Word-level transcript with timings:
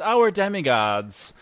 Our 0.00 0.30
demigods 0.30 1.32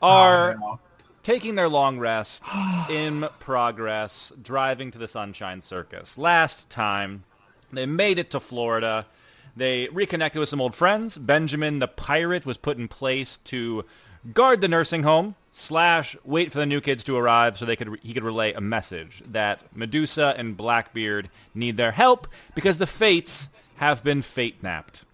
are 0.00 0.56
oh, 0.62 0.78
taking 1.22 1.56
their 1.56 1.68
long 1.68 1.98
rest 1.98 2.42
in 2.90 3.28
progress, 3.38 4.32
driving 4.40 4.90
to 4.92 4.98
the 4.98 5.08
Sunshine 5.08 5.60
Circus. 5.60 6.16
Last 6.16 6.70
time, 6.70 7.24
they 7.72 7.86
made 7.86 8.18
it 8.18 8.30
to 8.30 8.40
Florida. 8.40 9.06
They 9.56 9.88
reconnected 9.88 10.40
with 10.40 10.48
some 10.48 10.60
old 10.60 10.74
friends. 10.74 11.18
Benjamin 11.18 11.80
the 11.80 11.88
pirate 11.88 12.46
was 12.46 12.56
put 12.56 12.78
in 12.78 12.88
place 12.88 13.36
to 13.44 13.84
guard 14.32 14.60
the 14.60 14.68
nursing 14.68 15.02
home 15.02 15.34
slash 15.52 16.16
wait 16.24 16.52
for 16.52 16.58
the 16.58 16.66
new 16.66 16.80
kids 16.80 17.04
to 17.04 17.16
arrive 17.16 17.58
so 17.58 17.64
they 17.64 17.76
could 17.76 17.98
he 18.02 18.14
could 18.14 18.22
relay 18.22 18.52
a 18.52 18.60
message 18.60 19.22
that 19.26 19.64
Medusa 19.76 20.34
and 20.36 20.56
Blackbeard 20.56 21.28
need 21.54 21.76
their 21.76 21.92
help 21.92 22.28
because 22.54 22.78
the 22.78 22.86
fates 22.86 23.48
have 23.76 24.02
been 24.02 24.22
fate 24.22 24.62
napped. 24.62 25.04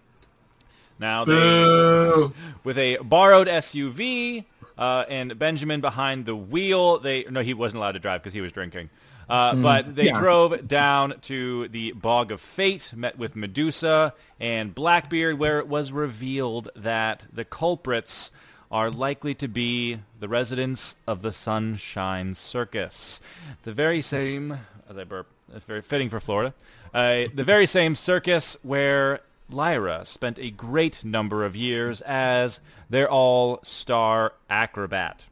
Now 0.99 1.25
they 1.25 2.31
with 2.63 2.77
a 2.77 2.97
borrowed 2.97 3.47
SUV 3.47 4.45
uh, 4.77 5.05
and 5.09 5.37
Benjamin 5.37 5.81
behind 5.81 6.25
the 6.25 6.35
wheel. 6.35 6.99
They 6.99 7.25
no, 7.29 7.41
he 7.41 7.53
wasn't 7.53 7.79
allowed 7.79 7.93
to 7.93 7.99
drive 7.99 8.21
because 8.21 8.33
he 8.33 8.41
was 8.41 8.51
drinking. 8.51 8.89
Uh, 9.27 9.55
but 9.55 9.95
they 9.95 10.05
yeah. 10.05 10.19
drove 10.19 10.67
down 10.67 11.15
to 11.21 11.67
the 11.69 11.93
Bog 11.93 12.31
of 12.31 12.39
Fate, 12.39 12.93
met 12.95 13.17
with 13.17 13.35
Medusa 13.35 14.13
and 14.39 14.75
Blackbeard, 14.75 15.39
where 15.39 15.57
it 15.59 15.67
was 15.67 15.91
revealed 15.91 16.69
that 16.75 17.25
the 17.33 17.43
culprits 17.43 18.31
are 18.71 18.91
likely 18.91 19.33
to 19.35 19.47
be 19.47 19.99
the 20.19 20.27
residents 20.27 20.95
of 21.07 21.21
the 21.21 21.31
Sunshine 21.31 22.35
Circus. 22.35 23.19
The 23.63 23.71
very 23.71 24.01
same, 24.01 24.59
as 24.89 24.97
I 24.97 25.03
burp, 25.03 25.27
that's 25.49 25.65
very 25.65 25.81
fitting 25.81 26.09
for 26.09 26.19
Florida, 26.19 26.53
uh, 26.93 27.23
the 27.33 27.43
very 27.43 27.65
same 27.65 27.95
circus 27.95 28.57
where 28.61 29.21
Lyra 29.49 30.05
spent 30.05 30.39
a 30.39 30.49
great 30.49 31.03
number 31.05 31.45
of 31.45 31.55
years 31.55 32.01
as 32.01 32.59
their 32.89 33.09
all-star 33.09 34.33
acrobat. 34.49 35.27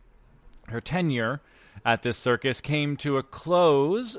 Her 0.68 0.82
tenure 0.82 1.42
at 1.86 2.04
this 2.04 2.18
circus 2.18 2.62
came 2.62 2.96
to 2.98 3.18
a 3.18 3.24
close 3.24 4.18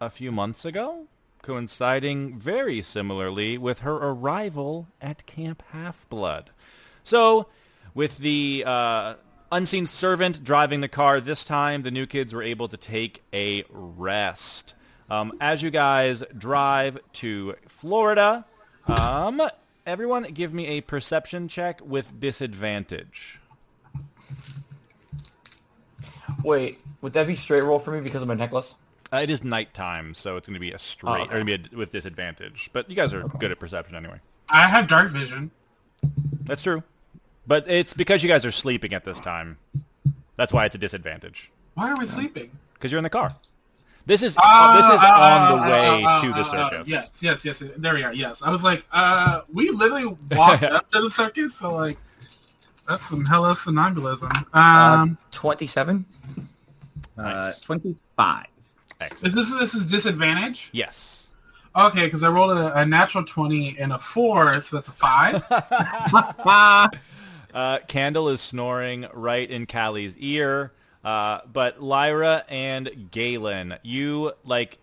a 0.00 0.10
few 0.10 0.30
months 0.32 0.64
ago, 0.64 1.06
coinciding 1.42 2.36
very 2.36 2.82
similarly 2.82 3.56
with 3.56 3.80
her 3.80 3.96
arrival 3.96 4.88
at 5.00 5.26
Camp 5.26 5.62
Half-Blood. 5.70 6.50
So, 7.04 7.48
with 7.94 8.18
the 8.18 8.64
uh, 8.66 9.14
unseen 9.50 9.86
servant 9.86 10.44
driving 10.44 10.80
the 10.80 10.88
car 10.88 11.20
this 11.20 11.44
time, 11.44 11.82
the 11.82 11.90
new 11.90 12.06
kids 12.06 12.34
were 12.34 12.42
able 12.42 12.68
to 12.68 12.76
take 12.76 13.22
a 13.32 13.64
rest. 13.70 14.74
Um, 15.08 15.32
as 15.40 15.62
you 15.62 15.70
guys 15.70 16.22
drive 16.36 16.98
to 17.14 17.54
Florida, 17.68 18.44
um, 18.86 19.42
everyone 19.84 20.24
give 20.24 20.52
me 20.52 20.66
a 20.66 20.80
perception 20.80 21.48
check 21.48 21.80
with 21.84 22.18
disadvantage. 22.20 23.40
Wait, 26.42 26.80
would 27.00 27.12
that 27.12 27.26
be 27.26 27.34
straight 27.34 27.64
roll 27.64 27.78
for 27.78 27.92
me 27.92 28.00
because 28.00 28.22
of 28.22 28.28
my 28.28 28.34
necklace? 28.34 28.74
Uh, 29.12 29.18
it 29.18 29.30
is 29.30 29.44
nighttime, 29.44 30.14
so 30.14 30.36
it's 30.36 30.48
going 30.48 30.54
to 30.54 30.60
be 30.60 30.72
a 30.72 30.78
straight, 30.78 31.22
okay. 31.22 31.24
or 31.24 31.44
going 31.44 31.46
to 31.46 31.58
be 31.58 31.74
a, 31.74 31.78
with 31.78 31.92
disadvantage. 31.92 32.70
But 32.72 32.90
you 32.90 32.96
guys 32.96 33.14
are 33.14 33.22
good 33.22 33.50
at 33.50 33.58
perception 33.58 33.94
anyway. 33.94 34.20
I 34.48 34.66
have 34.66 34.88
dark 34.88 35.10
vision. 35.10 35.50
That's 36.44 36.62
true. 36.62 36.82
But 37.46 37.68
it's 37.68 37.92
because 37.92 38.22
you 38.22 38.28
guys 38.28 38.44
are 38.44 38.50
sleeping 38.50 38.92
at 38.92 39.04
this 39.04 39.20
time. 39.20 39.58
That's 40.34 40.52
why 40.52 40.66
it's 40.66 40.74
a 40.74 40.78
disadvantage. 40.78 41.50
Why 41.74 41.90
are 41.90 41.96
we 41.98 42.06
sleeping? 42.06 42.50
Because 42.74 42.90
you're 42.90 42.98
in 42.98 43.04
the 43.04 43.10
car. 43.10 43.36
This 44.06 44.22
is 44.22 44.36
Ah, 44.38 44.76
this 44.76 44.86
is 44.86 45.00
ah, 45.02 45.50
on 45.52 45.58
the 45.58 45.64
ah, 45.64 45.70
way 45.70 46.04
ah, 46.04 46.20
to 46.22 46.28
ah, 46.30 46.34
the 46.34 46.40
ah, 46.40 46.42
circus. 46.70 46.88
yes, 46.88 47.10
yes, 47.20 47.44
yes. 47.44 47.62
There 47.76 47.94
we 47.94 48.04
are. 48.04 48.14
Yes, 48.14 48.40
I 48.40 48.50
was 48.50 48.62
like, 48.62 48.84
uh, 48.92 49.42
we 49.52 49.70
literally 49.70 50.16
walked 50.30 50.62
up 50.62 50.90
to 50.92 51.00
the 51.02 51.10
circus, 51.10 51.56
so 51.56 51.74
like, 51.74 51.98
that's 52.88 53.08
some 53.08 53.24
hella 53.24 53.54
somnambulism. 53.56 54.30
Um, 54.54 55.18
Twenty-seven. 55.32 56.04
Uh, 57.18 57.22
Nice. 57.22 57.60
25. 57.60 58.46
Excellent. 59.00 59.36
is 59.36 59.50
this 59.50 59.58
this 59.58 59.74
is 59.74 59.86
disadvantage? 59.86 60.68
Yes. 60.72 61.28
Okay, 61.74 62.04
because 62.04 62.22
I 62.22 62.28
rolled 62.28 62.56
a, 62.56 62.78
a 62.78 62.86
natural 62.86 63.24
twenty 63.24 63.76
and 63.78 63.92
a 63.92 63.98
four, 63.98 64.60
so 64.60 64.76
that's 64.76 64.88
a 64.88 64.92
five. 64.92 65.42
Ah, 65.50 66.88
Uh, 67.54 67.78
Candle 67.88 68.28
is 68.28 68.42
snoring 68.42 69.06
right 69.14 69.50
in 69.50 69.64
Callie's 69.64 70.18
ear. 70.18 70.72
Uh, 71.06 71.40
but 71.52 71.80
Lyra 71.80 72.44
and 72.48 73.12
Galen, 73.12 73.76
you 73.84 74.32
like 74.44 74.78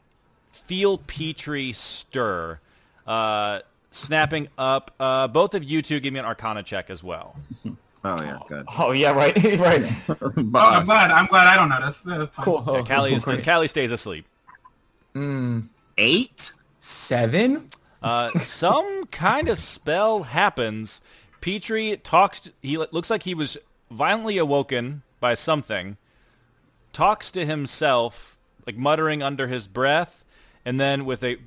feel 0.54 0.98
Petrie 0.98 1.74
stir, 1.74 2.60
uh, 3.06 3.60
snapping 3.92 4.48
up. 4.58 4.92
Uh, 5.02 5.28
both 5.28 5.54
of 5.54 5.66
you 5.66 5.82
two 5.82 6.00
give 6.00 6.14
me 6.14 6.20
an 6.20 6.26
Arcana 6.26 6.64
check 6.64 6.90
as 6.90 7.04
well. 7.04 7.36
oh, 7.66 7.76
yeah, 8.06 8.40
good. 8.48 8.66
Oh 8.80 8.92
yeah, 8.94 9.12
right, 9.12 9.36
right. 9.60 9.92
oh, 10.10 10.32
I'm 10.38 10.86
glad. 10.86 11.12
I'm 11.12 11.26
glad 11.26 11.48
I 11.48 11.58
don't 11.58 11.68
notice. 11.68 12.00
That's 12.00 12.38
fine. 12.38 12.46
Cool. 12.46 12.64
Yeah, 12.68 12.84
Callie, 12.84 13.16
is. 13.16 13.26
Callie 13.26 13.68
stays 13.68 13.92
asleep. 13.92 14.26
Eight? 15.98 16.54
Seven. 16.80 17.68
Uh, 18.02 18.32
some 18.40 19.08
kind 19.08 19.50
of 19.50 19.60
spell 19.60 20.24
happens. 20.24 21.02
Petrie 21.42 21.98
talks. 21.98 22.50
he 22.62 22.78
looks 22.78 23.10
like 23.10 23.24
he 23.24 23.36
was 23.36 23.58
violently 23.92 24.38
awoken 24.38 25.02
by 25.20 25.34
something. 25.34 25.98
Talks 26.94 27.32
to 27.32 27.46
himself, 27.46 28.38
like 28.66 28.78
muttering 28.78 29.22
under 29.22 29.48
his 29.48 29.68
breath, 29.68 30.24
and 30.64 30.80
then 30.80 31.06
with 31.06 31.24
a 31.24 31.38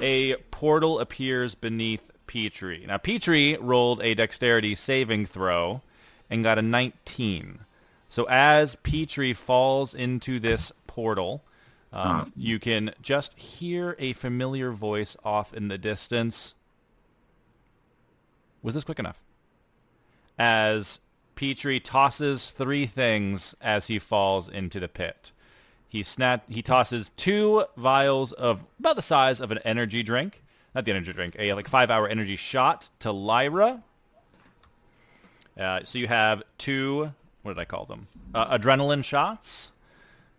a 0.00 0.36
portal 0.50 1.00
appears 1.00 1.54
beneath 1.54 2.10
Petrie. 2.26 2.84
Now 2.86 2.98
Petrie 2.98 3.56
rolled 3.60 4.02
a 4.02 4.14
dexterity 4.14 4.74
saving 4.74 5.26
throw 5.26 5.82
and 6.28 6.42
got 6.42 6.58
a 6.58 6.62
19. 6.62 7.60
So 8.08 8.26
as 8.28 8.74
Petrie 8.76 9.32
falls 9.32 9.94
into 9.94 10.38
this 10.38 10.72
portal, 10.86 11.42
um, 11.92 12.30
you 12.36 12.58
can 12.58 12.92
just 13.00 13.38
hear 13.38 13.96
a 13.98 14.12
familiar 14.14 14.70
voice 14.72 15.16
off 15.24 15.52
in 15.54 15.68
the 15.68 15.78
distance. 15.78 16.54
Was 18.62 18.74
this 18.74 18.84
quick 18.84 18.98
enough? 18.98 19.22
As 20.38 21.00
Petrie 21.34 21.80
tosses 21.80 22.50
three 22.50 22.86
things 22.86 23.54
as 23.60 23.86
he 23.86 23.98
falls 23.98 24.48
into 24.48 24.78
the 24.80 24.88
pit. 24.88 25.32
He 25.88 26.02
snap 26.02 26.44
he 26.50 26.62
tosses 26.62 27.10
two 27.16 27.64
vials 27.76 28.32
of 28.32 28.60
about 28.78 28.96
the 28.96 29.02
size 29.02 29.40
of 29.40 29.50
an 29.50 29.58
energy 29.64 30.02
drink. 30.02 30.42
Not 30.74 30.86
the 30.86 30.92
energy 30.92 31.12
drink, 31.12 31.36
a 31.38 31.52
like 31.52 31.68
five 31.68 31.90
hour 31.90 32.08
energy 32.08 32.36
shot 32.36 32.88
to 33.00 33.12
Lyra. 33.12 33.82
Uh, 35.58 35.80
so 35.84 35.98
you 35.98 36.08
have 36.08 36.42
two, 36.56 37.12
what 37.42 37.54
did 37.54 37.60
I 37.60 37.66
call 37.66 37.84
them? 37.84 38.06
Uh, 38.34 38.56
adrenaline 38.56 39.04
shots. 39.04 39.72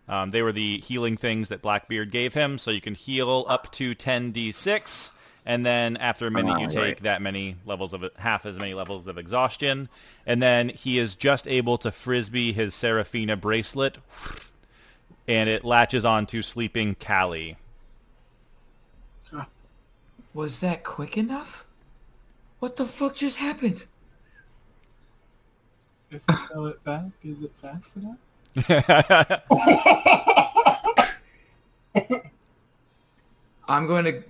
Um, 0.08 0.32
they 0.32 0.42
were 0.42 0.52
the 0.52 0.78
healing 0.80 1.16
things 1.16 1.48
that 1.48 1.62
Blackbeard 1.62 2.10
gave 2.10 2.34
him, 2.34 2.58
so 2.58 2.70
you 2.70 2.80
can 2.80 2.94
heal 2.94 3.46
up 3.48 3.70
to 3.72 3.94
10d6, 3.94 5.12
and 5.46 5.64
then 5.64 5.96
after 5.98 6.26
a 6.26 6.30
minute 6.30 6.60
you 6.60 6.66
Ah, 6.66 6.70
take 6.70 7.00
that 7.00 7.22
many 7.22 7.56
levels 7.66 7.92
of 7.92 8.08
half 8.16 8.46
as 8.46 8.58
many 8.58 8.74
levels 8.74 9.06
of 9.06 9.18
exhaustion, 9.18 9.88
and 10.26 10.42
then 10.42 10.70
he 10.70 10.98
is 10.98 11.14
just 11.16 11.46
able 11.46 11.78
to 11.78 11.92
frisbee 11.92 12.52
his 12.52 12.74
Seraphina 12.74 13.36
bracelet, 13.36 13.98
and 15.28 15.48
it 15.48 15.64
latches 15.64 16.04
onto 16.04 16.42
sleeping 16.42 16.94
Callie. 16.94 17.56
Was 20.34 20.58
that 20.60 20.82
quick 20.82 21.16
enough? 21.16 21.64
What 22.58 22.74
the 22.74 22.86
fuck 22.86 23.14
just 23.14 23.36
happened? 23.36 23.84
If 26.10 26.24
I 26.28 26.34
throw 26.52 26.66
it 26.66 26.82
back, 26.82 27.04
is 27.22 27.42
it 27.42 27.52
fast 27.54 27.96
enough? 27.96 28.16
I'm 33.68 33.86
going 33.86 34.04
to 34.06 34.22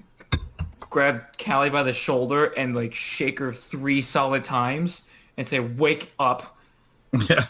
grab 0.94 1.24
Callie 1.44 1.70
by 1.70 1.82
the 1.82 1.92
shoulder 1.92 2.52
and 2.56 2.76
like 2.76 2.94
shake 2.94 3.40
her 3.40 3.52
three 3.52 4.00
solid 4.00 4.44
times 4.44 5.02
and 5.36 5.46
say, 5.46 5.58
"Wake 5.58 6.12
up!" 6.20 6.56
Yeah. 7.28 7.46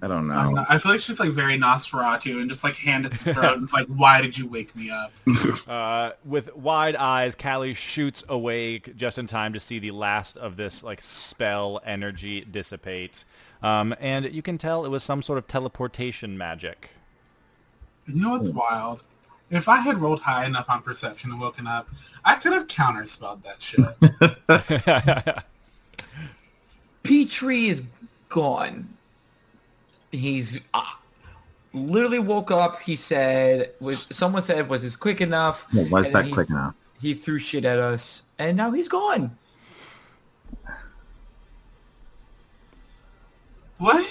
I 0.00 0.06
don't 0.06 0.30
I, 0.30 0.44
don't 0.44 0.54
know. 0.54 0.60
know. 0.60 0.66
I 0.68 0.78
feel 0.78 0.92
like 0.92 1.00
she's 1.00 1.18
like 1.18 1.30
very 1.30 1.58
Nosferatu 1.58 2.40
and 2.40 2.48
just 2.48 2.62
like 2.62 2.76
hand 2.76 3.06
it 3.06 3.12
to 3.12 3.24
the 3.24 3.34
throat 3.34 3.54
and 3.54 3.64
it's 3.64 3.72
like, 3.72 3.86
why 3.88 4.20
did 4.20 4.38
you 4.38 4.46
wake 4.46 4.76
me 4.76 4.90
up? 4.90 5.10
Uh, 5.66 6.12
with 6.24 6.54
wide 6.54 6.94
eyes, 6.94 7.34
Callie 7.34 7.74
shoots 7.74 8.22
awake 8.28 8.94
just 8.96 9.18
in 9.18 9.26
time 9.26 9.52
to 9.54 9.60
see 9.60 9.80
the 9.80 9.90
last 9.90 10.36
of 10.36 10.54
this 10.56 10.84
like 10.84 11.02
spell 11.02 11.80
energy 11.84 12.42
dissipate. 12.42 13.24
Um, 13.62 13.94
and 13.98 14.32
you 14.32 14.40
can 14.40 14.56
tell 14.56 14.84
it 14.84 14.88
was 14.88 15.02
some 15.02 15.20
sort 15.20 15.38
of 15.38 15.48
teleportation 15.48 16.38
magic. 16.38 16.90
You 18.06 18.22
know 18.22 18.30
what's 18.30 18.50
wild? 18.50 19.00
If 19.50 19.68
I 19.68 19.78
had 19.78 19.98
rolled 19.98 20.20
high 20.20 20.44
enough 20.44 20.68
on 20.68 20.82
perception 20.82 21.30
and 21.30 21.40
woken 21.40 21.66
up, 21.66 21.88
I 22.24 22.34
could 22.34 22.52
have 22.52 22.66
counterspelled 22.66 23.42
that 23.44 23.62
shit. 23.62 25.44
Petrie 27.02 27.68
is 27.68 27.82
gone. 28.28 28.88
He's 30.12 30.60
uh, 30.74 30.82
literally 31.72 32.18
woke 32.18 32.50
up. 32.50 32.80
He 32.82 32.94
said, 32.96 33.72
"Was 33.80 34.06
someone 34.10 34.42
said 34.42 34.68
was 34.68 34.82
this 34.82 34.96
quick 34.96 35.20
enough?" 35.22 35.66
Yeah, 35.72 35.84
was 35.88 36.06
And 36.06 36.14
that 36.14 36.24
he- 36.26 36.32
quick 36.32 36.50
enough? 36.50 36.74
He 37.00 37.14
threw 37.14 37.38
shit 37.38 37.64
at 37.64 37.78
us, 37.78 38.22
and 38.38 38.56
now 38.56 38.72
he's 38.72 38.88
gone. 38.88 39.36
what? 43.78 44.04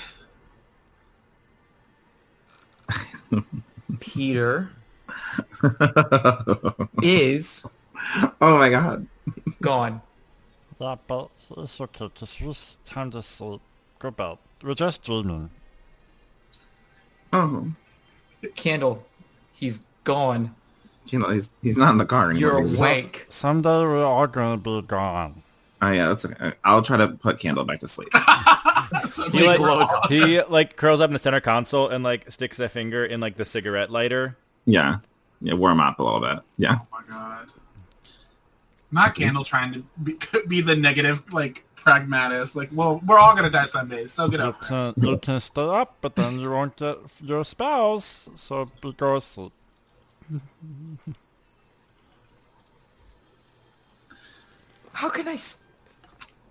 Peter 3.99 4.69
is 7.01 7.63
oh 8.41 8.57
my 8.57 8.69
god. 8.69 9.07
gone. 9.61 10.01
Yeah, 10.79 10.95
but 11.07 11.29
it's 11.57 11.81
okay, 11.81 12.09
just 12.13 12.39
use 12.39 12.77
time 12.85 13.11
to 13.11 13.21
sleep. 13.21 13.61
Go 13.99 14.11
bed. 14.11 14.37
We're 14.63 14.75
just 14.75 15.03
dreaming. 15.03 15.49
Oh, 17.33 17.67
Candle, 18.55 19.03
he's 19.53 19.79
gone. 20.03 20.55
you 21.07 21.19
know 21.19 21.29
he's 21.29 21.49
he's 21.61 21.77
not 21.77 21.91
in 21.91 21.97
the 21.97 22.05
car 22.05 22.29
anymore. 22.31 22.51
You're 22.51 22.61
He's- 22.61 22.77
awake. 22.79 23.25
Someday 23.29 23.81
we're 23.81 24.05
all 24.05 24.27
gonna 24.27 24.57
be 24.57 24.81
gone. 24.83 25.43
Oh 25.81 25.91
yeah, 25.91 26.07
that's 26.09 26.25
okay. 26.25 26.53
I'll 26.63 26.81
try 26.81 26.97
to 26.97 27.07
put 27.09 27.39
Candle 27.39 27.63
back 27.63 27.79
to 27.81 27.87
sleep. 27.87 28.09
He 29.31 29.45
like 29.45 30.07
he 30.09 30.41
like 30.43 30.77
curls 30.77 31.01
up 31.01 31.09
in 31.09 31.13
the 31.13 31.19
center 31.19 31.41
console 31.41 31.89
and 31.89 32.05
like 32.05 32.31
sticks 32.31 32.57
a 32.59 32.69
finger 32.69 33.03
in 33.03 33.19
like 33.19 33.35
the 33.35 33.43
cigarette 33.43 33.91
lighter. 33.91 34.37
Yeah, 34.67 34.99
yeah, 35.41 35.53
warm 35.55 35.79
up 35.79 35.97
a 35.99 36.03
little 36.03 36.19
bit. 36.19 36.39
Yeah. 36.57 36.77
Oh 36.81 36.87
my 36.91 37.01
god. 37.09 37.47
Not 38.91 39.15
Candle 39.15 39.43
trying 39.43 39.73
to 39.73 39.83
be, 40.03 40.17
be 40.47 40.61
the 40.61 40.75
negative, 40.75 41.33
like, 41.33 41.63
pragmatist. 41.75 42.55
Like, 42.55 42.69
well, 42.71 43.01
we're 43.05 43.17
all 43.17 43.35
gonna 43.35 43.49
die 43.49 43.65
someday, 43.65 44.05
so 44.07 44.27
get 44.29 44.39
You 44.39 44.45
over 44.47 44.93
it. 44.97 45.03
you 45.03 45.17
can 45.17 45.39
stay 45.39 45.67
up, 45.67 45.95
but 46.01 46.15
then 46.15 46.39
you 46.39 46.51
won't 46.51 46.75
get 46.77 46.97
your 47.23 47.43
spouse. 47.43 48.29
So 48.35 48.69
be 48.81 48.93
go. 48.93 49.19
How 54.93 55.09
can 55.09 55.27
I? 55.27 55.33
s- 55.33 55.57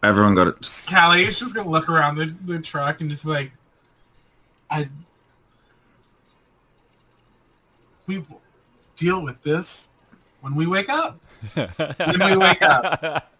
Everyone 0.02 0.34
go 0.34 0.50
to. 0.52 0.60
just- 0.60 0.88
Callie 0.88 1.24
is 1.24 1.38
just 1.38 1.54
gonna 1.54 1.68
look 1.70 1.88
around 1.88 2.16
the, 2.16 2.34
the 2.44 2.58
truck 2.60 3.00
and 3.00 3.10
just 3.10 3.24
be 3.24 3.30
like, 3.30 3.52
I. 4.70 4.88
We 8.06 8.24
deal 8.96 9.22
with 9.22 9.42
this 9.42 9.88
when 10.40 10.54
we 10.54 10.66
wake 10.66 10.88
up. 10.88 11.20
when 11.54 12.30
we 12.30 12.36
wake 12.36 12.62
up. 12.62 13.32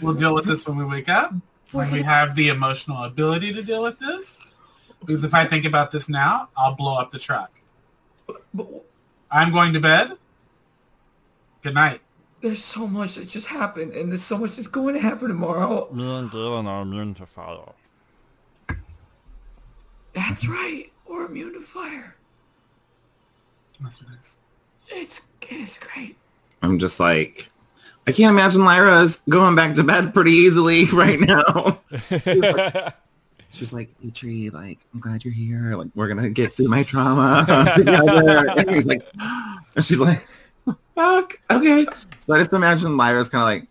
We'll 0.00 0.14
deal 0.14 0.34
with 0.34 0.44
this 0.44 0.66
when 0.66 0.76
we 0.76 0.84
wake 0.84 1.08
up. 1.08 1.32
When 1.72 1.90
we 1.90 2.02
have 2.02 2.34
the 2.34 2.48
emotional 2.48 3.04
ability 3.04 3.52
to 3.52 3.62
deal 3.62 3.82
with 3.82 3.98
this. 3.98 4.54
Because 5.00 5.24
if 5.24 5.34
I 5.34 5.44
think 5.44 5.64
about 5.64 5.90
this 5.90 6.08
now, 6.08 6.48
I'll 6.56 6.74
blow 6.74 6.96
up 6.96 7.10
the 7.10 7.18
truck. 7.18 7.50
I'm 9.30 9.52
going 9.52 9.72
to 9.74 9.80
bed. 9.80 10.12
Good 11.62 11.74
night. 11.74 12.00
there's 12.40 12.62
so 12.64 12.86
much 12.86 13.16
that 13.16 13.28
just 13.28 13.48
happened, 13.48 13.92
and 13.92 14.10
there's 14.10 14.22
so 14.22 14.38
much 14.38 14.56
that's 14.56 14.68
going 14.68 14.94
to 14.94 15.00
happen 15.00 15.28
tomorrow. 15.28 15.88
Me 15.92 16.08
and 16.16 16.30
Galen 16.30 16.66
are 16.66 16.82
immune 16.82 17.14
to 17.14 17.26
fire. 17.26 17.72
That's 20.14 20.46
right. 20.48 20.92
We're 21.08 21.26
immune 21.26 21.52
to 21.54 21.60
fire. 21.60 22.15
Must 23.80 24.00
be 24.00 24.06
nice. 24.14 24.36
It's 24.88 25.20
it's 25.42 25.78
great. 25.78 26.16
I'm 26.62 26.78
just 26.78 26.98
like, 26.98 27.50
I 28.06 28.12
can't 28.12 28.30
imagine 28.30 28.64
Lyra's 28.64 29.20
going 29.28 29.54
back 29.54 29.74
to 29.74 29.84
bed 29.84 30.14
pretty 30.14 30.32
easily 30.32 30.84
right 30.92 31.20
now. 31.20 31.80
She's 33.52 33.72
like, 33.72 33.88
Petrie, 34.02 34.50
like, 34.50 34.78
I'm 34.92 35.00
glad 35.00 35.24
you're 35.24 35.32
here. 35.32 35.76
Like, 35.76 35.88
we're 35.94 36.08
gonna 36.08 36.28
get 36.28 36.54
through 36.56 36.68
my 36.68 36.82
trauma 36.82 37.72
together. 37.76 38.48
And 38.50 38.70
he's 38.70 38.84
like, 38.84 39.02
and 39.76 39.82
she's 39.84 40.00
like, 40.00 40.26
fuck, 40.94 41.40
okay. 41.50 41.86
So 42.20 42.34
I 42.34 42.38
just 42.38 42.52
imagine 42.52 42.96
Lyra's 42.98 43.28
kind 43.30 43.42
of 43.42 43.46
like, 43.46 43.68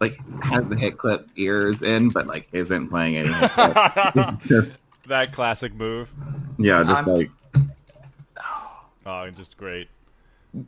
like 0.00 0.42
has 0.44 0.64
the 0.68 0.76
hit 0.76 0.96
clip 0.96 1.28
ears 1.36 1.82
in, 1.82 2.10
but 2.10 2.26
like 2.28 2.48
isn't 2.52 2.88
playing 2.88 3.16
any. 3.16 3.32
hit 3.32 3.50
clip. 3.50 4.42
Just- 4.46 4.78
That 5.08 5.32
classic 5.32 5.74
move. 5.74 6.12
yeah, 6.58 6.84
just 6.84 6.96
I'm- 6.96 7.06
like 7.06 7.30
Oh, 9.10 9.30
just 9.30 9.56
great. 9.56 9.88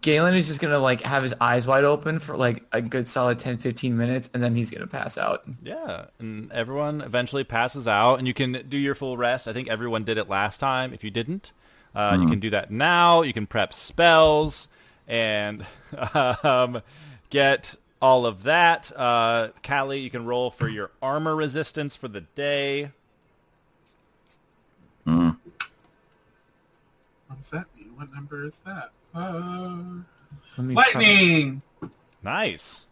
Galen 0.02 0.34
is 0.34 0.46
just 0.46 0.60
gonna 0.60 0.78
like 0.78 1.00
have 1.02 1.22
his 1.22 1.34
eyes 1.40 1.66
wide 1.66 1.84
open 1.84 2.18
for 2.20 2.36
like 2.36 2.62
a 2.72 2.80
good 2.82 3.06
solid 3.08 3.38
10, 3.38 3.58
15 3.58 3.96
minutes, 3.96 4.30
and 4.32 4.42
then 4.42 4.54
he's 4.54 4.70
gonna 4.70 4.86
pass 4.86 5.18
out. 5.18 5.42
Yeah, 5.62 6.06
and 6.18 6.50
everyone 6.52 7.00
eventually 7.02 7.44
passes 7.44 7.86
out, 7.86 8.16
and 8.18 8.26
you 8.26 8.34
can 8.34 8.64
do 8.68 8.76
your 8.78 8.94
full 8.94 9.16
rest. 9.16 9.46
I 9.48 9.52
think 9.52 9.68
everyone 9.68 10.04
did 10.04 10.16
it 10.18 10.28
last 10.28 10.58
time. 10.58 10.92
If 10.94 11.02
you 11.04 11.10
didn't, 11.10 11.52
uh, 11.94 12.16
you 12.20 12.28
can 12.28 12.40
do 12.40 12.50
that 12.50 12.70
now. 12.70 13.22
You 13.22 13.32
can 13.32 13.46
prep 13.46 13.72
spells 13.74 14.68
and 15.08 15.66
um, 16.14 16.82
get 17.30 17.74
all 18.00 18.26
of 18.26 18.44
that. 18.44 18.92
Uh, 18.94 19.48
Callie, 19.66 20.00
you 20.00 20.10
can 20.10 20.24
roll 20.24 20.50
for 20.50 20.68
your 20.68 20.90
armor 21.02 21.34
resistance 21.36 21.96
for 21.96 22.08
the 22.08 22.20
day. 22.22 22.90
mm, 25.06 25.36
What 27.26 27.36
does 27.38 27.50
that 27.50 27.66
mean? 27.76 27.79
What 28.00 28.14
number 28.14 28.46
is 28.46 28.62
that? 28.64 28.92
Uh, 29.14 29.76
Let 30.56 30.66
me 30.66 30.74
try- 30.74 30.84
lightning. 30.94 31.60
Nice. 32.22 32.86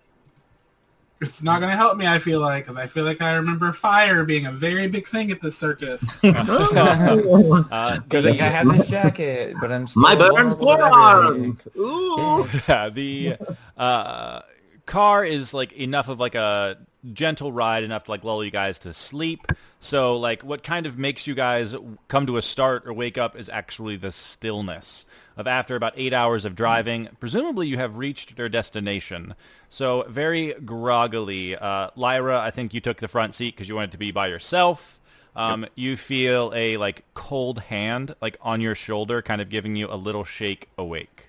It's 1.23 1.43
not 1.43 1.61
going 1.61 1.71
to 1.71 1.77
help 1.77 1.97
me, 1.97 2.07
I 2.07 2.19
feel 2.19 2.41
like, 2.41 2.67
because 2.67 2.77
I 2.77 2.89
feel 2.89 3.05
like 3.05 3.23
I 3.23 3.37
remember 3.37 3.73
fire 3.73 4.27
being 4.27 4.45
a 4.45 4.53
very 4.53 4.87
big 4.87 5.09
thing 5.09 5.31
at 5.31 5.41
the 5.41 5.51
circus. 5.51 6.21
Uh, 6.25 7.99
Good 8.11 8.25
thing 8.25 8.41
I 8.43 8.49
have 8.49 8.71
this 8.71 8.87
jacket, 8.87 9.57
but 9.59 9.73
I'm 9.73 9.87
still 9.87 10.03
my 10.03 10.15
burns 10.15 10.53
vulnerable 10.53 11.55
to. 11.55 11.81
Ooh. 11.81 12.47
yeah, 12.69 12.91
the 12.91 13.37
uh, 13.79 14.41
car 14.85 15.25
is 15.25 15.55
like 15.55 15.73
enough 15.73 16.09
of 16.09 16.21
like 16.21 16.35
a 16.35 16.77
gentle 17.13 17.53
ride 17.53 17.85
enough 17.85 18.05
to 18.05 18.11
like 18.11 18.25
lull 18.25 18.45
you 18.45 18.51
guys 18.51 18.79
to 18.81 18.95
sleep. 18.95 19.47
So 19.81 20.17
like 20.17 20.43
what 20.43 20.63
kind 20.63 20.87
of 20.87 20.99
makes 20.99 21.27
you 21.27 21.35
guys 21.35 21.75
come 22.09 22.27
to 22.27 22.37
a 22.37 22.43
start 22.43 22.87
or 22.87 22.93
wake 22.93 23.19
up 23.19 23.37
is 23.37 23.49
actually 23.49 23.97
the 23.97 24.13
stillness 24.13 25.05
of 25.37 25.47
after 25.47 25.77
about 25.77 25.95
eight 25.97 26.13
hours 26.13 26.45
of 26.45 26.57
driving. 26.57 27.09
Presumably 27.21 27.69
you 27.69 27.77
have 27.77 27.97
reached 27.97 28.37
your 28.39 28.49
destination. 28.49 29.35
So 29.69 30.05
very 30.09 30.55
groggily, 30.55 31.57
uh, 31.57 31.91
Lyra, 31.95 32.41
I 32.41 32.51
think 32.51 32.75
you 32.75 32.81
took 32.81 32.99
the 32.99 33.09
front 33.09 33.35
seat 33.35 33.55
because 33.55 33.69
you 33.69 33.75
wanted 33.75 33.93
to 33.93 33.99
be 33.99 34.11
by 34.11 34.27
yourself. 34.27 34.99
Um, 35.37 35.67
you 35.77 35.97
feel 35.97 36.53
a 36.55 36.77
like 36.79 37.05
cold 37.15 37.61
hand 37.61 38.17
like 38.21 38.37
on 38.41 38.61
your 38.61 38.75
shoulder, 38.75 39.23
kind 39.23 39.41
of 39.41 39.49
giving 39.49 39.77
you 39.77 39.89
a 39.89 39.95
little 39.95 40.25
shake 40.25 40.69
awake. 40.77 41.29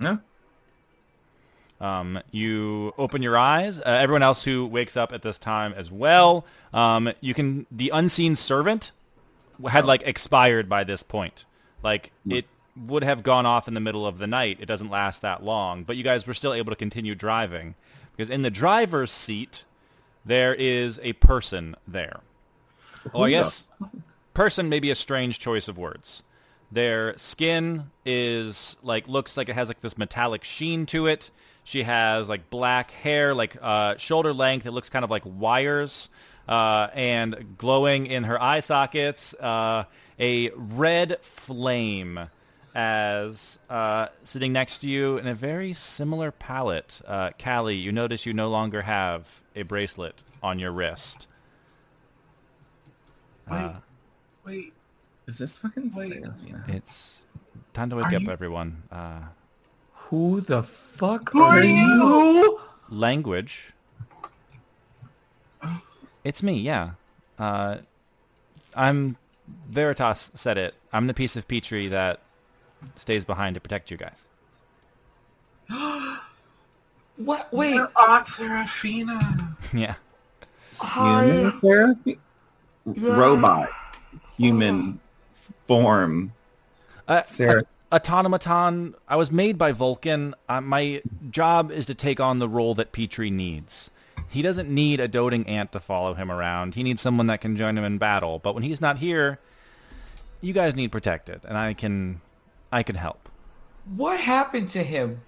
Yeah. 0.00 0.16
Um, 1.80 2.20
you 2.30 2.92
open 2.98 3.22
your 3.22 3.38
eyes. 3.38 3.78
Uh, 3.78 3.84
everyone 3.86 4.22
else 4.22 4.44
who 4.44 4.66
wakes 4.66 4.96
up 4.96 5.12
at 5.12 5.22
this 5.22 5.38
time 5.38 5.72
as 5.74 5.90
well. 5.90 6.44
Um, 6.74 7.12
you 7.20 7.32
can. 7.34 7.66
The 7.70 7.90
unseen 7.90 8.36
servant 8.36 8.92
had 9.66 9.86
like 9.86 10.02
expired 10.04 10.68
by 10.68 10.84
this 10.84 11.02
point. 11.02 11.44
Like 11.82 12.12
it 12.28 12.46
would 12.76 13.02
have 13.04 13.22
gone 13.22 13.46
off 13.46 13.68
in 13.68 13.74
the 13.74 13.80
middle 13.80 14.06
of 14.06 14.18
the 14.18 14.26
night. 14.26 14.58
It 14.60 14.66
doesn't 14.66 14.90
last 14.90 15.22
that 15.22 15.42
long, 15.42 15.84
but 15.84 15.96
you 15.96 16.04
guys 16.04 16.26
were 16.26 16.34
still 16.34 16.52
able 16.52 16.70
to 16.70 16.76
continue 16.76 17.14
driving 17.14 17.74
because 18.12 18.30
in 18.30 18.42
the 18.42 18.50
driver's 18.50 19.10
seat 19.10 19.64
there 20.24 20.54
is 20.54 21.00
a 21.02 21.14
person 21.14 21.76
there. 21.88 22.20
Oh, 23.14 23.22
I 23.22 23.30
guess 23.30 23.66
person 24.34 24.68
may 24.68 24.80
be 24.80 24.90
a 24.90 24.94
strange 24.94 25.38
choice 25.38 25.68
of 25.68 25.78
words. 25.78 26.22
Their 26.70 27.16
skin 27.18 27.90
is 28.04 28.76
like 28.82 29.08
looks 29.08 29.36
like 29.36 29.48
it 29.48 29.54
has 29.54 29.68
like 29.68 29.80
this 29.80 29.98
metallic 29.98 30.44
sheen 30.44 30.86
to 30.86 31.06
it. 31.06 31.30
She 31.70 31.84
has 31.84 32.28
like 32.28 32.50
black 32.50 32.90
hair, 32.90 33.32
like 33.32 33.56
uh, 33.62 33.96
shoulder 33.96 34.32
length. 34.32 34.66
It 34.66 34.72
looks 34.72 34.88
kind 34.88 35.04
of 35.04 35.10
like 35.12 35.22
wires, 35.24 36.08
uh, 36.48 36.88
and 36.94 37.54
glowing 37.58 38.08
in 38.08 38.24
her 38.24 38.42
eye 38.42 38.58
sockets. 38.58 39.34
Uh, 39.34 39.84
a 40.18 40.50
red 40.56 41.20
flame 41.20 42.28
as 42.74 43.56
uh, 43.70 44.08
sitting 44.24 44.52
next 44.52 44.78
to 44.78 44.88
you 44.88 45.18
in 45.18 45.28
a 45.28 45.34
very 45.34 45.72
similar 45.72 46.32
palette. 46.32 47.00
Uh, 47.06 47.30
Callie, 47.40 47.76
you 47.76 47.92
notice 47.92 48.26
you 48.26 48.34
no 48.34 48.50
longer 48.50 48.82
have 48.82 49.40
a 49.54 49.62
bracelet 49.62 50.24
on 50.42 50.58
your 50.58 50.72
wrist. 50.72 51.28
Wait, 53.48 53.72
Wait. 54.44 54.72
Is 55.28 55.38
this 55.38 55.56
fucking 55.58 55.92
Wait. 55.94 56.20
It's 56.66 57.22
time 57.74 57.90
to 57.90 57.96
wake 57.96 58.06
Are 58.06 58.16
up, 58.16 58.22
you- 58.22 58.30
everyone. 58.30 58.82
Uh, 60.10 60.16
Who 60.16 60.40
the 60.40 60.62
fuck 60.62 61.30
Who 61.32 61.40
are 61.42 61.62
you? 61.62 62.60
language. 62.88 63.72
It's 66.24 66.42
me, 66.42 66.54
yeah. 66.60 66.90
Uh, 67.38 67.78
I'm 68.74 69.16
Veritas 69.68 70.30
said 70.34 70.58
it. 70.58 70.74
I'm 70.92 71.06
the 71.06 71.14
piece 71.14 71.36
of 71.36 71.46
Petrie 71.48 71.88
that 71.88 72.20
stays 72.96 73.24
behind 73.24 73.54
to 73.54 73.60
protect 73.60 73.90
you 73.90 73.96
guys. 73.96 74.26
What? 77.16 77.52
Wait. 77.52 77.74
Your 77.74 77.92
Aunt 77.96 78.26
Serafina. 78.26 79.56
yeah. 79.74 79.96
Human 80.94 81.60
therapy? 81.60 82.18
Robot. 82.86 83.68
Human 84.38 84.98
form. 85.66 86.32
Uh, 87.06 87.22
Sarah. 87.24 87.64
Automaton. 87.92 88.94
I 89.08 89.16
was 89.16 89.30
made 89.30 89.58
by 89.58 89.72
Vulcan. 89.72 90.34
Uh, 90.48 90.60
my 90.60 91.02
job 91.30 91.70
is 91.72 91.86
to 91.86 91.94
take 91.94 92.20
on 92.20 92.38
the 92.38 92.48
role 92.48 92.74
that 92.74 92.92
Petrie 92.92 93.30
needs. 93.30 93.90
He 94.28 94.42
doesn't 94.42 94.68
need 94.68 95.00
a 95.00 95.08
doting 95.08 95.46
aunt 95.46 95.72
to 95.72 95.80
follow 95.80 96.14
him 96.14 96.30
around. 96.30 96.74
He 96.76 96.82
needs 96.82 97.00
someone 97.00 97.26
that 97.26 97.40
can 97.40 97.56
join 97.56 97.76
him 97.76 97.84
in 97.84 97.98
battle. 97.98 98.38
But 98.38 98.54
when 98.54 98.62
he's 98.62 98.80
not 98.80 98.98
here, 98.98 99.40
you 100.40 100.52
guys 100.52 100.74
need 100.74 100.92
protected, 100.92 101.40
and 101.44 101.56
I 101.58 101.74
can, 101.74 102.20
I 102.70 102.82
can 102.82 102.94
help. 102.96 103.28
What 103.96 104.20
happened 104.20 104.68
to 104.70 104.82
him? 104.84 105.22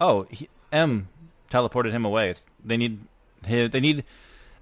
Oh, 0.00 0.26
he, 0.30 0.48
M 0.72 1.08
teleported 1.50 1.92
him 1.92 2.04
away. 2.04 2.30
It's- 2.30 2.42
They 2.64 2.76
need, 2.76 3.00
they 3.42 3.80
need. 3.80 4.04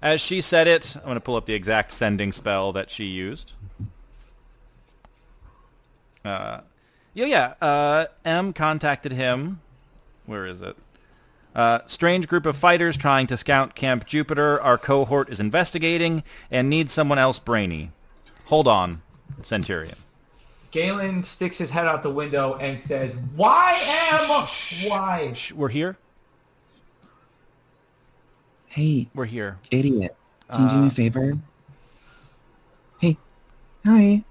As 0.01 0.21
she 0.21 0.39
said 0.39 0.67
it, 0.67 0.95
I'm 0.95 1.03
going 1.03 1.15
to 1.15 1.19
pull 1.19 1.35
up 1.35 1.45
the 1.45 1.53
exact 1.53 1.91
sending 1.91 2.31
spell 2.31 2.71
that 2.71 2.89
she 2.89 3.03
used. 3.05 3.53
Uh, 6.23 6.61
yeah, 7.27 7.53
yeah. 7.61 7.67
Uh, 7.67 8.05
M 8.23 8.53
contacted 8.53 9.11
him. 9.11 9.59
Where 10.25 10.45
is 10.45 10.61
it? 10.61 10.77
Uh, 11.55 11.79
strange 11.87 12.27
group 12.27 12.45
of 12.45 12.55
fighters 12.55 12.95
trying 12.95 13.27
to 13.27 13.35
scout 13.35 13.75
Camp 13.75 14.05
Jupiter. 14.05 14.61
Our 14.61 14.77
cohort 14.77 15.29
is 15.29 15.39
investigating 15.39 16.23
and 16.49 16.69
needs 16.69 16.93
someone 16.93 17.17
else 17.17 17.39
brainy. 17.39 17.91
Hold 18.45 18.67
on, 18.67 19.01
Centurion. 19.43 19.95
Galen 20.71 21.23
sticks 21.23 21.57
his 21.57 21.71
head 21.71 21.87
out 21.87 22.03
the 22.03 22.11
window 22.11 22.53
and 22.55 22.79
says, 22.79 23.17
"Why 23.35 23.73
am 24.11 24.29
why?" 24.89 25.33
Shh, 25.33 25.51
we're 25.51 25.69
here. 25.69 25.97
Hey, 28.67 29.09
We're 29.15 29.25
here. 29.25 29.57
idiot. 29.71 30.15
Can 30.51 30.63
you 30.63 30.69
do 30.69 30.75
me 30.77 30.83
Uh, 30.85 30.87
a 30.87 30.91
favor? 30.91 31.37
Hey. 32.99 33.17
Hi. 33.83 34.23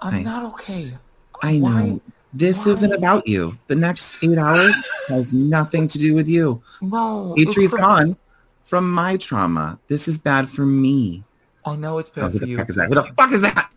I'm 0.00 0.12
Hi. 0.14 0.22
not 0.22 0.44
okay. 0.54 0.96
I 1.42 1.58
know. 1.58 1.64
Why- 1.66 2.00
This 2.32 2.64
why- 2.64 2.72
isn't 2.72 2.92
about 2.92 3.26
you. 3.26 3.58
The 3.66 3.74
next 3.74 4.18
eight 4.22 4.38
hours 4.38 4.74
has 5.08 5.32
nothing 5.34 5.86
to 5.88 5.98
do 5.98 6.14
with 6.14 6.28
you. 6.28 6.62
No. 6.80 7.34
Petrie's 7.36 7.74
gone 7.74 8.16
from 8.64 8.90
my 8.90 9.16
trauma. 9.18 9.78
This 9.88 10.08
is 10.08 10.16
bad 10.18 10.48
for 10.48 10.64
me. 10.64 11.24
I 11.66 11.76
know 11.76 11.98
it's 11.98 12.10
Oh, 12.16 12.22
bad 12.22 12.32
who 12.32 12.38
for 12.38 12.44
the 12.46 12.50
you. 12.52 12.56
fuck 12.58 12.70
is 12.70 12.76
that? 12.76 12.88
Who 12.88 12.94
the 12.94 13.04
fuck 13.16 13.32
is 13.32 13.42
that? 13.42 13.68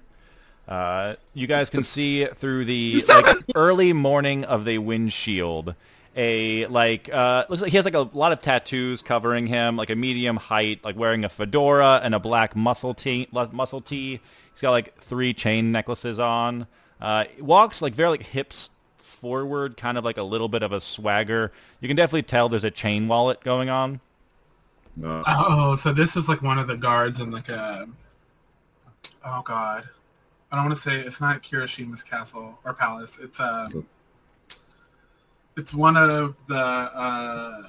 Uh, 0.68 1.16
you 1.34 1.46
guys 1.48 1.70
can 1.70 1.84
see 1.84 2.26
through 2.26 2.66
the 2.66 3.04
like 3.10 3.38
early 3.56 3.94
morning 3.94 4.44
of 4.46 4.66
the 4.66 4.78
windshield. 4.80 5.76
A 6.16 6.66
like 6.68 7.10
uh, 7.14 7.44
looks 7.50 7.62
like 7.62 7.72
he 7.72 7.78
has 7.78 7.84
like 7.86 7.94
a 7.94 8.10
lot 8.14 8.32
of 8.32 8.40
tattoos 8.40 9.02
covering 9.02 9.48
him, 9.48 9.76
like 9.76 9.90
a 9.90 9.96
medium 9.98 10.38
height, 10.38 10.80
like 10.84 10.96
wearing 10.96 11.26
a 11.26 11.30
fedora 11.30 12.00
and 12.02 12.16
a 12.16 12.20
black 12.20 12.56
muscle 12.56 12.94
tee. 12.94 13.28
Muscle 13.32 13.82
tee. 13.82 14.22
He's 14.54 14.62
got 14.62 14.72
like 14.72 14.98
three 15.02 15.34
chain 15.34 15.72
necklaces 15.74 16.18
on. 16.20 16.68
Uh, 17.00 17.26
walks 17.40 17.82
like 17.82 17.94
very 17.94 18.10
like 18.10 18.24
hips 18.24 18.70
forward, 18.98 19.78
kind 19.78 19.98
of 19.98 20.04
like 20.04 20.18
a 20.18 20.24
little 20.24 20.48
bit 20.48 20.64
of 20.64 20.72
a 20.72 20.82
swagger. 20.82 21.52
You 21.80 21.88
can 21.88 21.98
definitely 21.98 22.24
tell 22.24 22.50
there's 22.50 22.64
a 22.64 22.72
chain 22.72 23.08
wallet 23.08 23.42
going 23.42 23.70
on. 23.70 24.00
Oh, 25.04 25.76
so 25.76 25.92
this 25.92 26.16
is 26.16 26.30
like 26.30 26.42
one 26.42 26.58
of 26.58 26.68
the 26.68 26.78
guards 26.78 27.20
in 27.20 27.32
like 27.32 27.50
a. 27.50 27.88
Oh 29.26 29.42
God, 29.44 29.88
I 30.52 30.56
don't 30.56 30.66
want 30.66 30.78
to 30.78 30.82
say 30.82 31.00
it's 31.00 31.20
not 31.20 31.44
Kirishima's 31.44 32.04
castle 32.04 32.58
or 32.64 32.74
palace. 32.74 33.20
It's 33.22 33.40
um, 33.40 33.86
it's 35.58 35.74
one 35.74 35.98
of 35.98 36.36
the 36.48 36.56
uh, 36.56 37.64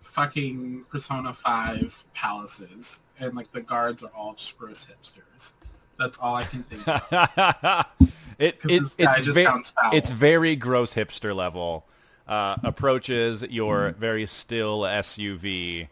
fucking 0.00 0.84
Persona 0.88 1.34
Five 1.34 2.04
palaces, 2.14 3.00
and 3.18 3.34
like 3.34 3.50
the 3.52 3.62
guards 3.62 4.02
are 4.02 4.10
all 4.16 4.34
just 4.34 4.56
gross 4.56 4.86
hipsters. 4.86 5.54
That's 5.98 6.18
all 6.18 6.36
I 6.36 6.44
can 6.44 6.62
think. 6.64 8.10
it, 8.42 8.58
it 8.68 8.82
it's 8.98 9.26
ve- 9.28 9.46
it's 9.92 10.10
very 10.10 10.56
gross 10.56 10.94
hipster 10.94 11.34
level. 11.34 11.84
Uh, 12.26 12.56
approaches 12.62 13.42
your 13.42 13.92
very 13.92 14.26
still 14.26 14.80
SUV. 14.80 15.88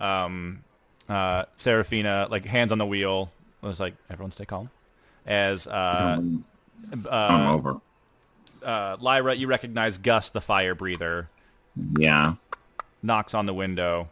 Um, 0.00 0.64
uh, 1.08 1.44
Serafina, 1.56 2.26
like 2.30 2.44
hands 2.44 2.72
on 2.72 2.78
the 2.78 2.86
wheel, 2.86 3.30
It 3.62 3.66
was 3.66 3.80
like, 3.80 3.94
"Everyone, 4.10 4.30
stay 4.30 4.44
calm." 4.44 4.70
As 5.26 5.66
uh, 5.66 6.16
I'm 6.18 6.44
uh, 7.08 7.52
over. 7.52 7.80
uh, 8.62 8.96
Lyra, 9.00 9.34
you 9.34 9.46
recognize 9.46 9.98
Gus, 9.98 10.30
the 10.30 10.40
fire 10.40 10.74
breather, 10.74 11.28
Yeah. 11.98 12.34
knocks 13.02 13.34
on 13.34 13.46
the 13.46 13.54
window, 13.54 14.08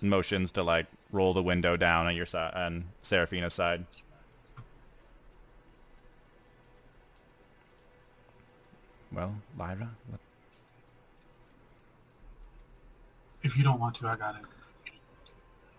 motions 0.00 0.52
to 0.52 0.62
like 0.62 0.86
roll 1.12 1.32
the 1.34 1.42
window 1.42 1.76
down 1.76 2.06
on 2.06 2.14
your 2.14 2.26
side, 2.26 2.52
on 2.54 2.84
Serafina's 3.02 3.54
side. 3.54 3.84
Well, 9.12 9.34
Lyra, 9.58 9.88
what? 10.08 10.20
If 13.42 13.56
you 13.56 13.64
don't 13.64 13.80
want 13.80 13.94
to, 13.96 14.06
I 14.06 14.16
got 14.16 14.36
it. 14.36 14.42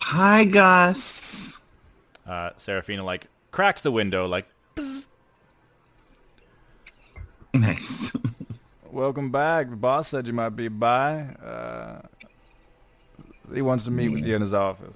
Hi, 0.01 0.45
Gus. 0.45 1.59
Uh, 2.25 2.51
Seraphina 2.57 3.03
like 3.03 3.27
cracks 3.51 3.81
the 3.81 3.91
window, 3.91 4.27
like, 4.27 4.45
Nice. 7.53 8.13
"Welcome 8.91 9.31
back. 9.31 9.69
The 9.71 9.75
boss 9.75 10.07
said 10.09 10.27
you 10.27 10.33
might 10.33 10.49
be 10.49 10.67
by. 10.67 11.21
Uh, 11.43 12.01
he 13.53 13.61
wants 13.61 13.83
to 13.85 13.91
meet 13.91 14.09
with 14.09 14.25
you 14.25 14.35
in 14.35 14.41
his 14.41 14.53
office." 14.53 14.95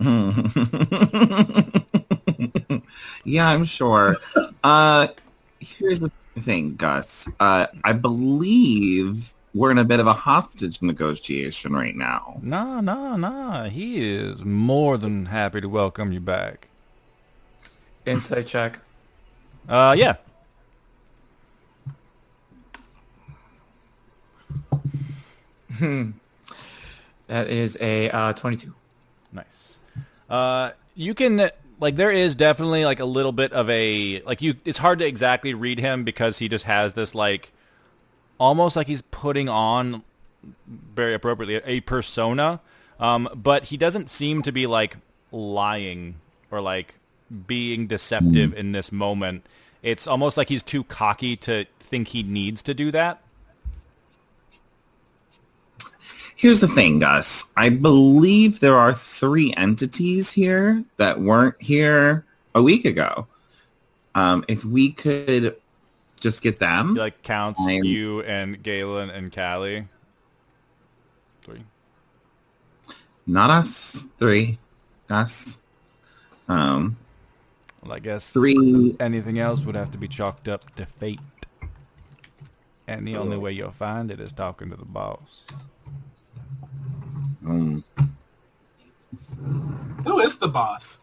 yeah, 3.24 3.48
I'm 3.48 3.64
sure. 3.64 4.16
Uh, 4.62 5.08
here's 5.60 6.00
the 6.00 6.10
thing, 6.40 6.76
Gus. 6.76 7.28
Uh, 7.40 7.66
I 7.84 7.92
believe 7.92 9.34
we're 9.54 9.70
in 9.70 9.78
a 9.78 9.84
bit 9.84 10.00
of 10.00 10.06
a 10.06 10.12
hostage 10.12 10.82
negotiation 10.82 11.72
right 11.72 11.96
now. 11.96 12.38
No, 12.42 12.80
no, 12.80 13.16
no. 13.16 13.68
He 13.70 14.14
is 14.14 14.44
more 14.44 14.96
than 14.98 15.26
happy 15.26 15.60
to 15.60 15.68
welcome 15.68 16.12
you 16.12 16.20
back. 16.20 16.68
Insight 18.06 18.46
check. 18.46 18.78
Uh, 19.68 19.94
yeah. 19.98 20.16
That 27.28 27.48
is 27.48 27.76
a 27.80 28.10
uh, 28.10 28.32
22. 28.32 28.74
Nice. 29.32 29.78
Uh, 30.28 30.70
you 30.94 31.14
can 31.14 31.50
like 31.80 31.96
there 31.96 32.10
is 32.10 32.34
definitely 32.34 32.84
like 32.84 33.00
a 33.00 33.04
little 33.04 33.32
bit 33.32 33.52
of 33.52 33.68
a 33.70 34.20
like 34.22 34.42
you. 34.42 34.54
It's 34.64 34.78
hard 34.78 34.98
to 35.00 35.06
exactly 35.06 35.54
read 35.54 35.78
him 35.78 36.04
because 36.04 36.38
he 36.38 36.48
just 36.48 36.64
has 36.64 36.94
this 36.94 37.14
like 37.14 37.52
almost 38.38 38.76
like 38.76 38.86
he's 38.86 39.02
putting 39.02 39.48
on 39.48 40.02
very 40.66 41.14
appropriately 41.14 41.60
a 41.64 41.80
persona, 41.80 42.60
um, 42.98 43.28
but 43.34 43.64
he 43.64 43.76
doesn't 43.76 44.08
seem 44.08 44.42
to 44.42 44.52
be 44.52 44.66
like 44.66 44.96
lying 45.32 46.16
or 46.50 46.60
like 46.60 46.94
being 47.46 47.86
deceptive 47.86 48.54
in 48.54 48.72
this 48.72 48.90
moment. 48.90 49.44
It's 49.82 50.06
almost 50.06 50.36
like 50.36 50.48
he's 50.48 50.62
too 50.62 50.82
cocky 50.84 51.36
to 51.36 51.66
think 51.80 52.08
he 52.08 52.22
needs 52.22 52.62
to 52.62 52.74
do 52.74 52.90
that. 52.92 53.20
Here's 56.38 56.60
the 56.60 56.68
thing, 56.68 57.00
Gus. 57.00 57.46
I 57.56 57.68
believe 57.68 58.60
there 58.60 58.76
are 58.76 58.94
three 58.94 59.52
entities 59.56 60.30
here 60.30 60.84
that 60.96 61.20
weren't 61.20 61.60
here 61.60 62.24
a 62.54 62.62
week 62.62 62.84
ago. 62.84 63.26
Um, 64.14 64.44
if 64.46 64.64
we 64.64 64.92
could 64.92 65.56
just 66.20 66.40
get 66.40 66.60
them, 66.60 66.94
He 66.94 67.00
like 67.00 67.24
counts 67.24 67.58
I'm- 67.60 67.82
you 67.82 68.22
and 68.22 68.62
Galen 68.62 69.10
and 69.10 69.34
Callie. 69.34 69.88
Three. 71.42 71.64
not 73.26 73.50
us, 73.50 74.06
three, 74.20 74.58
us. 75.10 75.58
Um, 76.46 76.98
Well, 77.82 77.94
I 77.94 77.98
guess 77.98 78.30
three. 78.30 78.94
anything 79.00 79.40
else 79.40 79.64
would 79.64 79.74
have 79.74 79.90
to 79.90 79.98
be 79.98 80.06
chalked 80.06 80.46
up 80.46 80.72
to 80.76 80.86
fate. 80.86 81.18
And 82.86 83.08
the 83.08 83.16
only 83.16 83.36
way 83.36 83.50
you'll 83.50 83.72
find 83.72 84.12
it 84.12 84.20
is 84.20 84.32
talking 84.32 84.70
to 84.70 84.76
the 84.76 84.84
boss. 84.84 85.44
Um, 87.48 87.82
Who 90.04 90.20
is 90.20 90.36
the 90.36 90.48
boss? 90.48 91.00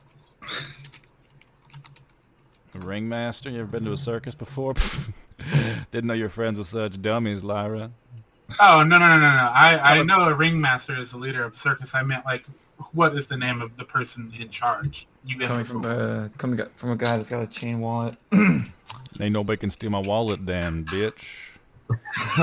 The 2.71 2.79
ringmaster, 2.79 3.49
you 3.49 3.61
ever 3.61 3.67
been 3.67 3.85
to 3.85 3.93
a 3.93 3.97
circus 3.97 4.35
before? 4.35 4.75
Didn't 5.91 6.05
know 6.05 6.13
your 6.13 6.29
friends 6.29 6.59
were 6.59 6.63
such 6.63 7.01
dummies, 7.01 7.43
Lyra. 7.43 7.91
Oh 8.59 8.83
no 8.83 8.99
no 8.99 9.07
no 9.07 9.17
no 9.17 9.21
no! 9.21 9.51
I 9.53 9.79
I 9.81 10.03
know 10.03 10.27
a 10.27 10.35
ringmaster 10.35 11.01
is 11.01 11.11
the 11.11 11.17
leader 11.17 11.43
of 11.43 11.55
circus. 11.55 11.95
I 11.95 12.03
meant 12.03 12.25
like, 12.25 12.45
what 12.91 13.15
is 13.15 13.25
the 13.25 13.37
name 13.37 13.59
of 13.59 13.75
the 13.75 13.85
person 13.85 14.31
in 14.39 14.49
charge? 14.49 15.07
You 15.25 15.39
Coming 15.39 15.63
from 15.63 15.85
a 15.85 16.29
coming 16.37 16.61
from 16.75 16.91
a 16.91 16.95
guy 16.95 17.17
that's 17.17 17.29
got 17.29 17.41
a 17.41 17.47
chain 17.47 17.79
wallet. 17.79 18.17
Ain't 18.31 19.33
nobody 19.33 19.57
can 19.57 19.71
steal 19.71 19.89
my 19.89 19.99
wallet, 19.99 20.45
damn 20.45 20.85
bitch. 20.85 21.54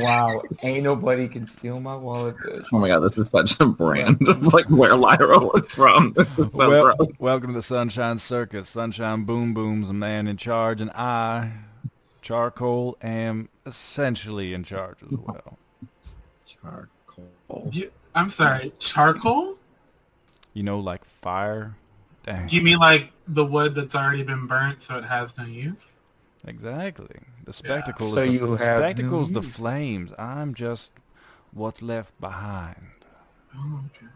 wow, 0.00 0.42
ain't 0.62 0.82
nobody 0.84 1.28
can 1.28 1.46
steal 1.46 1.78
my 1.80 1.94
wallet, 1.94 2.36
bitch. 2.38 2.66
Oh 2.72 2.78
my 2.78 2.88
god, 2.88 3.00
this 3.00 3.18
is 3.18 3.28
such 3.28 3.58
a 3.60 3.66
brand 3.66 4.26
of 4.28 4.52
like 4.54 4.66
where 4.70 4.96
Lyra 4.96 5.38
was 5.38 5.66
from. 5.68 6.12
This 6.16 6.28
is 6.38 6.52
so 6.52 6.68
Well, 6.68 6.94
gross. 6.96 7.08
welcome 7.18 7.48
to 7.48 7.54
the 7.58 7.62
Sunshine 7.62 8.18
Circus. 8.18 8.68
Sunshine 8.68 9.24
Boom 9.24 9.52
Boom's 9.54 9.90
a 9.90 9.92
man 9.92 10.26
in 10.26 10.36
charge, 10.36 10.80
and 10.80 10.90
I, 10.92 11.52
Charcoal, 12.22 12.96
am 13.02 13.48
essentially 13.66 14.54
in 14.54 14.64
charge 14.64 14.98
as 15.02 15.18
well. 15.18 15.58
Charcoal. 16.46 17.68
You- 17.72 17.90
I'm 18.14 18.30
sorry, 18.30 18.72
charcoal? 18.78 19.58
You 20.54 20.62
know, 20.62 20.80
like 20.80 21.04
fire. 21.04 21.76
Dang. 22.24 22.48
You 22.48 22.62
mean 22.62 22.78
like 22.78 23.10
the 23.28 23.44
wood 23.44 23.74
that's 23.74 23.94
already 23.94 24.22
been 24.22 24.46
burnt, 24.46 24.80
so 24.82 24.96
it 24.98 25.04
has 25.04 25.36
no 25.38 25.44
use? 25.44 25.97
Exactly. 26.48 27.20
The 27.44 27.52
spectacle 27.52 28.10
So 28.10 28.22
is 28.22 28.28
the, 28.28 28.32
you 28.32 28.56
the 28.56 28.64
have 28.64 28.82
spectacle's 28.82 29.32
the 29.32 29.42
flames. 29.42 30.12
I'm 30.18 30.54
just 30.54 30.90
what's 31.52 31.82
left 31.82 32.18
behind. 32.20 32.86
Oh, 33.56 33.80
okay. 33.86 34.06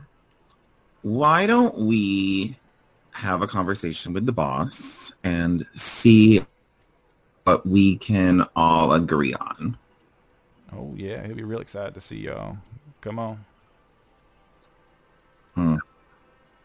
Why 1.02 1.46
don't 1.46 1.78
we 1.78 2.56
have 3.12 3.42
a 3.42 3.46
conversation 3.46 4.12
with 4.12 4.26
the 4.26 4.32
boss 4.32 5.12
and 5.22 5.66
see 5.74 6.44
what 7.44 7.66
we 7.66 7.96
can 7.96 8.46
all 8.56 8.92
agree 8.92 9.34
on? 9.34 9.76
Oh 10.72 10.94
yeah, 10.96 11.26
he'll 11.26 11.36
be 11.36 11.42
real 11.42 11.60
excited 11.60 11.94
to 11.94 12.00
see 12.00 12.16
y'all. 12.16 12.56
Come 13.00 13.18
on. 13.18 13.44
Hmm. 15.54 15.76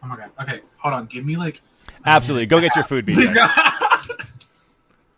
Oh 0.02 0.06
my 0.06 0.16
god. 0.16 0.30
Okay, 0.40 0.60
hold 0.78 0.94
on. 0.94 1.06
Give 1.06 1.24
me 1.24 1.36
like. 1.36 1.60
Absolutely. 2.06 2.46
Go 2.46 2.60
get 2.60 2.74
your 2.76 2.84
food, 2.84 3.06
Please 3.06 3.34
go. 3.34 3.46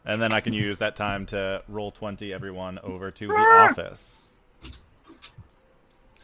And 0.04 0.20
then 0.20 0.32
I 0.32 0.40
can 0.40 0.52
use 0.52 0.78
that 0.78 0.96
time 0.96 1.26
to 1.26 1.62
roll 1.68 1.90
20 1.90 2.32
everyone 2.32 2.78
over 2.82 3.10
to 3.10 3.26
the 3.26 3.34
office. 3.34 4.22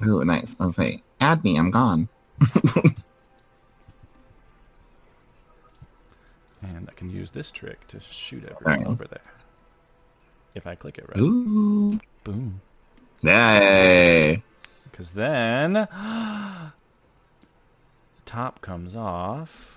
Ooh, 0.06 0.25
nice. 0.25 0.56
I'll 0.59 0.71
say, 0.71 1.02
add 1.21 1.45
me, 1.45 1.56
I'm 1.56 1.71
gone. 1.71 2.09
And 6.75 6.88
I 6.88 6.92
can 6.92 7.11
use 7.11 7.30
this 7.30 7.50
trick 7.50 7.87
to 7.88 8.00
shoot 8.00 8.45
everyone 8.45 8.80
Alright. 8.80 8.87
over 8.87 9.04
there. 9.04 9.21
If 10.54 10.66
I 10.66 10.75
click 10.75 10.99
it 10.99 11.09
right. 11.09 11.18
Ooh. 11.18 12.00
Boom. 12.25 12.61
Yay. 13.23 14.42
Because 14.90 15.12
then 15.12 15.73
the 15.75 16.73
top 18.25 18.61
comes 18.61 18.97
off. 18.97 19.75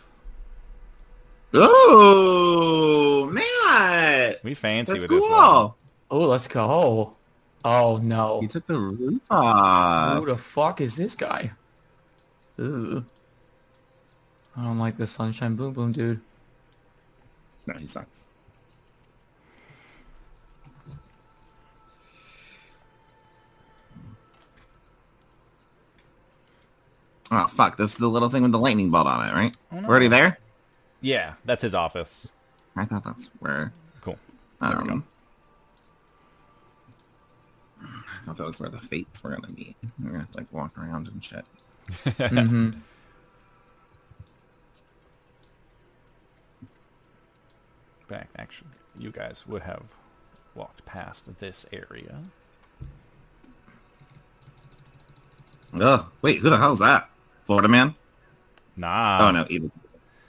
Ooh, 1.55 3.29
man, 3.31 4.35
We 4.43 4.53
fancy 4.53 4.93
That's 4.93 5.01
with 5.07 5.09
this 5.09 5.29
one. 5.29 5.71
Oh, 6.11 6.27
let's 6.27 6.47
go. 6.47 7.15
Oh 7.65 7.97
no. 7.97 8.39
he 8.41 8.47
took 8.47 8.65
the 8.65 8.77
roof 8.77 9.21
off. 9.29 10.19
Who 10.19 10.25
the 10.27 10.37
fuck 10.37 10.79
is 10.79 10.95
this 10.95 11.15
guy? 11.15 11.51
Ooh. 12.59 13.03
I 14.55 14.63
don't 14.63 14.77
like 14.77 14.97
this 14.97 15.11
sunshine 15.11 15.55
boom 15.55 15.73
boom 15.73 15.91
dude. 15.91 16.21
No, 17.65 17.73
he 17.75 17.87
sucks. 17.87 18.25
Oh 27.31 27.47
fuck! 27.47 27.77
This 27.77 27.91
is 27.91 27.97
the 27.97 28.09
little 28.09 28.29
thing 28.29 28.41
with 28.41 28.51
the 28.51 28.59
lightning 28.59 28.89
bolt 28.89 29.05
on 29.05 29.27
it, 29.27 29.33
right? 29.33 29.55
Oh, 29.71 29.75
no. 29.75 29.87
We're 29.87 29.89
already 29.89 30.07
there. 30.07 30.39
Yeah, 31.01 31.33
that's 31.45 31.61
his 31.61 31.73
office. 31.73 32.27
I 32.75 32.85
thought 32.85 33.03
that's 33.03 33.27
where. 33.39 33.71
Cool. 34.01 34.17
There 34.61 34.77
we 34.81 34.87
go. 34.87 34.93
Um, 34.93 35.03
I 37.81 38.25
thought 38.25 38.37
that 38.37 38.45
was 38.45 38.59
where 38.59 38.69
the 38.69 38.79
fates 38.79 39.23
were 39.23 39.29
gonna 39.31 39.51
be. 39.53 39.75
We're 39.99 40.09
gonna 40.09 40.19
have 40.19 40.31
to 40.31 40.37
like 40.37 40.51
walk 40.51 40.77
around 40.77 41.07
and 41.07 41.23
shit. 41.23 41.45
hmm 42.29 42.71
Back, 48.07 48.29
actually, 48.37 48.71
you 48.97 49.11
guys 49.11 49.45
would 49.47 49.61
have 49.61 49.83
walked 50.55 50.83
past 50.85 51.25
this 51.39 51.65
area. 51.71 52.19
Ugh! 55.79 56.05
Wait, 56.23 56.39
who 56.39 56.49
the 56.49 56.57
hell's 56.57 56.79
that? 56.79 57.09
Florida 57.45 57.67
man? 57.67 57.93
Nah. 58.75 59.27
oh 59.27 59.31
no, 59.31 59.45
evil. 59.49 59.71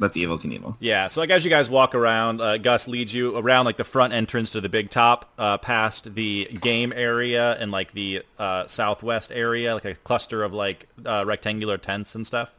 That's 0.00 0.16
Evel 0.16 0.40
Knievel. 0.40 0.76
Yeah, 0.80 1.08
so 1.08 1.20
like 1.20 1.28
as 1.28 1.44
you 1.44 1.50
guys 1.50 1.68
walk 1.68 1.94
around, 1.94 2.40
uh, 2.40 2.56
Gus 2.56 2.88
leads 2.88 3.12
you 3.12 3.36
around 3.36 3.66
like 3.66 3.76
the 3.76 3.84
front 3.84 4.14
entrance 4.14 4.52
to 4.52 4.62
the 4.62 4.70
big 4.70 4.88
top, 4.88 5.30
uh, 5.38 5.58
past 5.58 6.14
the 6.14 6.46
game 6.58 6.92
area 6.96 7.52
and 7.60 7.70
like 7.70 7.92
the 7.92 8.22
uh, 8.38 8.66
southwest 8.66 9.30
area, 9.30 9.74
like 9.74 9.84
a 9.84 9.94
cluster 9.94 10.42
of 10.42 10.54
like 10.54 10.88
uh, 11.04 11.24
rectangular 11.26 11.76
tents 11.76 12.14
and 12.14 12.26
stuff. 12.26 12.56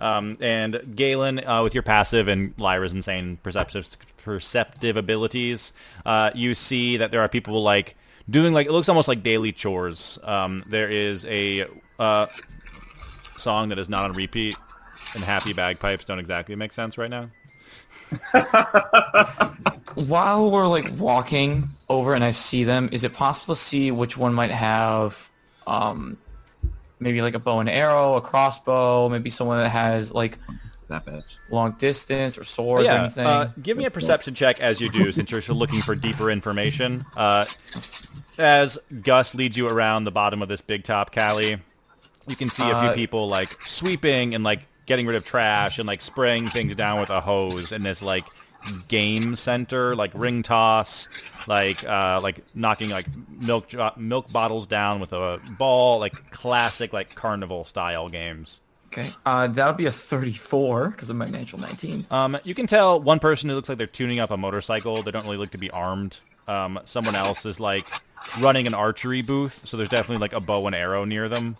Um, 0.00 0.38
and 0.40 0.96
Galen, 0.96 1.44
uh, 1.46 1.62
with 1.62 1.74
your 1.74 1.82
passive 1.82 2.26
and 2.26 2.54
Lyra's 2.56 2.94
insane 2.94 3.36
perceptive 3.42 3.98
perceptive 4.16 4.96
abilities, 4.96 5.74
uh, 6.06 6.30
you 6.34 6.54
see 6.54 6.96
that 6.96 7.10
there 7.10 7.20
are 7.20 7.28
people 7.28 7.62
like 7.62 7.96
doing 8.30 8.54
like 8.54 8.66
it 8.66 8.72
looks 8.72 8.88
almost 8.88 9.08
like 9.08 9.22
daily 9.22 9.52
chores. 9.52 10.18
Um, 10.22 10.64
there 10.66 10.88
is 10.88 11.26
a 11.26 11.66
song 13.36 13.68
that 13.68 13.78
is 13.78 13.90
not 13.90 14.04
on 14.04 14.12
repeat, 14.14 14.56
and 15.14 15.24
happy 15.24 15.52
bagpipes 15.52 16.04
don't 16.04 16.18
exactly 16.18 16.54
make 16.56 16.72
sense 16.72 16.96
right 16.98 17.10
now. 17.10 17.30
While 19.94 20.50
we're 20.50 20.68
like 20.68 20.90
walking 20.98 21.68
over 21.88 22.14
and 22.14 22.22
I 22.22 22.30
see 22.30 22.64
them, 22.64 22.88
is 22.92 23.04
it 23.04 23.12
possible 23.12 23.54
to 23.54 23.60
see 23.60 23.90
which 23.90 24.16
one 24.16 24.32
might 24.34 24.50
have 24.50 25.28
um 25.66 26.16
maybe 27.00 27.20
like 27.22 27.34
a 27.34 27.38
bow 27.38 27.60
and 27.60 27.68
arrow, 27.68 28.14
a 28.14 28.20
crossbow, 28.20 29.08
maybe 29.08 29.30
someone 29.30 29.58
that 29.58 29.68
has 29.68 30.12
like 30.12 30.38
That 30.88 31.04
bitch. 31.06 31.36
long 31.50 31.72
distance 31.72 32.38
or 32.38 32.44
sword 32.44 32.82
or 32.82 32.84
yeah, 32.84 33.00
anything? 33.02 33.26
uh, 33.26 33.52
give 33.62 33.76
me 33.76 33.84
a 33.84 33.90
perception 33.90 34.34
check 34.34 34.60
as 34.60 34.80
you 34.80 34.88
do, 34.90 35.12
since 35.12 35.30
you're 35.30 35.40
looking 35.54 35.80
for 35.80 35.94
deeper 35.94 36.30
information. 36.30 37.04
Uh, 37.16 37.44
as 38.38 38.78
Gus 39.02 39.34
leads 39.34 39.56
you 39.56 39.68
around 39.68 40.04
the 40.04 40.12
bottom 40.12 40.42
of 40.42 40.48
this 40.48 40.60
big 40.60 40.84
top, 40.84 41.12
Callie, 41.14 41.58
you 42.26 42.36
can 42.36 42.48
see 42.48 42.62
a 42.62 42.80
few 42.80 42.88
Uh, 42.90 42.94
people 42.94 43.28
like 43.28 43.60
sweeping 43.62 44.34
and 44.34 44.42
like 44.44 44.66
getting 44.88 45.06
rid 45.06 45.16
of 45.16 45.24
trash 45.24 45.78
and 45.78 45.86
like 45.86 46.02
spraying 46.02 46.48
things 46.48 46.74
down 46.74 46.98
with 46.98 47.10
a 47.10 47.20
hose 47.20 47.70
in 47.70 47.84
this 47.84 48.02
like 48.02 48.24
game 48.88 49.36
center, 49.36 49.94
like 49.94 50.10
ring 50.14 50.42
toss, 50.42 51.06
like 51.46 51.84
uh, 51.84 52.20
like 52.22 52.42
knocking 52.54 52.90
like 52.90 53.06
milk 53.40 53.68
milk 53.96 54.32
bottles 54.32 54.66
down 54.66 54.98
with 54.98 55.12
a 55.12 55.40
ball, 55.58 56.00
like 56.00 56.30
classic 56.30 56.92
like 56.92 57.14
carnival 57.14 57.64
style 57.64 58.08
games. 58.08 58.60
okay. 58.88 59.10
Uh, 59.24 59.46
that 59.46 59.66
would 59.66 59.76
be 59.76 59.86
a 59.86 59.92
34 59.92 60.88
because 60.90 61.10
of 61.10 61.16
my 61.16 61.26
natural 61.26 61.60
19. 61.60 62.06
Um, 62.10 62.38
you 62.42 62.54
can 62.54 62.66
tell 62.66 62.98
one 63.00 63.18
person 63.18 63.48
who 63.48 63.54
looks 63.54 63.68
like 63.68 63.78
they're 63.78 63.86
tuning 63.86 64.18
up 64.18 64.30
a 64.30 64.36
motorcycle. 64.36 65.02
They 65.02 65.10
don't 65.10 65.24
really 65.24 65.36
look 65.36 65.50
to 65.50 65.58
be 65.58 65.70
armed. 65.70 66.18
Um, 66.48 66.80
someone 66.84 67.14
else 67.14 67.44
is 67.44 67.60
like 67.60 67.86
running 68.40 68.66
an 68.66 68.74
archery 68.74 69.20
booth, 69.20 69.66
so 69.66 69.76
there's 69.76 69.90
definitely 69.90 70.22
like 70.22 70.32
a 70.32 70.40
bow 70.40 70.66
and 70.66 70.74
arrow 70.74 71.04
near 71.04 71.28
them. 71.28 71.56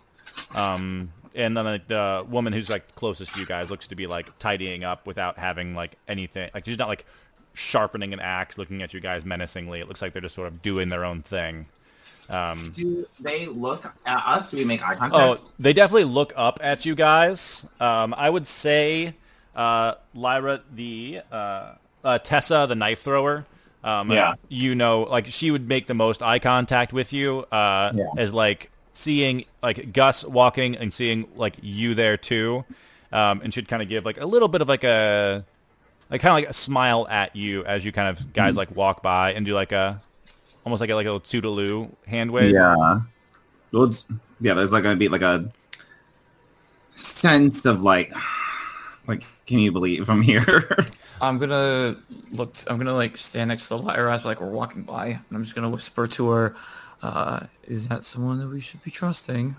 Um, 0.55 1.11
and 1.35 1.55
then 1.55 1.65
like, 1.65 1.87
the 1.87 2.25
woman 2.29 2.53
who's 2.53 2.69
like 2.69 2.95
closest 2.95 3.33
to 3.33 3.39
you 3.39 3.45
guys 3.45 3.69
looks 3.69 3.87
to 3.87 3.95
be 3.95 4.07
like 4.07 4.37
tidying 4.39 4.83
up 4.83 5.05
without 5.07 5.37
having 5.37 5.75
like 5.75 5.97
anything. 6.07 6.49
Like 6.53 6.65
she's 6.65 6.77
not 6.77 6.87
like 6.87 7.05
sharpening 7.53 8.13
an 8.13 8.19
axe, 8.19 8.57
looking 8.57 8.81
at 8.81 8.93
you 8.93 8.99
guys 8.99 9.25
menacingly. 9.25 9.79
It 9.79 9.87
looks 9.87 10.01
like 10.01 10.13
they're 10.13 10.21
just 10.21 10.35
sort 10.35 10.47
of 10.47 10.61
doing 10.61 10.87
their 10.89 11.05
own 11.05 11.21
thing. 11.21 11.65
Um, 12.29 12.71
Do 12.75 13.07
they 13.19 13.47
look 13.47 13.85
at 14.05 14.23
us? 14.25 14.51
Do 14.51 14.57
we 14.57 14.65
make 14.65 14.83
eye 14.87 14.95
contact? 14.95 15.41
Oh, 15.41 15.49
they 15.57 15.73
definitely 15.73 16.03
look 16.03 16.31
up 16.35 16.59
at 16.61 16.85
you 16.85 16.93
guys. 16.95 17.65
Um, 17.79 18.13
I 18.15 18.29
would 18.29 18.45
say 18.47 19.15
uh, 19.55 19.95
Lyra, 20.13 20.61
the 20.73 21.21
uh, 21.31 21.73
uh, 22.03 22.19
Tessa, 22.19 22.65
the 22.69 22.75
knife 22.75 22.99
thrower. 23.01 23.45
Um, 23.83 24.11
Yeah. 24.11 24.35
You 24.47 24.75
know, 24.75 25.03
like 25.03 25.27
she 25.27 25.49
would 25.51 25.67
make 25.67 25.87
the 25.87 25.93
most 25.95 26.21
eye 26.21 26.39
contact 26.39 26.93
with 26.93 27.13
you. 27.13 27.45
Uh, 27.51 27.91
Yeah. 27.95 28.05
As 28.17 28.33
like 28.33 28.69
seeing 28.99 29.45
like 29.63 29.93
Gus 29.93 30.25
walking 30.25 30.75
and 30.75 30.93
seeing 30.93 31.27
like 31.35 31.55
you 31.61 31.95
there 31.95 32.17
too, 32.17 32.65
um, 33.11 33.39
and 33.43 33.53
she'd 33.53 33.67
kind 33.67 33.81
of 33.81 33.87
give 33.89 34.03
like 34.05 34.19
a 34.19 34.25
little 34.25 34.47
bit 34.49 34.61
of 34.61 34.67
like 34.67 34.83
a 34.83 35.45
like 36.09 36.21
kind 36.21 36.31
of 36.31 36.35
like 36.35 36.49
a 36.49 36.53
smile 36.53 37.07
at 37.09 37.35
you 37.35 37.63
as 37.65 37.85
you 37.85 37.91
kind 37.91 38.09
of 38.09 38.33
guys 38.33 38.55
like 38.57 38.75
walk 38.75 39.01
by 39.01 39.31
and 39.33 39.45
do 39.45 39.53
like 39.53 39.71
a 39.71 40.01
almost 40.65 40.81
like 40.81 40.89
a 40.89 40.95
like 40.95 41.05
a 41.05 41.11
little 41.11 41.19
toodaloo 41.21 41.89
hand 42.07 42.29
wave. 42.31 42.53
Yeah. 42.53 43.01
Well, 43.71 43.83
it's- 43.83 44.05
yeah, 44.41 44.53
there's 44.53 44.71
like 44.71 44.83
gonna 44.83 44.95
be 44.95 45.09
like 45.09 45.21
a 45.21 45.49
sense 46.95 47.65
of 47.65 47.81
like, 47.81 48.11
like, 49.07 49.23
can 49.45 49.59
you 49.59 49.71
believe 49.71 50.09
I'm 50.09 50.21
here? 50.21 50.69
I'm 51.21 51.37
gonna 51.37 51.97
look. 52.31 52.55
I'm 52.67 52.77
gonna 52.77 52.93
like 52.93 53.17
stand 53.17 53.49
next 53.49 53.63
to 53.63 53.69
the 53.69 53.79
Lyra 53.79 54.13
as 54.15 54.23
like 54.23 54.39
we're 54.39 54.47
walking 54.49 54.83
by, 54.83 55.07
and 55.07 55.19
I'm 55.31 55.43
just 55.43 55.53
gonna 55.55 55.69
whisper 55.69 56.07
to 56.07 56.29
her, 56.29 56.55
uh, 57.01 57.41
"Is 57.63 57.87
that 57.87 58.03
someone 58.03 58.39
that 58.39 58.47
we 58.47 58.59
should 58.59 58.83
be 58.83 58.91
trusting?" 58.91 59.55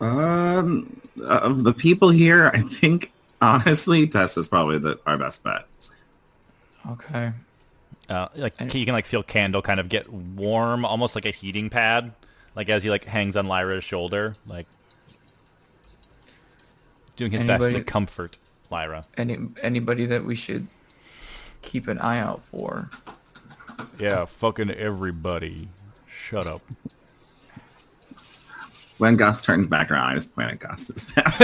um, 0.00 1.00
of 1.22 1.64
the 1.64 1.72
people 1.72 2.10
here, 2.10 2.50
I 2.54 2.62
think 2.62 3.12
honestly, 3.40 4.06
Tess 4.06 4.36
is 4.36 4.48
probably 4.48 4.78
the, 4.78 4.98
our 5.06 5.18
best 5.18 5.42
bet. 5.42 5.66
Okay. 6.90 7.32
Uh, 8.08 8.28
like 8.36 8.54
you 8.74 8.86
can 8.86 8.94
like 8.94 9.06
feel 9.06 9.22
Candle 9.22 9.60
kind 9.60 9.80
of 9.80 9.88
get 9.88 10.10
warm, 10.10 10.84
almost 10.84 11.14
like 11.14 11.26
a 11.26 11.30
heating 11.30 11.68
pad, 11.68 12.12
like 12.56 12.68
as 12.68 12.82
he 12.82 12.90
like 12.90 13.04
hangs 13.04 13.36
on 13.36 13.46
Lyra's 13.48 13.84
shoulder, 13.84 14.34
like 14.46 14.66
doing 17.16 17.30
his 17.30 17.44
best 17.44 17.72
to 17.72 17.82
comfort 17.82 18.38
Lyra. 18.70 19.04
Any 19.18 19.38
anybody 19.62 20.06
that 20.06 20.24
we 20.24 20.36
should 20.36 20.68
keep 21.60 21.86
an 21.86 21.98
eye 21.98 22.18
out 22.18 22.42
for? 22.42 22.88
Yeah, 23.98 24.24
fucking 24.24 24.70
everybody. 24.70 25.68
Shut 26.08 26.46
up. 26.46 26.62
When 28.98 29.16
Gus 29.16 29.44
turns 29.44 29.66
back 29.68 29.90
around, 29.90 30.10
I 30.10 30.14
just 30.16 30.34
point 30.34 30.50
at 30.50 30.58
Gus's 30.58 31.04
back. 31.14 31.34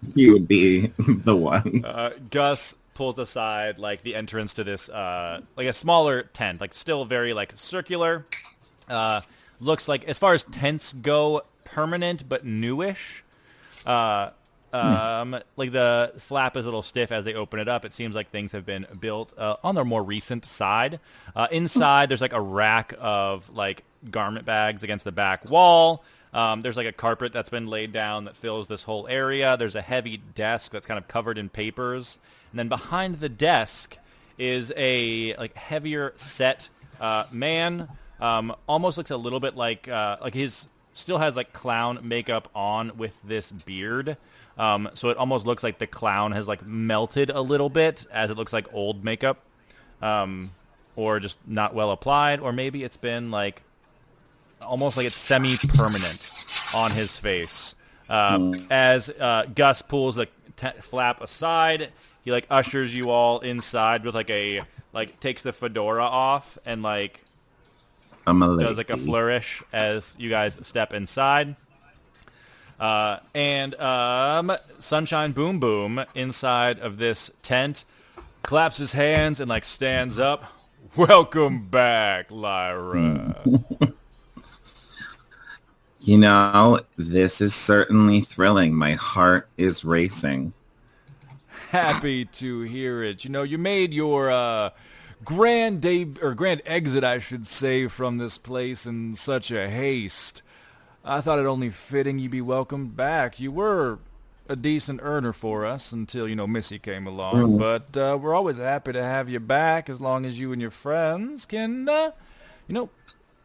he 0.14 0.30
would 0.30 0.48
be 0.48 0.92
the 0.98 1.36
one. 1.36 1.82
Uh, 1.84 2.10
Gus 2.30 2.74
pulls 2.94 3.18
aside 3.18 3.78
like 3.78 4.02
the 4.02 4.14
entrance 4.14 4.54
to 4.54 4.64
this 4.64 4.88
uh, 4.88 5.42
like 5.56 5.66
a 5.66 5.74
smaller 5.74 6.22
tent, 6.22 6.60
like 6.60 6.72
still 6.74 7.04
very 7.04 7.34
like 7.34 7.52
circular. 7.54 8.26
Uh, 8.88 9.20
looks 9.60 9.86
like 9.88 10.04
as 10.04 10.18
far 10.18 10.32
as 10.32 10.44
tents 10.44 10.94
go, 10.94 11.42
permanent 11.64 12.26
but 12.28 12.44
newish. 12.46 13.22
Uh, 13.84 14.30
um, 14.72 15.38
like 15.56 15.72
the 15.72 16.12
flap 16.18 16.56
is 16.56 16.66
a 16.66 16.68
little 16.68 16.82
stiff 16.82 17.12
as 17.12 17.24
they 17.24 17.34
open 17.34 17.60
it 17.60 17.68
up. 17.68 17.84
It 17.84 17.92
seems 17.92 18.14
like 18.14 18.30
things 18.30 18.52
have 18.52 18.66
been 18.66 18.86
built 18.98 19.32
uh, 19.38 19.56
on 19.62 19.74
their 19.74 19.84
more 19.84 20.02
recent 20.02 20.44
side. 20.44 21.00
Uh, 21.34 21.48
inside, 21.50 22.08
there's 22.08 22.20
like 22.20 22.32
a 22.32 22.40
rack 22.40 22.94
of 22.98 23.48
like 23.50 23.84
garment 24.10 24.44
bags 24.44 24.82
against 24.82 25.04
the 25.04 25.12
back 25.12 25.48
wall. 25.48 26.04
Um, 26.32 26.60
there's 26.60 26.76
like 26.76 26.86
a 26.86 26.92
carpet 26.92 27.32
that's 27.32 27.48
been 27.48 27.66
laid 27.66 27.92
down 27.92 28.24
that 28.24 28.36
fills 28.36 28.66
this 28.66 28.82
whole 28.82 29.06
area. 29.08 29.56
There's 29.56 29.74
a 29.74 29.80
heavy 29.80 30.18
desk 30.18 30.72
that's 30.72 30.86
kind 30.86 30.98
of 30.98 31.08
covered 31.08 31.38
in 31.38 31.48
papers, 31.48 32.18
and 32.50 32.58
then 32.58 32.68
behind 32.68 33.16
the 33.16 33.28
desk 33.28 33.96
is 34.38 34.72
a 34.76 35.34
like 35.36 35.56
heavier 35.56 36.12
set 36.16 36.68
uh, 37.00 37.24
man. 37.32 37.88
Um, 38.20 38.54
almost 38.66 38.98
looks 38.98 39.10
a 39.10 39.16
little 39.16 39.40
bit 39.40 39.56
like 39.56 39.88
uh, 39.88 40.18
like 40.20 40.34
his 40.34 40.66
still 40.92 41.18
has 41.18 41.36
like 41.36 41.52
clown 41.52 42.00
makeup 42.02 42.50
on 42.54 42.96
with 42.96 43.20
this 43.22 43.50
beard. 43.50 44.16
Um, 44.58 44.88
so 44.94 45.10
it 45.10 45.16
almost 45.16 45.44
looks 45.44 45.62
like 45.62 45.78
the 45.78 45.86
clown 45.86 46.32
has 46.32 46.48
like 46.48 46.64
melted 46.66 47.30
a 47.30 47.40
little 47.40 47.68
bit 47.68 48.06
as 48.10 48.30
it 48.30 48.36
looks 48.36 48.52
like 48.52 48.72
old 48.72 49.04
makeup. 49.04 49.38
Um, 50.00 50.50
or 50.96 51.20
just 51.20 51.38
not 51.46 51.74
well 51.74 51.90
applied, 51.90 52.40
or 52.40 52.52
maybe 52.52 52.82
it's 52.82 52.96
been 52.96 53.30
like 53.30 53.62
almost 54.60 54.96
like 54.96 55.06
it's 55.06 55.18
semi-permanent 55.18 56.30
on 56.74 56.90
his 56.90 57.16
face. 57.16 57.74
Um, 58.08 58.66
As 58.70 59.08
uh, 59.08 59.44
Gus 59.54 59.82
pulls 59.82 60.14
the 60.14 60.26
t- 60.56 60.68
flap 60.80 61.20
aside, 61.20 61.90
he 62.24 62.32
like 62.32 62.46
ushers 62.50 62.94
you 62.94 63.10
all 63.10 63.40
inside 63.40 64.04
with 64.04 64.14
like 64.14 64.30
a 64.30 64.62
like 64.92 65.20
takes 65.20 65.42
the 65.42 65.52
fedora 65.52 66.04
off 66.04 66.58
and 66.64 66.82
like 66.82 67.20
I'm 68.26 68.42
a 68.42 68.58
does 68.58 68.78
like 68.78 68.90
a 68.90 68.96
flourish 68.96 69.62
as 69.72 70.16
you 70.18 70.30
guys 70.30 70.58
step 70.62 70.94
inside. 70.94 71.56
Uh, 72.78 73.18
and 73.34 73.74
um, 73.76 74.52
Sunshine 74.78 75.32
Boom 75.32 75.58
Boom 75.58 76.04
inside 76.14 76.78
of 76.78 76.98
this 76.98 77.30
tent 77.42 77.84
claps 78.42 78.76
his 78.76 78.92
hands 78.92 79.40
and 79.40 79.48
like 79.48 79.64
stands 79.64 80.18
up. 80.18 80.44
Welcome 80.96 81.66
back, 81.66 82.30
Lyra. 82.30 83.42
You 86.06 86.18
know, 86.18 86.78
this 86.96 87.40
is 87.40 87.52
certainly 87.52 88.20
thrilling. 88.20 88.74
My 88.74 88.92
heart 88.92 89.48
is 89.56 89.84
racing. 89.84 90.52
Happy 91.70 92.26
to 92.26 92.60
hear 92.60 93.02
it. 93.02 93.24
You 93.24 93.30
know, 93.30 93.42
you 93.42 93.58
made 93.58 93.92
your 93.92 94.30
uh, 94.30 94.70
grand 95.24 95.80
day 95.82 96.06
or 96.22 96.32
grand 96.34 96.62
exit, 96.64 97.02
I 97.02 97.18
should 97.18 97.44
say, 97.44 97.88
from 97.88 98.18
this 98.18 98.38
place 98.38 98.86
in 98.86 99.16
such 99.16 99.50
a 99.50 99.68
haste. 99.68 100.42
I 101.08 101.20
thought 101.20 101.38
it 101.38 101.46
only 101.46 101.70
fitting 101.70 102.18
you 102.18 102.28
be 102.28 102.40
welcomed 102.40 102.96
back. 102.96 103.38
You 103.38 103.52
were 103.52 104.00
a 104.48 104.56
decent 104.56 105.00
earner 105.02 105.32
for 105.32 105.64
us 105.64 105.92
until 105.92 106.28
you 106.28 106.34
know 106.34 106.48
Missy 106.48 106.80
came 106.80 107.06
along, 107.06 107.58
but 107.58 107.96
uh, 107.96 108.18
we're 108.20 108.34
always 108.34 108.56
happy 108.58 108.92
to 108.92 109.02
have 109.02 109.28
you 109.28 109.38
back 109.38 109.88
as 109.88 110.00
long 110.00 110.26
as 110.26 110.38
you 110.38 110.52
and 110.52 110.60
your 110.60 110.70
friends 110.72 111.46
can, 111.46 111.88
uh, 111.88 112.10
you 112.66 112.74
know, 112.74 112.90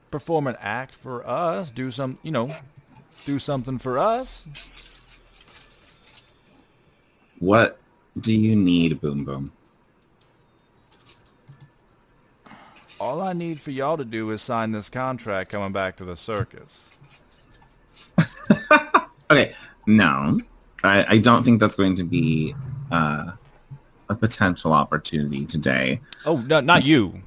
perform 0.09 0.47
an 0.47 0.57
act 0.59 0.95
for 0.95 1.25
us. 1.27 1.69
Do 1.69 1.91
some, 1.91 2.17
you 2.23 2.31
know, 2.31 2.49
do 3.25 3.37
something 3.37 3.77
for 3.77 3.99
us. 3.99 4.47
What 7.37 7.79
do 8.19 8.33
you 8.33 8.55
need, 8.55 9.01
Boom 9.01 9.23
Boom? 9.23 9.51
All 12.99 13.21
I 13.21 13.33
need 13.33 13.59
for 13.59 13.71
y'all 13.71 13.97
to 13.97 14.05
do 14.05 14.29
is 14.29 14.43
sign 14.43 14.71
this 14.71 14.89
contract 14.89 15.51
coming 15.51 15.71
back 15.71 15.95
to 15.97 16.05
the 16.05 16.15
circus. 16.15 16.90
Okay, 19.31 19.55
no, 19.87 20.39
I, 20.83 21.05
I 21.07 21.17
don't 21.17 21.43
think 21.43 21.59
that's 21.59 21.75
going 21.75 21.95
to 21.95 22.03
be 22.03 22.53
uh, 22.91 23.31
a 24.09 24.15
potential 24.15 24.73
opportunity 24.73 25.45
today. 25.45 26.01
Oh, 26.25 26.37
no, 26.37 26.59
not 26.59 26.83
you. 26.83 27.21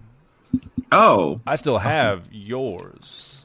Oh, 0.92 1.40
I 1.46 1.56
still 1.56 1.78
have 1.78 2.28
yours. 2.30 3.44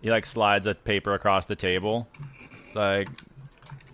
He 0.00 0.10
like 0.10 0.26
slides 0.26 0.66
a 0.66 0.74
paper 0.74 1.12
across 1.12 1.46
the 1.46 1.56
table. 1.56 2.08
It's 2.66 2.74
like 2.74 3.08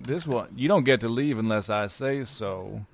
this 0.00 0.27
one, 0.27 0.48
you 0.55 0.68
don't 0.68 0.85
get 0.85 1.00
to 1.00 1.09
leave 1.09 1.38
unless 1.38 1.68
I 1.68 1.88
say 1.88 2.24
so. 2.24 2.87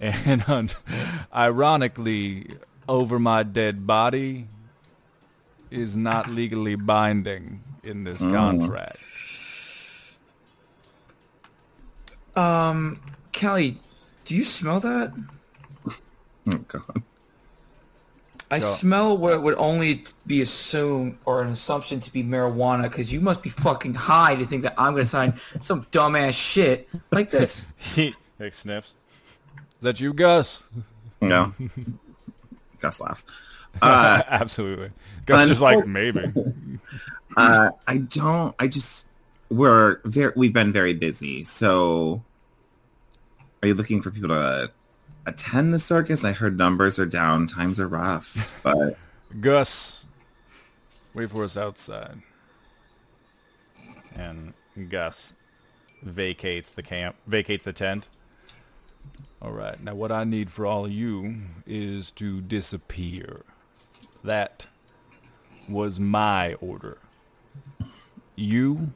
And 0.00 0.74
ironically, 1.34 2.54
over 2.88 3.18
my 3.18 3.42
dead 3.42 3.84
body 3.86 4.46
is 5.70 5.96
not 5.96 6.30
legally 6.30 6.76
binding 6.76 7.60
in 7.82 8.04
this 8.04 8.18
contract. 8.18 8.98
Um, 12.38 13.00
Kelly, 13.32 13.78
do 14.24 14.34
you 14.34 14.44
smell 14.44 14.80
that? 14.80 15.12
oh 16.46 16.58
God. 16.68 17.02
I 18.50 18.60
Go. 18.60 18.66
smell 18.66 19.18
what 19.18 19.42
would 19.42 19.56
only 19.56 20.04
be 20.26 20.40
assumed 20.40 21.18
or 21.26 21.42
an 21.42 21.48
assumption 21.50 22.00
to 22.00 22.12
be 22.12 22.22
marijuana 22.22 22.84
because 22.84 23.12
you 23.12 23.20
must 23.20 23.42
be 23.42 23.50
fucking 23.50 23.94
high 23.94 24.36
to 24.36 24.46
think 24.46 24.62
that 24.62 24.74
I'm 24.78 24.92
going 24.92 25.04
to 25.04 25.10
sign 25.10 25.38
some 25.60 25.82
dumbass 25.82 26.32
shit 26.32 26.88
like 27.10 27.30
this. 27.30 27.62
He 27.78 28.14
like 28.38 28.54
sniffs. 28.54 28.94
Is 29.56 29.82
that 29.82 30.00
you, 30.00 30.12
Gus? 30.14 30.68
No. 31.20 31.52
Gus 32.80 33.00
laughs. 33.00 33.24
Uh, 33.82 34.22
Absolutely. 34.28 34.90
Gus 35.26 35.48
is 35.48 35.60
like 35.60 35.86
maybe. 35.86 36.32
uh, 37.36 37.70
I 37.86 37.96
don't. 37.98 38.54
I 38.58 38.68
just 38.68 39.04
we're 39.50 40.00
very. 40.04 40.32
We've 40.36 40.52
been 40.52 40.72
very 40.72 40.94
busy. 40.94 41.44
So, 41.44 42.22
are 43.62 43.68
you 43.68 43.74
looking 43.74 44.00
for 44.00 44.10
people 44.10 44.28
to 44.28 44.34
uh, 44.34 44.66
attend 45.26 45.74
the 45.74 45.78
circus? 45.78 46.24
I 46.24 46.32
heard 46.32 46.56
numbers 46.56 46.98
are 46.98 47.06
down. 47.06 47.46
Times 47.46 47.80
are 47.80 47.88
rough. 47.88 48.54
But 48.62 48.96
Gus, 49.40 50.06
wait 51.14 51.30
for 51.30 51.44
us 51.44 51.56
outside. 51.56 52.22
And 54.14 54.54
Gus 54.88 55.34
vacates 56.02 56.70
the 56.70 56.82
camp, 56.82 57.16
vacates 57.26 57.64
the 57.64 57.72
tent. 57.72 58.08
All 59.40 59.52
right, 59.52 59.80
now 59.82 59.94
what 59.94 60.10
I 60.10 60.24
need 60.24 60.50
for 60.50 60.66
all 60.66 60.84
of 60.84 60.90
you 60.90 61.36
is 61.66 62.10
to 62.12 62.40
disappear. 62.40 63.42
That 64.24 64.66
was 65.68 66.00
my 66.00 66.54
order. 66.54 66.98
You 68.34 68.92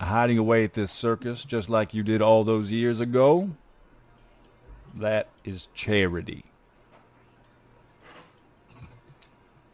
hiding 0.00 0.36
away 0.36 0.64
at 0.64 0.74
this 0.74 0.92
circus 0.92 1.44
just 1.44 1.70
like 1.70 1.94
you 1.94 2.02
did 2.02 2.20
all 2.20 2.44
those 2.44 2.70
years 2.70 3.00
ago, 3.00 3.50
that 4.96 5.28
is 5.44 5.68
charity. 5.74 6.44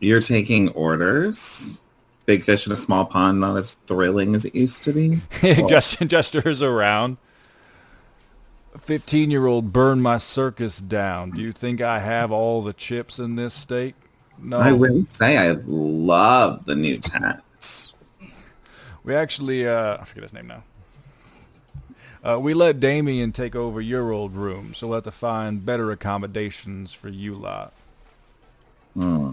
you're 0.03 0.21
taking 0.21 0.69
orders. 0.71 1.81
Big 2.27 2.45
fish 2.45 2.67
in 2.67 2.73
a 2.73 2.77
small 2.77 3.05
pond, 3.05 3.41
not 3.41 3.57
as 3.57 3.75
thrilling 3.87 4.35
as 4.35 4.45
it 4.45 4.55
used 4.55 4.83
to 4.85 4.93
be. 4.93 5.21
Just 5.69 6.01
gestures 6.01 6.61
around. 6.63 7.17
A 8.75 8.79
15-year-old 8.79 9.73
burned 9.73 10.03
my 10.03 10.19
circus 10.19 10.79
down. 10.79 11.31
Do 11.31 11.41
you 11.41 11.53
think 11.53 11.81
I 11.81 11.99
have 12.01 12.33
all 12.33 12.63
the 12.63 12.73
chips 12.73 13.19
in 13.19 13.37
this 13.37 13.55
state? 13.55 13.95
No. 14.39 14.59
I 14.59 14.73
will 14.73 15.05
say 15.05 15.37
I 15.37 15.53
love 15.67 16.65
the 16.65 16.75
new 16.75 16.99
tent. 16.99 17.41
We 19.05 19.15
actually, 19.15 19.69
uh, 19.69 19.99
I 20.01 20.05
forget 20.05 20.23
his 20.23 20.33
name 20.33 20.47
now. 20.47 20.63
Uh, 22.25 22.39
we 22.39 22.55
let 22.55 22.79
Damien 22.79 23.33
take 23.33 23.57
over 23.57 23.81
your 23.81 24.13
old 24.13 24.37
room, 24.37 24.75
so 24.75 24.87
we'll 24.87 24.97
have 24.97 25.05
to 25.05 25.11
find 25.11 25.67
better 25.67 25.91
accommodations 25.91 26.93
for 26.93 27.09
you 27.09 27.35
lot. 27.35 27.73
Hmm. 28.95 29.33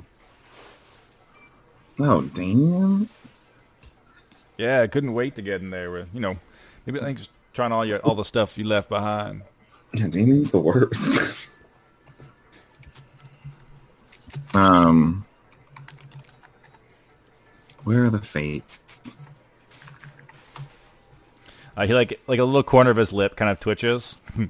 Oh, 1.99 2.21
Damien? 2.21 3.09
Yeah, 4.57 4.81
I 4.81 4.87
couldn't 4.87 5.13
wait 5.13 5.35
to 5.35 5.41
get 5.41 5.61
in 5.61 5.69
there. 5.69 5.91
With, 5.91 6.07
you 6.13 6.19
know, 6.19 6.39
maybe 6.85 6.99
I 6.99 7.03
think 7.03 7.19
just 7.19 7.29
trying 7.53 7.71
all 7.71 7.85
your 7.85 7.99
all 7.99 8.15
the 8.15 8.25
stuff 8.25 8.57
you 8.57 8.63
left 8.63 8.89
behind. 8.89 9.43
Yeah, 9.93 10.07
Damien's 10.07 10.51
the 10.51 10.59
worst. 10.59 11.19
um, 14.53 15.25
where 17.83 18.05
are 18.05 18.09
the 18.09 18.19
fates? 18.19 18.88
Uh, 21.79 21.87
he 21.87 21.93
like 21.93 22.19
like 22.27 22.39
a 22.39 22.43
little 22.43 22.61
corner 22.61 22.91
of 22.91 22.97
his 22.97 23.13
lip 23.13 23.37
kind 23.37 23.49
of 23.49 23.57
twitches. 23.57 24.19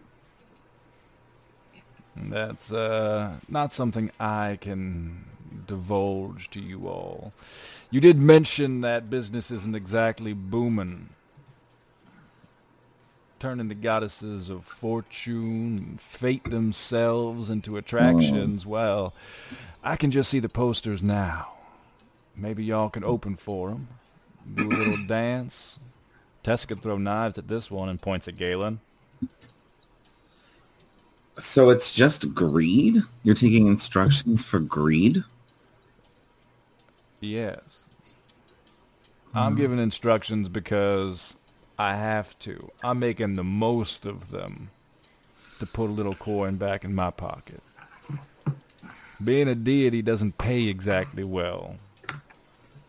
That's 2.17 2.71
uh, 2.71 3.35
not 3.47 3.71
something 3.71 4.09
I 4.19 4.57
can 4.59 5.25
divulge 5.67 6.49
to 6.49 6.59
you 6.59 6.87
all. 6.87 7.31
You 7.91 8.01
did 8.01 8.17
mention 8.17 8.81
that 8.81 9.11
business 9.11 9.51
isn't 9.51 9.75
exactly 9.75 10.33
booming. 10.33 11.09
Turning 13.37 13.67
the 13.67 13.75
goddesses 13.75 14.49
of 14.49 14.65
fortune 14.65 15.77
and 15.77 16.01
fate 16.01 16.45
themselves 16.45 17.51
into 17.51 17.77
attractions. 17.77 18.65
Well, 18.65 19.13
I 19.83 19.97
can 19.97 20.09
just 20.09 20.31
see 20.31 20.39
the 20.39 20.49
posters 20.49 21.03
now. 21.03 21.53
Maybe 22.35 22.65
y'all 22.65 22.89
can 22.89 23.03
open 23.03 23.35
for 23.35 23.69
them. 23.69 23.87
Do 24.51 24.67
a 24.67 24.69
little 24.69 24.97
dance. 25.07 25.77
Tessa 26.43 26.67
can 26.67 26.77
throw 26.77 26.97
knives 26.97 27.37
at 27.37 27.47
this 27.47 27.69
one 27.69 27.89
and 27.89 28.01
points 28.01 28.27
at 28.27 28.37
Galen. 28.37 28.79
So 31.37 31.69
it's 31.69 31.93
just 31.93 32.33
greed? 32.33 33.01
You're 33.23 33.35
taking 33.35 33.67
instructions 33.67 34.43
for 34.43 34.59
greed? 34.59 35.23
Yes. 37.21 37.59
I'm 39.33 39.53
hmm. 39.53 39.59
giving 39.59 39.79
instructions 39.79 40.49
because 40.49 41.35
I 41.77 41.95
have 41.95 42.37
to. 42.39 42.71
I'm 42.83 42.99
making 42.99 43.35
the 43.35 43.43
most 43.43 44.05
of 44.05 44.31
them 44.31 44.69
to 45.59 45.65
put 45.65 45.89
a 45.89 45.93
little 45.93 46.15
coin 46.15 46.55
back 46.55 46.83
in 46.83 46.95
my 46.95 47.11
pocket. 47.11 47.61
Being 49.23 49.49
a 49.49 49.55
deity 49.55 50.01
doesn't 50.01 50.37
pay 50.37 50.63
exactly 50.63 51.23
well. 51.23 51.75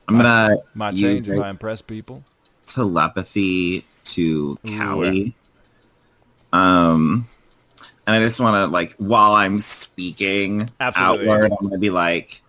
I'm 0.09 0.17
gonna 0.17 0.57
Might 0.75 0.95
use 0.95 1.01
change 1.01 1.29
if 1.29 1.41
I 1.41 1.51
impress 1.51 1.83
people. 1.83 2.25
Telepathy 2.73 3.85
to 4.05 4.59
Callie. 4.67 5.35
Um, 6.53 7.29
and 8.07 8.17
I 8.17 8.21
just 8.21 8.41
want 8.41 8.57
to 8.57 8.67
like 8.67 8.95
while 8.97 9.35
I'm 9.35 9.61
speaking 9.61 10.71
Absolutely. 10.81 11.29
outward, 11.29 11.53
I'm 11.53 11.69
gonna 11.69 11.79
be 11.79 11.91
like, 11.91 12.43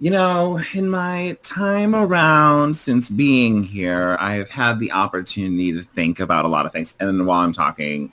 you 0.00 0.10
know, 0.10 0.60
in 0.74 0.90
my 0.90 1.36
time 1.42 1.94
around 1.94 2.74
since 2.76 3.08
being 3.08 3.62
here, 3.62 4.16
I've 4.18 4.50
had 4.50 4.80
the 4.80 4.92
opportunity 4.92 5.72
to 5.72 5.80
think 5.80 6.18
about 6.18 6.44
a 6.44 6.48
lot 6.48 6.66
of 6.66 6.72
things. 6.72 6.94
And 6.98 7.08
then 7.08 7.24
while 7.24 7.40
I'm 7.40 7.52
talking, 7.52 8.12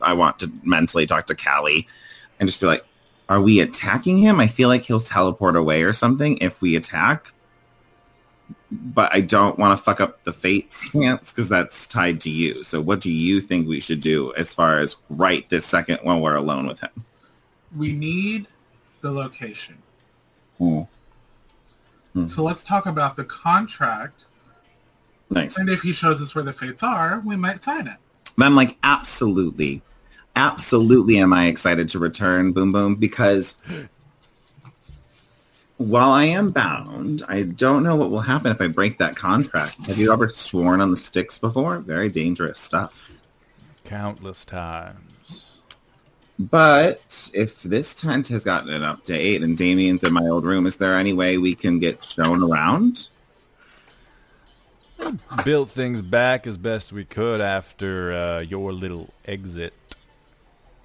I 0.00 0.12
want 0.12 0.38
to 0.40 0.52
mentally 0.62 1.06
talk 1.06 1.26
to 1.26 1.34
Callie 1.34 1.88
and 2.38 2.48
just 2.48 2.60
be 2.60 2.66
like, 2.66 2.84
are 3.28 3.40
we 3.40 3.60
attacking 3.60 4.18
him? 4.18 4.38
I 4.38 4.46
feel 4.46 4.68
like 4.68 4.82
he'll 4.82 5.00
teleport 5.00 5.56
away 5.56 5.82
or 5.82 5.92
something 5.92 6.38
if 6.38 6.60
we 6.60 6.76
attack. 6.76 7.33
But 8.70 9.14
I 9.14 9.20
don't 9.20 9.58
want 9.58 9.78
to 9.78 9.84
fuck 9.84 10.00
up 10.00 10.24
the 10.24 10.32
fate's 10.32 10.88
chance 10.90 11.32
because 11.32 11.48
that's 11.48 11.86
tied 11.86 12.20
to 12.22 12.30
you. 12.30 12.64
So 12.64 12.80
what 12.80 13.00
do 13.00 13.10
you 13.10 13.40
think 13.40 13.68
we 13.68 13.80
should 13.80 14.00
do 14.00 14.32
as 14.34 14.52
far 14.52 14.78
as 14.78 14.96
right 15.10 15.48
this 15.48 15.66
second 15.66 15.98
when 16.02 16.20
we're 16.20 16.36
alone 16.36 16.66
with 16.66 16.80
him? 16.80 16.90
We 17.76 17.92
need 17.92 18.48
the 19.00 19.12
location. 19.12 19.76
Hmm. 20.58 20.82
So 22.28 22.42
let's 22.42 22.62
talk 22.62 22.86
about 22.86 23.16
the 23.16 23.24
contract. 23.24 24.24
Nice. 25.30 25.58
And 25.58 25.68
if 25.68 25.82
he 25.82 25.92
shows 25.92 26.22
us 26.22 26.34
where 26.34 26.44
the 26.44 26.52
fates 26.52 26.82
are, 26.82 27.20
we 27.24 27.36
might 27.36 27.64
sign 27.64 27.88
it. 27.88 27.96
But 28.36 28.46
I'm 28.46 28.54
like, 28.54 28.76
absolutely. 28.82 29.82
Absolutely 30.36 31.18
am 31.18 31.32
I 31.32 31.46
excited 31.46 31.88
to 31.90 31.98
return 31.98 32.52
Boom 32.52 32.72
Boom 32.72 32.94
because 32.96 33.56
while 35.84 36.10
I 36.10 36.24
am 36.24 36.50
bound, 36.50 37.22
I 37.28 37.42
don't 37.42 37.82
know 37.82 37.96
what 37.96 38.10
will 38.10 38.20
happen 38.20 38.50
if 38.50 38.60
I 38.60 38.68
break 38.68 38.98
that 38.98 39.16
contract. 39.16 39.86
Have 39.86 39.98
you 39.98 40.12
ever 40.12 40.28
sworn 40.28 40.80
on 40.80 40.90
the 40.90 40.96
Styx 40.96 41.38
before? 41.38 41.78
Very 41.78 42.08
dangerous 42.08 42.58
stuff. 42.58 43.10
Countless 43.84 44.44
times. 44.44 45.44
But 46.38 47.30
if 47.32 47.62
this 47.62 47.94
tent 47.94 48.28
has 48.28 48.44
gotten 48.44 48.70
an 48.70 48.82
update 48.82 49.44
and 49.44 49.56
Damien's 49.56 50.02
in 50.02 50.12
my 50.12 50.26
old 50.26 50.44
room, 50.44 50.66
is 50.66 50.76
there 50.76 50.96
any 50.96 51.12
way 51.12 51.38
we 51.38 51.54
can 51.54 51.78
get 51.78 52.04
shown 52.04 52.42
around? 52.42 53.08
Built 55.44 55.70
things 55.70 56.02
back 56.02 56.46
as 56.46 56.56
best 56.56 56.92
we 56.92 57.04
could 57.04 57.40
after 57.40 58.12
uh, 58.12 58.40
your 58.40 58.72
little 58.72 59.10
exit. 59.26 59.74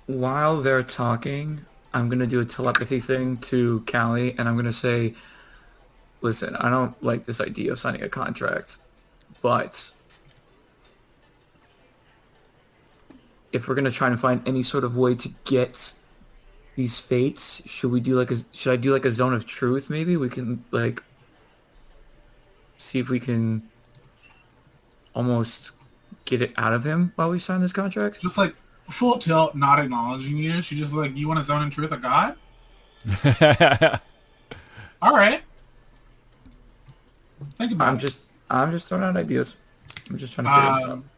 While 0.08 0.62
they're 0.62 0.84
talking, 0.84 1.62
I'm 1.94 2.10
gonna 2.10 2.28
do 2.28 2.40
a 2.40 2.46
telepathy 2.46 3.00
thing 3.00 3.38
to 3.38 3.84
Callie, 3.92 4.36
and 4.38 4.48
I'm 4.48 4.56
gonna 4.56 4.72
say, 4.72 5.16
"Listen, 6.22 6.56
I 6.56 6.70
don't 6.70 7.02
like 7.04 7.26
this 7.26 7.42
idea 7.42 7.72
of 7.72 7.80
signing 7.80 8.04
a 8.04 8.10
contract, 8.10 8.78
but 9.42 9.92
if 13.52 13.68
we're 13.68 13.76
gonna 13.76 13.92
try 13.92 14.08
and 14.08 14.20
find 14.20 14.48
any 14.48 14.64
sort 14.64 14.84
of 14.84 14.96
way 14.96 15.16
to 15.16 15.30
get 15.46 15.94
these 16.76 16.98
fates, 16.98 17.62
should 17.66 17.92
we 17.92 18.00
do 18.00 18.16
like 18.16 18.32
a 18.32 18.38
should 18.52 18.74
I 18.74 18.76
do 18.76 18.94
like 18.94 19.06
a 19.06 19.12
zone 19.12 19.34
of 19.34 19.46
truth? 19.46 19.90
Maybe 19.90 20.16
we 20.16 20.30
can 20.30 20.64
like 20.72 21.04
see 22.78 23.00
if 23.00 23.10
we 23.10 23.20
can 23.20 23.64
almost 25.14 25.72
get 26.26 26.42
it 26.42 26.54
out 26.58 26.74
of 26.74 26.86
him 26.86 27.12
while 27.16 27.30
we 27.30 27.40
sign 27.40 27.62
this 27.62 27.74
contract. 27.74 28.22
Just 28.22 28.38
like 28.38 28.56
full 28.90 29.18
tilt, 29.18 29.56
not 29.56 29.80
acknowledging 29.80 30.38
you. 30.38 30.62
She 30.62 30.76
just 30.76 30.94
like, 30.94 31.16
you 31.16 31.28
want 31.28 31.40
to 31.40 31.46
zone 31.46 31.62
in 31.62 31.70
truth 31.70 31.92
of 31.92 32.02
God? 32.02 32.36
All 35.02 35.14
right. 35.16 35.42
Think 37.58 37.72
about 37.72 37.90
I'm 37.90 37.98
it. 37.98 38.02
just 38.02 38.20
I'm 38.50 38.72
just 38.72 38.88
throwing 38.88 39.04
out 39.04 39.16
ideas. 39.16 39.56
I'm 40.10 40.18
just 40.18 40.34
trying 40.34 40.46
to 40.46 40.54
figure 40.54 40.76
this 40.76 40.86
out. 40.86 40.90
Um, 40.92 41.10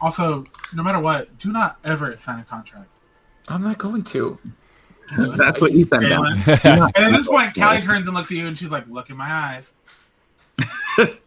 also, 0.00 0.44
no 0.74 0.82
matter 0.82 0.98
what, 0.98 1.38
do 1.38 1.52
not 1.52 1.78
ever 1.84 2.16
sign 2.16 2.40
a 2.40 2.44
contract. 2.44 2.88
I'm 3.48 3.62
not 3.62 3.78
going 3.78 4.02
to. 4.04 4.38
That's 5.16 5.60
what 5.60 5.72
you 5.72 5.84
said. 5.84 6.00
Galen. 6.00 6.40
And 6.46 6.96
at 6.96 7.12
this 7.12 7.26
point, 7.28 7.54
Callie 7.54 7.82
turns 7.82 8.06
and 8.06 8.16
looks 8.16 8.30
at 8.30 8.36
you, 8.36 8.46
and 8.46 8.58
she's 8.58 8.70
like, 8.70 8.88
"Look 8.88 9.10
in 9.10 9.16
my 9.16 9.30
eyes." 9.30 9.74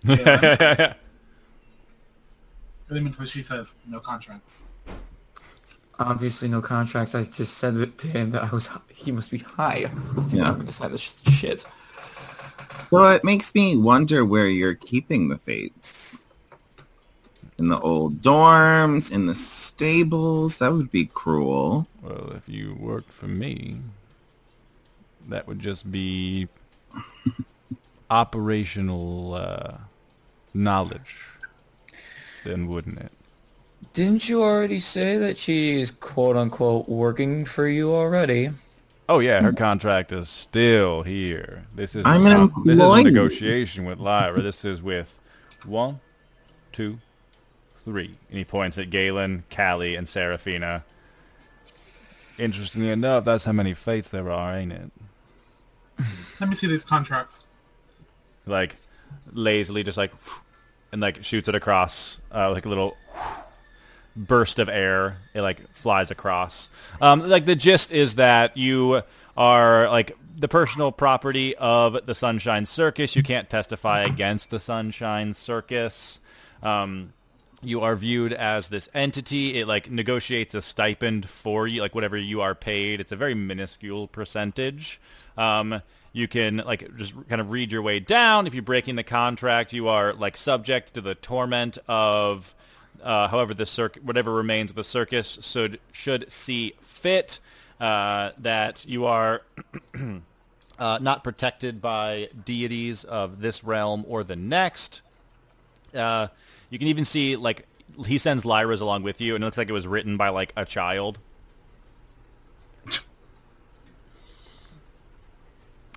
Yeah. 0.04 0.94
Really 2.88 3.02
mentally, 3.02 3.28
she 3.28 3.42
says, 3.42 3.76
"No 3.88 4.00
contracts." 4.00 4.64
Obviously, 5.98 6.48
no 6.50 6.62
contracts. 6.62 7.16
I 7.16 7.24
just 7.24 7.58
said 7.58 7.76
it 7.76 7.98
to 8.00 8.08
him 8.08 8.32
that 8.32 8.44
I 8.44 8.50
was. 8.50 8.70
He 8.90 9.12
must 9.12 9.32
be 9.32 9.38
high. 9.38 9.90
Yeah. 10.30 10.50
I'm 10.50 10.58
gonna 10.58 10.72
sign 10.72 10.92
this 10.92 11.02
shit. 11.02 11.66
Well, 12.92 13.14
it 13.14 13.24
makes 13.24 13.56
me 13.56 13.78
wonder 13.78 14.26
where 14.26 14.48
you're 14.48 14.76
keeping 14.76 15.30
the 15.30 15.38
fates. 15.38 16.28
In 17.58 17.70
the 17.70 17.80
old 17.80 18.22
dorms, 18.22 19.12
in 19.12 19.28
the 19.28 19.36
stables. 19.36 20.58
That 20.58 20.74
would 20.74 20.92
be 20.92 21.06
cruel. 21.06 21.88
Well, 22.02 22.34
if 22.36 22.50
you 22.50 22.76
worked 22.78 23.14
for 23.14 23.28
me, 23.28 23.80
that 25.30 25.48
would 25.48 25.60
just 25.60 25.90
be 25.90 26.50
operational 28.10 29.34
uh, 29.36 29.78
knowledge, 30.54 31.26
then 32.44 32.68
wouldn't 32.68 33.00
it? 33.00 33.12
Didn't 33.96 34.28
you 34.28 34.44
already 34.44 34.82
say 34.82 35.18
that 35.20 35.38
she's 35.38 35.90
quote 35.90 36.36
unquote 36.36 36.90
working 36.90 37.46
for 37.46 37.66
you 37.66 37.94
already? 37.94 38.50
Oh 39.08 39.20
yeah, 39.20 39.40
her 39.40 39.54
contract 39.54 40.12
is 40.12 40.28
still 40.28 41.04
here. 41.04 41.64
This 41.74 41.96
is 41.96 42.06
I'm 42.06 42.26
an 42.26 42.52
this 42.66 42.78
is 42.78 42.84
a 42.84 43.04
negotiation 43.04 43.86
with 43.86 44.00
Lyra. 44.00 44.42
This 44.42 44.66
is 44.66 44.82
with 44.82 45.18
one, 45.64 46.02
two, 46.74 47.00
three, 47.86 48.18
and 48.28 48.38
he 48.38 48.44
points 48.44 48.78
at 48.78 48.90
Galen, 48.90 49.46
Callie, 49.50 49.96
and 49.96 50.10
Seraphina. 50.10 50.84
Interestingly 52.38 52.90
enough, 52.90 53.24
that's 53.24 53.46
how 53.46 53.54
many 53.54 53.74
fates 53.74 54.10
there 54.10 54.30
are, 54.30 54.58
ain't 54.58 54.74
it? 54.74 54.92
Let 56.42 56.50
me 56.50 56.56
see 56.56 56.68
these 56.68 56.84
contracts. 56.84 57.46
like 58.46 58.76
lazily 59.32 59.84
just 59.84 59.98
like 59.98 60.12
and 60.92 61.02
like 61.02 61.24
shoots 61.24 61.48
it 61.48 61.56
across 61.56 62.20
uh, 62.34 62.52
like 62.52 62.66
a 62.66 62.70
little 62.70 62.98
burst 64.16 64.60
of 64.60 64.70
air 64.70 65.18
it 65.34 65.42
like 65.42 65.70
flies 65.74 66.12
across 66.12 66.70
um, 67.02 67.28
like 67.28 67.46
the 67.46 67.56
gist 67.56 67.92
is 67.92 68.16
that 68.16 68.56
you 68.56 69.02
are 69.36 69.90
like 69.90 70.18
the 70.38 70.48
personal 70.48 70.92
property 70.92 71.56
of 71.56 72.06
the 72.06 72.16
sunshine 72.16 72.66
circus 72.66 73.16
you 73.16 73.24
can't 73.24 73.50
testify 73.50 74.02
against 74.02 74.50
the 74.50 74.60
sunshine 74.60 75.34
circus 75.34 76.20
um, 76.64 77.14
you 77.66 77.82
are 77.82 77.96
viewed 77.96 78.34
as 78.34 78.70
this 78.70 78.90
entity. 78.94 79.60
It 79.60 79.68
like 79.68 79.90
negotiates 79.90 80.54
a 80.54 80.62
stipend 80.62 81.28
for 81.28 81.68
you, 81.68 81.82
like 81.82 81.96
whatever 81.96 82.18
you 82.18 82.42
are 82.42 82.56
paid. 82.56 83.00
It's 83.00 83.12
a 83.12 83.16
very 83.16 83.34
minuscule 83.34 84.08
percentage. 84.08 85.00
Um, 85.38 85.82
you 86.14 86.28
can 86.28 86.58
like 86.58 86.96
just 86.96 87.14
kind 87.28 87.42
of 87.42 87.50
read 87.50 87.72
your 87.72 87.82
way 87.82 88.00
down. 88.00 88.48
If 88.48 88.54
you're 88.54 88.64
breaking 88.64 88.96
the 88.96 89.04
contract, 89.04 89.74
you 89.74 89.90
are 89.90 90.14
like 90.14 90.38
subject 90.38 90.94
to 90.94 91.02
the 91.02 91.16
torment 91.16 91.78
of 91.88 92.54
uh, 93.04 93.28
however 93.28 93.54
the 93.54 93.66
circ 93.66 93.98
whatever 94.04 94.34
remains 94.34 94.72
of 94.72 94.76
the 94.76 94.84
circus 94.84 95.38
should 95.42 95.80
should 95.92 96.32
see 96.32 96.74
fit. 96.82 97.40
Uh, 97.80 98.32
that 98.38 98.86
you 98.88 99.06
are 99.06 99.42
uh, 100.80 100.98
not 101.02 101.26
protected 101.26 101.82
by 101.82 102.30
deities 102.46 103.04
of 103.04 103.42
this 103.42 103.66
realm 103.66 104.06
or 104.08 104.24
the 104.24 104.36
next. 104.36 105.02
Uh, 105.94 106.28
you 106.70 106.80
can 106.80 106.88
even 106.88 107.04
see 107.04 107.36
like 107.36 107.66
he 108.06 108.18
sends 108.18 108.46
Lyra's 108.46 108.82
along 108.82 109.04
with 109.04 109.20
you, 109.20 109.36
and 109.36 109.44
it 109.44 109.48
looks 109.48 109.58
like 109.58 109.70
it 109.70 109.74
was 109.74 109.88
written 109.88 110.16
by 110.18 110.30
like 110.30 110.54
a 110.56 110.66
child. 110.66 111.18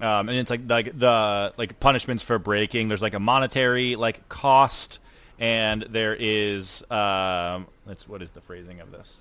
Um, 0.01 0.29
and 0.29 0.39
it's 0.39 0.51
like 0.51 0.61
like 0.69 0.97
the 0.97 1.53
like 1.57 1.81
punishments 1.81 2.23
for 2.23 2.39
breaking. 2.39 2.89
There's 2.89 3.03
like 3.03 3.15
a 3.15 3.21
monetary 3.21 3.97
like 3.97 4.29
cost, 4.29 5.01
and 5.39 5.83
there 5.83 6.17
is 6.19 6.83
um, 6.91 7.67
let's 7.87 8.09
what 8.09 8.23
is 8.23 8.33
the 8.33 8.41
phrasing 8.41 8.81
of 8.81 8.91
this? 8.91 9.19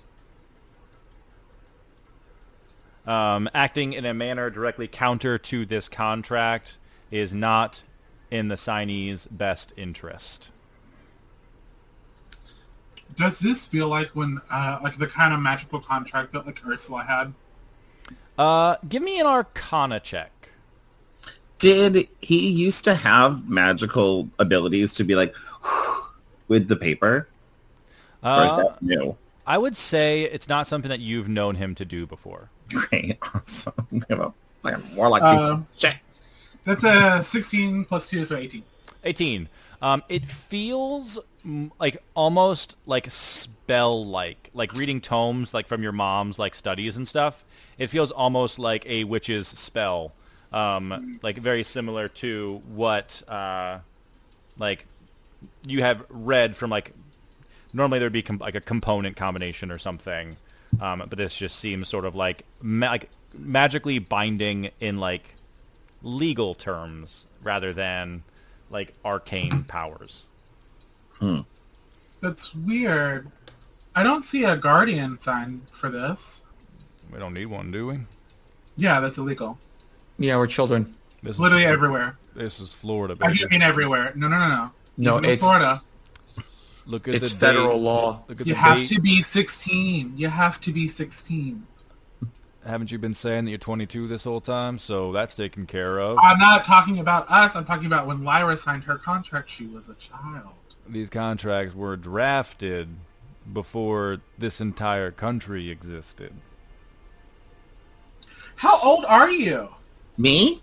Um, 3.06 3.48
acting 3.54 3.94
in 3.94 4.04
a 4.04 4.12
manner 4.12 4.50
directly 4.50 4.86
counter 4.86 5.38
to 5.38 5.64
this 5.64 5.88
contract 5.88 6.76
is 7.10 7.32
not 7.32 7.82
in 8.30 8.48
the 8.48 8.56
signee's 8.56 9.26
best 9.30 9.72
interest. 9.76 10.50
Does 13.16 13.38
this 13.38 13.64
feel 13.64 13.88
like 13.88 14.10
when, 14.10 14.38
uh, 14.50 14.78
like 14.82 14.98
the 14.98 15.06
kind 15.06 15.32
of 15.32 15.40
magical 15.40 15.80
contract 15.80 16.32
that 16.32 16.46
like 16.46 16.60
Ursula 16.66 17.02
had? 17.02 17.32
Uh, 18.36 18.76
give 18.88 19.02
me 19.02 19.18
an 19.18 19.26
Arcana 19.26 19.98
check. 20.00 20.50
Did 21.58 22.08
he 22.20 22.50
used 22.50 22.84
to 22.84 22.94
have 22.94 23.48
magical 23.48 24.28
abilities 24.38 24.94
to 24.94 25.04
be 25.04 25.16
like 25.16 25.34
with 26.48 26.68
the 26.68 26.76
paper? 26.76 27.28
Or 28.22 28.44
is 28.44 28.52
Uh, 28.52 28.56
that 28.64 28.82
new? 28.82 29.16
I 29.46 29.56
would 29.58 29.76
say 29.76 30.24
it's 30.24 30.48
not 30.48 30.66
something 30.66 30.88
that 30.88 31.00
you've 31.00 31.28
known 31.28 31.54
him 31.54 31.74
to 31.76 31.84
do 31.84 32.06
before. 32.06 32.50
Great, 32.70 33.16
awesome. 33.34 33.72
You 33.90 34.16
know, 34.16 34.34
like 34.62 34.92
more 34.94 35.08
like 35.08 35.22
Uh, 35.22 35.58
shit. 35.76 35.96
That's 36.64 36.84
a 36.84 37.22
16 37.22 37.84
plus 37.86 38.08
2, 38.10 38.24
so 38.26 38.36
18. 38.36 38.62
18. 39.04 39.48
Um, 39.80 40.02
it 40.08 40.28
feels 40.28 41.18
like 41.78 42.02
almost 42.14 42.74
like 42.84 43.06
spell-like, 43.10 44.50
like 44.52 44.74
reading 44.74 45.00
tomes 45.00 45.54
like 45.54 45.68
from 45.68 45.82
your 45.82 45.92
mom's 45.92 46.38
like 46.38 46.54
studies 46.54 46.96
and 46.96 47.06
stuff. 47.06 47.44
It 47.78 47.86
feels 47.86 48.10
almost 48.10 48.58
like 48.58 48.84
a 48.86 49.04
witch's 49.04 49.46
spell, 49.46 50.12
um, 50.52 51.20
like 51.22 51.38
very 51.38 51.62
similar 51.62 52.08
to 52.08 52.60
what 52.74 53.22
uh, 53.28 53.78
like 54.58 54.84
you 55.64 55.82
have 55.82 56.04
red 56.08 56.56
from 56.56 56.70
like 56.70 56.92
normally 57.72 57.98
there'd 57.98 58.12
be 58.12 58.22
com- 58.22 58.38
like 58.38 58.54
a 58.54 58.60
component 58.60 59.16
combination 59.16 59.70
or 59.70 59.78
something, 59.78 60.36
um, 60.80 61.00
but 61.08 61.16
this 61.18 61.36
just 61.36 61.56
seems 61.58 61.88
sort 61.88 62.04
of 62.04 62.14
like 62.16 62.44
ma- 62.62 62.88
like 62.88 63.10
magically 63.36 63.98
binding 63.98 64.70
in 64.80 64.96
like 64.96 65.34
legal 66.02 66.54
terms 66.54 67.26
rather 67.42 67.72
than 67.72 68.22
like 68.70 68.94
arcane 69.04 69.64
powers. 69.68 70.24
That's 72.20 72.54
weird. 72.54 73.30
I 73.94 74.02
don't 74.02 74.22
see 74.22 74.44
a 74.44 74.56
guardian 74.56 75.18
sign 75.18 75.62
for 75.72 75.88
this. 75.90 76.44
We 77.12 77.18
don't 77.18 77.34
need 77.34 77.46
one, 77.46 77.70
do 77.70 77.86
we? 77.88 77.98
Yeah, 78.76 79.00
that's 79.00 79.18
illegal. 79.18 79.58
Yeah, 80.18 80.36
we're 80.36 80.46
children. 80.46 80.94
This 81.22 81.34
is 81.34 81.40
Literally 81.40 81.64
everywhere. 81.64 82.16
this 82.34 82.60
is 82.60 82.72
Florida, 82.72 83.16
I 83.20 83.28
baby. 83.28 83.38
do 83.40 83.48
mean 83.48 83.62
everywhere. 83.62 84.12
No, 84.14 84.28
no, 84.28 84.38
no, 84.38 84.48
no. 84.48 84.70
No, 84.98 85.16
Even 85.18 85.30
it's 85.30 85.42
Florida. 85.42 85.82
Look 86.86 87.06
at 87.08 87.14
it's 87.14 87.30
the 87.30 87.36
federal 87.36 87.72
date. 87.72 87.80
law. 87.82 88.24
Look 88.28 88.40
at 88.40 88.46
You 88.46 88.54
the 88.54 88.58
have 88.60 88.78
date. 88.78 88.88
to 88.88 89.00
be 89.00 89.22
16. 89.22 90.14
You 90.16 90.28
have 90.28 90.60
to 90.62 90.72
be 90.72 90.88
16. 90.88 91.66
Haven't 92.66 92.90
you 92.90 92.98
been 92.98 93.14
saying 93.14 93.44
that 93.44 93.50
you're 93.52 93.58
22 93.58 94.08
this 94.08 94.24
whole 94.24 94.40
time? 94.40 94.78
So 94.78 95.12
that's 95.12 95.34
taken 95.34 95.66
care 95.66 95.98
of. 96.00 96.18
I'm 96.22 96.38
not 96.38 96.64
talking 96.64 96.98
about 96.98 97.30
us. 97.30 97.54
I'm 97.56 97.64
talking 97.64 97.86
about 97.86 98.06
when 98.06 98.24
Lyra 98.24 98.56
signed 98.56 98.84
her 98.84 98.96
contract, 98.96 99.50
she 99.50 99.66
was 99.66 99.88
a 99.88 99.94
child. 99.94 100.50
These 100.86 101.08
contracts 101.10 101.74
were 101.74 101.96
drafted 101.96 102.88
before 103.52 104.18
this 104.36 104.60
entire 104.60 105.10
country 105.10 105.70
existed. 105.70 106.32
How 108.56 108.78
old 108.82 109.04
are 109.04 109.30
you? 109.30 109.68
Me? 110.16 110.62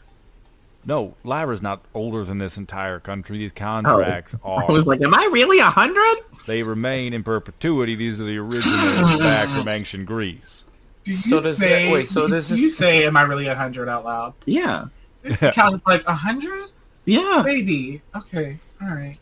No, 0.86 1.15
Lyra's 1.24 1.62
not 1.62 1.84
older 1.93 2.24
than 2.24 2.38
this 2.38 2.58
entire 2.58 3.00
country. 3.00 3.38
These 3.38 3.52
oh. 3.54 3.60
contracts 3.60 4.36
I 4.45 4.48
are. 4.48 4.69
I 4.69 4.71
was 4.71 4.86
like, 4.86 5.02
am 5.02 5.13
I 5.13 5.28
really 5.32 5.60
a 5.60 5.65
hundred? 5.65 6.24
They 6.45 6.62
remain 6.63 7.13
in 7.13 7.24
perpetuity. 7.24 7.95
These 7.95 8.21
are 8.21 8.26
the 8.26 8.38
originals 8.38 9.19
back 9.19 9.50
from 9.50 9.67
ancient 9.67 10.06
Greece. 10.06 10.63
Do 11.04 11.12
you 11.12 11.17
So 11.17 11.41
does 11.41 11.58
say, 11.58 11.86
that- 11.86 11.91
wait, 11.91 12.08
so 12.08 12.28
do 12.28 12.34
you 12.56 12.67
is- 12.67 12.78
say, 12.78 13.06
am 13.06 13.17
I 13.17 13.24
really 13.24 13.45
a 13.45 13.50
100 13.50 13.89
out 13.89 14.06
loud? 14.06 14.34
Yeah, 14.45 14.86
It 15.24 15.54
counts 15.54 15.86
like 15.86 16.06
100? 16.08 16.71
yeah. 17.06 17.41
Baby. 17.43 18.02
Okay. 18.15 18.58
All 18.82 18.89
right. 18.89 19.17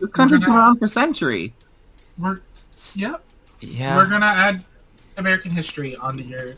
This 0.00 0.10
country's 0.12 0.40
been 0.40 0.50
around 0.50 0.78
for 0.78 0.86
century. 0.86 1.54
We're, 2.18 2.40
yep. 2.94 3.22
Yeah. 3.60 3.96
We're 3.96 4.08
going 4.08 4.20
to 4.20 4.26
add 4.26 4.64
American 5.16 5.50
history 5.50 5.96
onto 5.96 6.22
your 6.24 6.56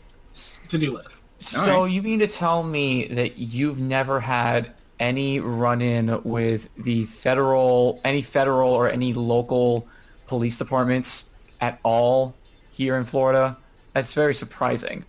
to-do 0.69 0.91
list. 0.93 1.23
So 1.45 1.85
you 1.85 2.01
mean 2.01 2.19
to 2.19 2.27
tell 2.27 2.63
me 2.63 3.07
that 3.07 3.37
you've 3.37 3.79
never 3.79 4.19
had 4.19 4.73
any 4.99 5.39
run-in 5.39 6.21
with 6.23 6.69
the 6.77 7.05
federal, 7.05 7.99
any 8.03 8.21
federal 8.21 8.69
or 8.71 8.89
any 8.89 9.13
local 9.13 9.87
police 10.27 10.57
departments 10.57 11.25
at 11.61 11.79
all 11.83 12.33
here 12.71 12.97
in 12.97 13.05
Florida? 13.05 13.57
That's 13.93 14.13
very 14.13 14.33
surprising. 14.33 15.05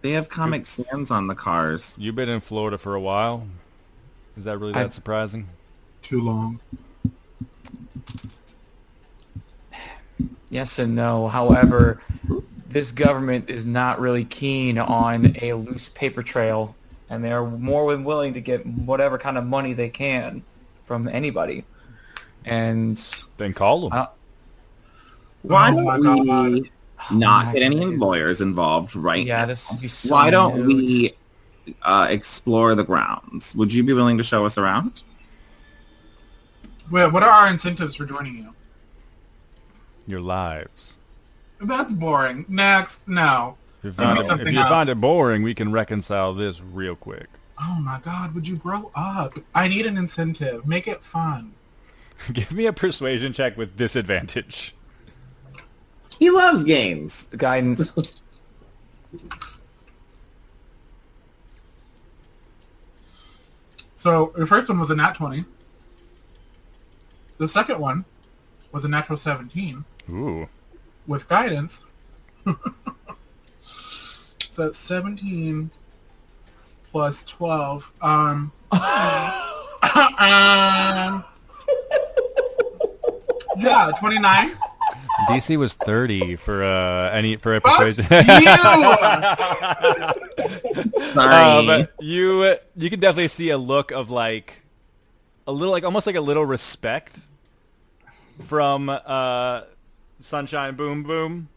They 0.00 0.12
have 0.12 0.28
Comic 0.28 0.66
Sans 0.66 1.10
on 1.10 1.26
the 1.28 1.34
cars. 1.34 1.94
You've 1.98 2.16
been 2.16 2.28
in 2.28 2.40
Florida 2.40 2.78
for 2.78 2.94
a 2.94 3.00
while. 3.00 3.46
Is 4.36 4.44
that 4.44 4.58
really 4.58 4.72
that 4.72 4.86
I've- 4.86 4.94
surprising? 4.94 5.48
Too 6.02 6.20
long. 6.20 6.58
Yes 10.50 10.78
and 10.78 10.94
no. 10.96 11.28
However, 11.28 12.02
this 12.72 12.92
government 12.92 13.50
is 13.50 13.64
not 13.64 14.00
really 14.00 14.24
keen 14.24 14.78
on 14.78 15.36
a 15.42 15.52
loose 15.54 15.88
paper 15.90 16.22
trail, 16.22 16.74
and 17.10 17.22
they're 17.24 17.44
more 17.44 17.90
than 17.92 18.04
willing 18.04 18.34
to 18.34 18.40
get 18.40 18.66
whatever 18.66 19.18
kind 19.18 19.36
of 19.38 19.44
money 19.46 19.72
they 19.72 19.88
can 19.88 20.42
from 20.86 21.08
anybody. 21.08 21.64
And 22.44 22.96
Then 23.36 23.54
call 23.54 23.82
them. 23.88 23.92
uh, 23.92 24.06
Why 25.42 25.70
Oh 25.70 25.98
don't 26.00 26.52
we 26.52 26.70
not 27.10 27.46
my 27.46 27.52
get 27.52 27.62
any 27.62 27.76
goodness. 27.80 28.00
lawyers 28.00 28.40
involved 28.40 28.94
right 28.96 29.26
yeah, 29.26 29.40
now? 29.40 29.46
this 29.46 29.70
would 29.70 29.80
be 29.80 29.88
so 29.88 30.10
Why 30.10 30.30
don't 30.30 30.56
nude. 30.56 30.66
we 30.66 31.12
uh, 31.82 32.06
explore 32.10 32.74
the 32.74 32.84
grounds? 32.84 33.54
Would 33.54 33.72
you 33.72 33.82
be 33.84 33.92
willing 33.92 34.18
to 34.18 34.24
show 34.24 34.44
us 34.46 34.58
around? 34.58 35.02
Wait, 36.90 37.12
what 37.12 37.22
are 37.22 37.30
our 37.30 37.48
incentives 37.48 37.94
for 37.96 38.04
joining 38.04 38.36
you? 38.36 38.54
Your 40.06 40.20
lives. 40.20 40.98
That's 41.62 41.92
boring. 41.92 42.44
Next. 42.48 43.06
No. 43.06 43.56
If 43.82 43.98
you 43.98 44.04
find, 44.04 44.18
it, 44.18 44.48
if 44.48 44.54
you 44.54 44.62
find 44.62 44.88
it 44.88 45.00
boring, 45.00 45.42
we 45.42 45.54
can 45.54 45.72
reconcile 45.72 46.34
this 46.34 46.60
real 46.60 46.94
quick. 46.94 47.28
Oh 47.60 47.78
my 47.80 48.00
god, 48.00 48.34
would 48.34 48.46
you 48.46 48.56
grow 48.56 48.90
up? 48.94 49.38
I 49.54 49.68
need 49.68 49.86
an 49.86 49.96
incentive. 49.96 50.66
Make 50.66 50.86
it 50.88 51.02
fun. 51.02 51.52
Give 52.32 52.52
me 52.52 52.66
a 52.66 52.72
persuasion 52.72 53.32
check 53.32 53.56
with 53.56 53.76
disadvantage. 53.76 54.74
He 56.18 56.30
loves 56.30 56.64
games. 56.64 57.28
guidance? 57.36 57.92
So 63.94 64.32
the 64.36 64.48
first 64.48 64.68
one 64.68 64.80
was 64.80 64.90
a 64.90 64.96
nat 64.96 65.12
20. 65.12 65.44
The 67.38 67.46
second 67.46 67.78
one 67.78 68.04
was 68.72 68.84
a 68.84 68.88
natural 68.88 69.16
17 69.16 69.84
Ooh. 70.10 70.48
With 71.06 71.28
guidance. 71.28 71.84
so 74.50 74.66
it's 74.66 74.78
17 74.78 75.70
plus 76.90 77.24
12. 77.24 77.92
Um, 78.02 78.50
um, 78.72 78.82
yeah, 83.58 83.90
29. 83.98 84.50
DC 85.28 85.56
was 85.56 85.74
30 85.74 86.34
for 86.36 86.64
uh 86.64 87.10
any 87.10 87.36
for 87.36 87.54
a 87.54 87.60
Fuck 87.60 87.78
persuasion. 87.78 88.06
you! 88.10 88.46
Sorry. 91.12 91.68
um, 91.68 91.86
you 92.00 92.56
you 92.74 92.90
can 92.90 92.98
definitely 92.98 93.28
see 93.28 93.50
a 93.50 93.58
look 93.58 93.92
of 93.92 94.10
like 94.10 94.62
a 95.46 95.52
little 95.52 95.70
like 95.70 95.84
almost 95.84 96.08
like 96.08 96.16
a 96.16 96.20
little 96.20 96.44
respect 96.44 97.20
from 98.40 98.88
uh, 98.88 99.60
Sunshine 100.22 100.76
Boom 100.76 101.02
Boom. 101.02 101.48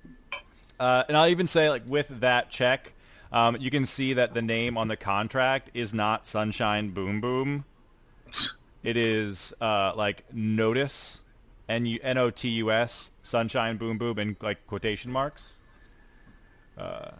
Uh, 0.80 1.04
and 1.08 1.16
I'll 1.16 1.30
even 1.30 1.48
say, 1.48 1.70
like, 1.70 1.84
with 1.88 2.20
that 2.20 2.50
check, 2.50 2.94
um, 3.32 3.58
you 3.60 3.72
can 3.72 3.86
see 3.86 4.14
that 4.14 4.34
the 4.34 4.42
name 4.42 4.78
on 4.78 4.88
the 4.88 4.98
contract 4.98 5.72
is 5.74 5.94
not 5.94 6.28
Sunshine 6.28 6.90
Boom 6.90 7.22
Boom. 7.22 7.66
It 8.84 8.98
is 8.98 9.54
uh, 9.62 9.94
like 9.96 10.24
Notus, 10.34 11.24
N 11.70 11.88
N 11.88 12.18
O 12.18 12.30
T 12.30 12.50
U 12.50 12.72
S, 12.72 13.12
Sunshine 13.24 13.78
Boom 13.78 13.98
Boom, 13.98 14.20
in 14.20 14.38
like 14.42 14.66
quotation 14.68 15.12
marks. 15.12 15.56
Uh, 16.78 17.12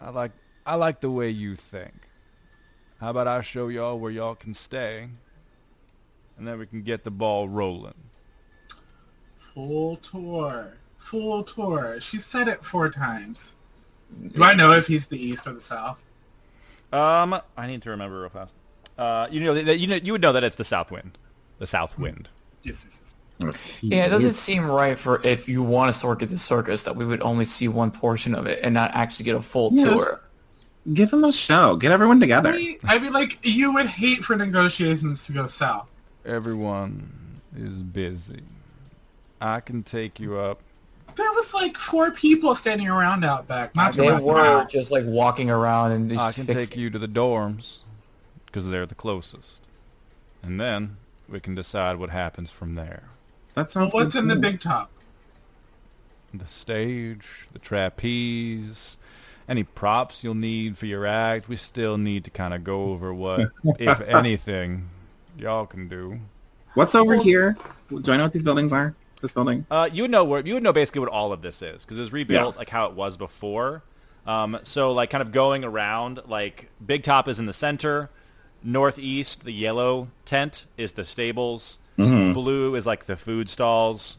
I 0.00 0.10
like 0.10 0.32
I 0.66 0.74
like 0.74 1.00
the 1.00 1.10
way 1.10 1.30
you 1.30 1.56
think. 1.56 2.08
How 3.00 3.10
about 3.10 3.26
I 3.26 3.40
show 3.40 3.68
y'all 3.68 3.98
where 3.98 4.10
y'all 4.10 4.34
can 4.34 4.54
stay, 4.54 5.08
and 6.36 6.46
then 6.46 6.58
we 6.58 6.66
can 6.66 6.82
get 6.82 7.02
the 7.02 7.10
ball 7.10 7.48
rolling. 7.48 8.09
Full 9.54 9.96
tour. 9.96 10.74
Full 10.96 11.42
tour. 11.44 12.00
She 12.00 12.18
said 12.18 12.48
it 12.48 12.64
four 12.64 12.90
times. 12.90 13.56
Do 14.32 14.42
I 14.42 14.54
know 14.54 14.72
if 14.72 14.86
he's 14.86 15.06
the 15.06 15.22
east 15.22 15.46
or 15.46 15.52
the 15.52 15.60
south? 15.60 16.04
Um, 16.92 17.40
I 17.56 17.66
need 17.66 17.82
to 17.82 17.90
remember 17.90 18.20
real 18.20 18.28
fast. 18.30 18.54
Uh, 18.98 19.28
you 19.30 19.40
know, 19.40 19.54
that 19.54 19.78
you 19.78 19.86
know, 19.86 19.96
you 19.96 20.12
would 20.12 20.20
know 20.20 20.32
that 20.32 20.44
it's 20.44 20.56
the 20.56 20.64
south 20.64 20.90
wind, 20.90 21.16
the 21.58 21.66
south 21.66 21.98
wind. 21.98 22.28
Yes, 22.62 22.84
yes, 22.84 23.00
yes. 23.40 23.56
Yeah, 23.80 24.04
it 24.06 24.10
doesn't 24.10 24.34
seem 24.34 24.66
right 24.70 24.98
for 24.98 25.22
if 25.24 25.48
you 25.48 25.62
want 25.62 25.94
to 25.94 26.06
work 26.06 26.22
at 26.22 26.28
the 26.28 26.36
circus 26.36 26.82
that 26.82 26.94
we 26.96 27.06
would 27.06 27.22
only 27.22 27.46
see 27.46 27.68
one 27.68 27.90
portion 27.90 28.34
of 28.34 28.46
it 28.46 28.60
and 28.62 28.74
not 28.74 28.90
actually 28.94 29.24
get 29.24 29.36
a 29.36 29.40
full 29.40 29.70
Yes. 29.72 29.84
tour. 29.88 30.20
Give 30.92 31.10
him 31.10 31.24
a 31.24 31.32
show. 31.32 31.76
Get 31.76 31.90
everyone 31.92 32.20
together. 32.20 32.50
I 32.50 32.56
mean, 32.56 32.78
I 32.84 32.98
mean, 32.98 33.12
like, 33.14 33.38
you 33.42 33.72
would 33.72 33.86
hate 33.86 34.22
for 34.24 34.36
negotiations 34.36 35.24
to 35.26 35.32
go 35.32 35.46
south. 35.46 35.90
Everyone 36.26 37.40
is 37.56 37.82
busy. 37.82 38.42
I 39.40 39.60
can 39.60 39.82
take 39.82 40.20
you 40.20 40.36
up. 40.36 40.60
There 41.16 41.32
was 41.32 41.52
like 41.54 41.76
four 41.76 42.10
people 42.12 42.54
standing 42.54 42.88
around 42.88 43.24
out 43.24 43.48
back. 43.48 43.74
Not 43.74 43.94
They 43.94 44.10
were 44.12 44.38
out. 44.38 44.70
just 44.70 44.90
like 44.90 45.04
walking 45.04 45.50
around 45.50 45.92
and 45.92 46.08
just 46.10 46.20
I 46.20 46.32
can 46.32 46.46
fixing- 46.46 46.66
take 46.68 46.76
you 46.76 46.90
to 46.90 46.98
the 46.98 47.08
dorms 47.08 47.78
because 48.46 48.66
they're 48.66 48.86
the 48.86 48.94
closest, 48.94 49.62
and 50.42 50.60
then 50.60 50.96
we 51.28 51.40
can 51.40 51.54
decide 51.54 51.96
what 51.96 52.10
happens 52.10 52.50
from 52.50 52.74
there. 52.74 53.04
That 53.54 53.62
Well, 53.62 53.68
sounds. 53.68 53.94
what's 53.94 54.14
good 54.14 54.22
in 54.22 54.28
the 54.28 54.36
big 54.36 54.60
top? 54.60 54.90
The 56.32 56.46
stage, 56.46 57.48
the 57.52 57.58
trapeze, 57.58 58.96
any 59.48 59.64
props 59.64 60.22
you'll 60.22 60.34
need 60.34 60.78
for 60.78 60.86
your 60.86 61.04
act. 61.06 61.48
We 61.48 61.56
still 61.56 61.98
need 61.98 62.22
to 62.24 62.30
kind 62.30 62.54
of 62.54 62.62
go 62.62 62.84
over 62.92 63.12
what, 63.12 63.50
if 63.80 64.00
anything, 64.06 64.90
y'all 65.36 65.66
can 65.66 65.88
do. 65.88 66.20
What's 66.74 66.94
over 66.94 67.16
here? 67.16 67.56
Do 67.90 68.12
I 68.12 68.16
know 68.16 68.24
what 68.24 68.32
these 68.32 68.44
buildings 68.44 68.72
are? 68.72 68.94
This 69.20 69.32
building. 69.32 69.66
Uh, 69.70 69.88
you 69.92 70.02
would 70.04 70.10
know 70.10 70.24
where 70.24 70.40
you 70.44 70.54
would 70.54 70.62
know 70.62 70.72
basically 70.72 71.00
what 71.00 71.10
all 71.10 71.32
of 71.32 71.42
this 71.42 71.60
is 71.62 71.84
because 71.84 71.98
it 71.98 72.00
was 72.00 72.12
rebuilt 72.12 72.56
like 72.56 72.70
how 72.70 72.86
it 72.86 72.94
was 72.94 73.16
before. 73.16 73.82
Um, 74.26 74.58
so 74.62 74.92
like 74.92 75.10
kind 75.10 75.22
of 75.22 75.32
going 75.32 75.64
around, 75.64 76.20
like 76.26 76.70
Big 76.84 77.02
Top 77.02 77.28
is 77.28 77.38
in 77.38 77.46
the 77.46 77.52
center, 77.52 78.10
northeast 78.62 79.44
the 79.44 79.52
yellow 79.52 80.08
tent 80.24 80.66
is 80.76 80.92
the 80.92 81.04
stables, 81.04 81.78
blue 82.32 82.74
is 82.76 82.86
like 82.86 83.04
the 83.04 83.16
food 83.16 83.50
stalls. 83.50 84.16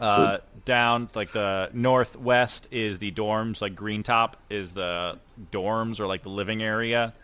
Uh, 0.00 0.38
down 0.64 1.08
like 1.14 1.32
the 1.32 1.70
northwest 1.72 2.68
is 2.70 3.00
the 3.00 3.10
dorms, 3.10 3.60
like 3.60 3.74
Green 3.74 4.02
Top 4.04 4.36
is 4.48 4.72
the 4.72 5.18
dorms 5.50 5.98
or 5.98 6.06
like 6.06 6.22
the 6.22 6.28
living 6.28 6.62
area. 6.62 7.14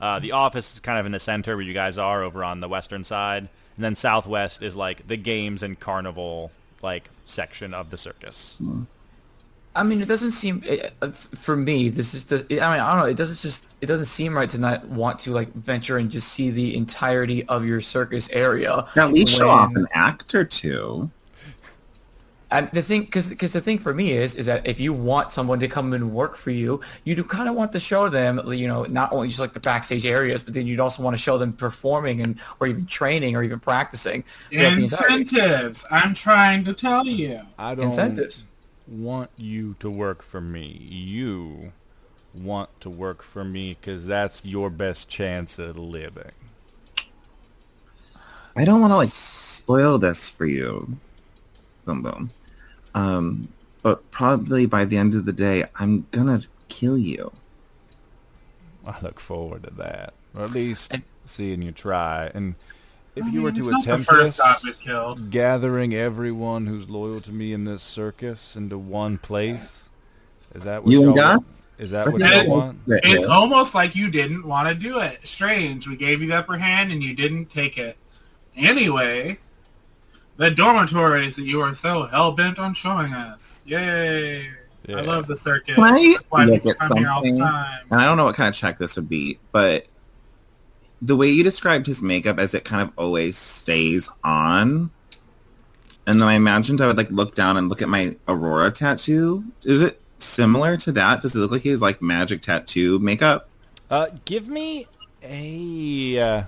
Uh, 0.00 0.18
the 0.20 0.32
office 0.32 0.74
is 0.74 0.80
kind 0.80 0.98
of 0.98 1.06
in 1.06 1.12
the 1.12 1.18
center 1.20 1.56
where 1.56 1.64
you 1.64 1.72
guys 1.74 1.98
are 1.98 2.22
over 2.22 2.44
on 2.44 2.60
the 2.60 2.68
western 2.68 3.02
side, 3.02 3.48
and 3.80 3.84
then 3.86 3.94
southwest 3.94 4.62
is 4.62 4.76
like 4.76 5.08
the 5.08 5.16
games 5.16 5.62
and 5.62 5.80
carnival 5.80 6.52
like 6.82 7.08
section 7.24 7.72
of 7.72 7.88
the 7.88 7.96
circus. 7.96 8.58
I 9.74 9.84
mean, 9.84 10.02
it 10.02 10.06
doesn't 10.06 10.32
seem 10.32 10.62
it, 10.66 10.92
uh, 11.00 11.12
for 11.12 11.56
me. 11.56 11.88
This 11.88 12.12
is 12.12 12.26
the. 12.26 12.44
I 12.50 12.72
mean, 12.72 12.80
I 12.80 12.92
don't 12.92 12.98
know. 12.98 13.06
It 13.06 13.16
doesn't 13.16 13.38
just. 13.38 13.68
It 13.80 13.86
doesn't 13.86 14.04
seem 14.04 14.36
right 14.36 14.50
to 14.50 14.58
not 14.58 14.86
want 14.88 15.18
to 15.20 15.30
like 15.30 15.50
venture 15.54 15.96
and 15.96 16.10
just 16.10 16.28
see 16.28 16.50
the 16.50 16.76
entirety 16.76 17.42
of 17.46 17.64
your 17.64 17.80
circus 17.80 18.28
area. 18.34 18.86
At 18.96 19.12
least 19.12 19.34
show 19.34 19.48
off 19.48 19.74
an 19.74 19.88
act 19.94 20.34
or 20.34 20.44
two. 20.44 21.10
And 22.52 22.68
the 22.72 22.82
thing, 22.82 23.02
because 23.02 23.28
because 23.28 23.52
the 23.52 23.60
thing 23.60 23.78
for 23.78 23.94
me 23.94 24.12
is 24.12 24.34
is 24.34 24.46
that 24.46 24.66
if 24.66 24.80
you 24.80 24.92
want 24.92 25.30
someone 25.30 25.60
to 25.60 25.68
come 25.68 25.92
and 25.92 26.12
work 26.12 26.36
for 26.36 26.50
you, 26.50 26.80
you 27.04 27.14
do 27.14 27.22
kind 27.22 27.48
of 27.48 27.54
want 27.54 27.70
to 27.72 27.80
show 27.80 28.08
them, 28.08 28.40
you 28.52 28.66
know, 28.66 28.84
not 28.84 29.12
only 29.12 29.28
just 29.28 29.38
like 29.38 29.52
the 29.52 29.60
backstage 29.60 30.04
areas, 30.04 30.42
but 30.42 30.54
then 30.54 30.66
you'd 30.66 30.80
also 30.80 31.02
want 31.02 31.14
to 31.14 31.22
show 31.22 31.38
them 31.38 31.52
performing 31.52 32.20
and 32.20 32.40
or 32.58 32.66
even 32.66 32.86
training 32.86 33.36
or 33.36 33.44
even 33.44 33.60
practicing. 33.60 34.24
throughout 34.50 34.74
the 34.76 34.82
entirety. 34.84 35.14
Incentives. 35.22 35.84
I'm 35.92 36.12
trying 36.12 36.64
to 36.64 36.74
tell 36.74 37.06
you. 37.06 37.40
I 37.56 37.74
don't 37.76 37.86
Incentives. 37.86 38.42
want 38.88 39.30
you 39.36 39.76
to 39.78 39.88
work 39.88 40.20
for 40.22 40.40
me. 40.40 40.66
You 40.90 41.72
want 42.34 42.70
to 42.80 42.90
work 42.90 43.22
for 43.22 43.44
me 43.44 43.76
because 43.80 44.06
that's 44.06 44.44
your 44.44 44.70
best 44.70 45.08
chance 45.08 45.58
at 45.58 45.76
living. 45.76 46.32
I 48.56 48.64
don't 48.64 48.80
want 48.80 48.92
to 48.92 48.96
like 48.96 49.08
spoil 49.10 49.98
this 49.98 50.30
for 50.30 50.46
you. 50.46 50.98
Boom 51.84 52.02
boom. 52.02 52.30
Um, 52.94 53.48
but 53.82 54.10
probably 54.10 54.66
by 54.66 54.84
the 54.84 54.96
end 54.96 55.14
of 55.14 55.24
the 55.24 55.32
day, 55.32 55.64
I'm 55.76 56.06
gonna 56.10 56.42
kill 56.68 56.98
you. 56.98 57.32
I 58.86 58.98
look 59.00 59.20
forward 59.20 59.64
to 59.64 59.70
that, 59.74 60.14
or 60.34 60.44
at 60.44 60.50
least 60.50 60.98
seeing 61.24 61.62
you 61.62 61.72
try. 61.72 62.30
And 62.34 62.54
if 63.14 63.26
you 63.32 63.40
I 63.40 63.44
were 63.44 63.52
to 63.52 63.58
it's 63.58 63.68
not 63.68 63.84
the 63.84 63.90
attempt 63.92 64.10
first 64.10 64.36
this, 64.38 64.40
I've 64.40 64.62
been 64.62 64.72
killed. 64.74 65.30
gathering 65.30 65.94
everyone 65.94 66.66
who's 66.66 66.88
loyal 66.88 67.20
to 67.20 67.32
me 67.32 67.52
in 67.52 67.64
this 67.64 67.82
circus 67.82 68.56
into 68.56 68.78
one 68.78 69.18
place, 69.18 69.88
is 70.54 70.64
that 70.64 70.82
what 70.84 70.92
You 70.92 71.08
and 71.08 71.16
y'all? 71.16 71.38
Gus? 71.38 71.68
Is 71.78 71.90
that 71.92 72.10
what 72.12 72.20
y'all 72.20 72.28
It's- 72.32 72.48
want? 72.48 72.78
It's 72.86 73.26
almost 73.26 73.74
like 73.74 73.94
you 73.96 74.10
didn't 74.10 74.44
want 74.44 74.68
to 74.68 74.74
do 74.74 74.98
it. 75.00 75.20
Strange. 75.24 75.86
We 75.88 75.96
gave 75.96 76.20
you 76.20 76.28
the 76.28 76.36
upper 76.36 76.58
hand 76.58 76.92
and 76.92 77.02
you 77.02 77.14
didn't 77.14 77.46
take 77.46 77.78
it. 77.78 77.96
Anyway, 78.56 79.38
the 80.40 80.50
dormitories 80.50 81.36
that 81.36 81.44
you 81.44 81.60
are 81.60 81.74
so 81.74 82.04
hell 82.06 82.32
bent 82.32 82.58
on 82.58 82.72
showing 82.72 83.12
us. 83.12 83.62
Yay! 83.66 84.48
Yeah. 84.88 84.96
I 84.96 85.00
love 85.02 85.26
the 85.26 85.36
circuit. 85.36 85.74
Can 85.74 85.84
I 85.84 86.14
That's 86.14 86.24
why 86.30 86.44
look 86.46 86.54
people 86.54 86.70
at 86.70 86.78
come 86.78 86.96
here 86.96 87.10
all 87.10 87.20
the 87.20 87.28
something? 87.28 87.44
time. 87.44 87.80
And 87.90 88.00
I 88.00 88.06
don't 88.06 88.16
know 88.16 88.24
what 88.24 88.36
kind 88.36 88.48
of 88.48 88.54
check 88.54 88.78
this 88.78 88.96
would 88.96 89.10
be, 89.10 89.38
but 89.52 89.86
the 91.02 91.14
way 91.14 91.28
you 91.28 91.44
described 91.44 91.86
his 91.86 92.00
makeup 92.00 92.38
as 92.38 92.54
it 92.54 92.64
kind 92.64 92.80
of 92.80 92.90
always 92.96 93.36
stays 93.36 94.08
on. 94.24 94.90
And 96.06 96.18
then 96.18 96.26
I 96.26 96.32
imagined 96.32 96.80
I 96.80 96.86
would 96.86 96.96
like 96.96 97.10
look 97.10 97.34
down 97.34 97.58
and 97.58 97.68
look 97.68 97.82
at 97.82 97.90
my 97.90 98.16
Aurora 98.26 98.70
tattoo. 98.70 99.44
Is 99.62 99.82
it 99.82 100.00
similar 100.20 100.78
to 100.78 100.92
that? 100.92 101.20
Does 101.20 101.36
it 101.36 101.38
look 101.38 101.50
like 101.50 101.62
he 101.62 101.68
has 101.68 101.82
like 101.82 102.00
magic 102.00 102.40
tattoo 102.40 102.98
makeup? 102.98 103.50
Uh, 103.90 104.06
give 104.24 104.48
me 104.48 104.86
a. 105.22 106.18
Uh, 106.18 106.42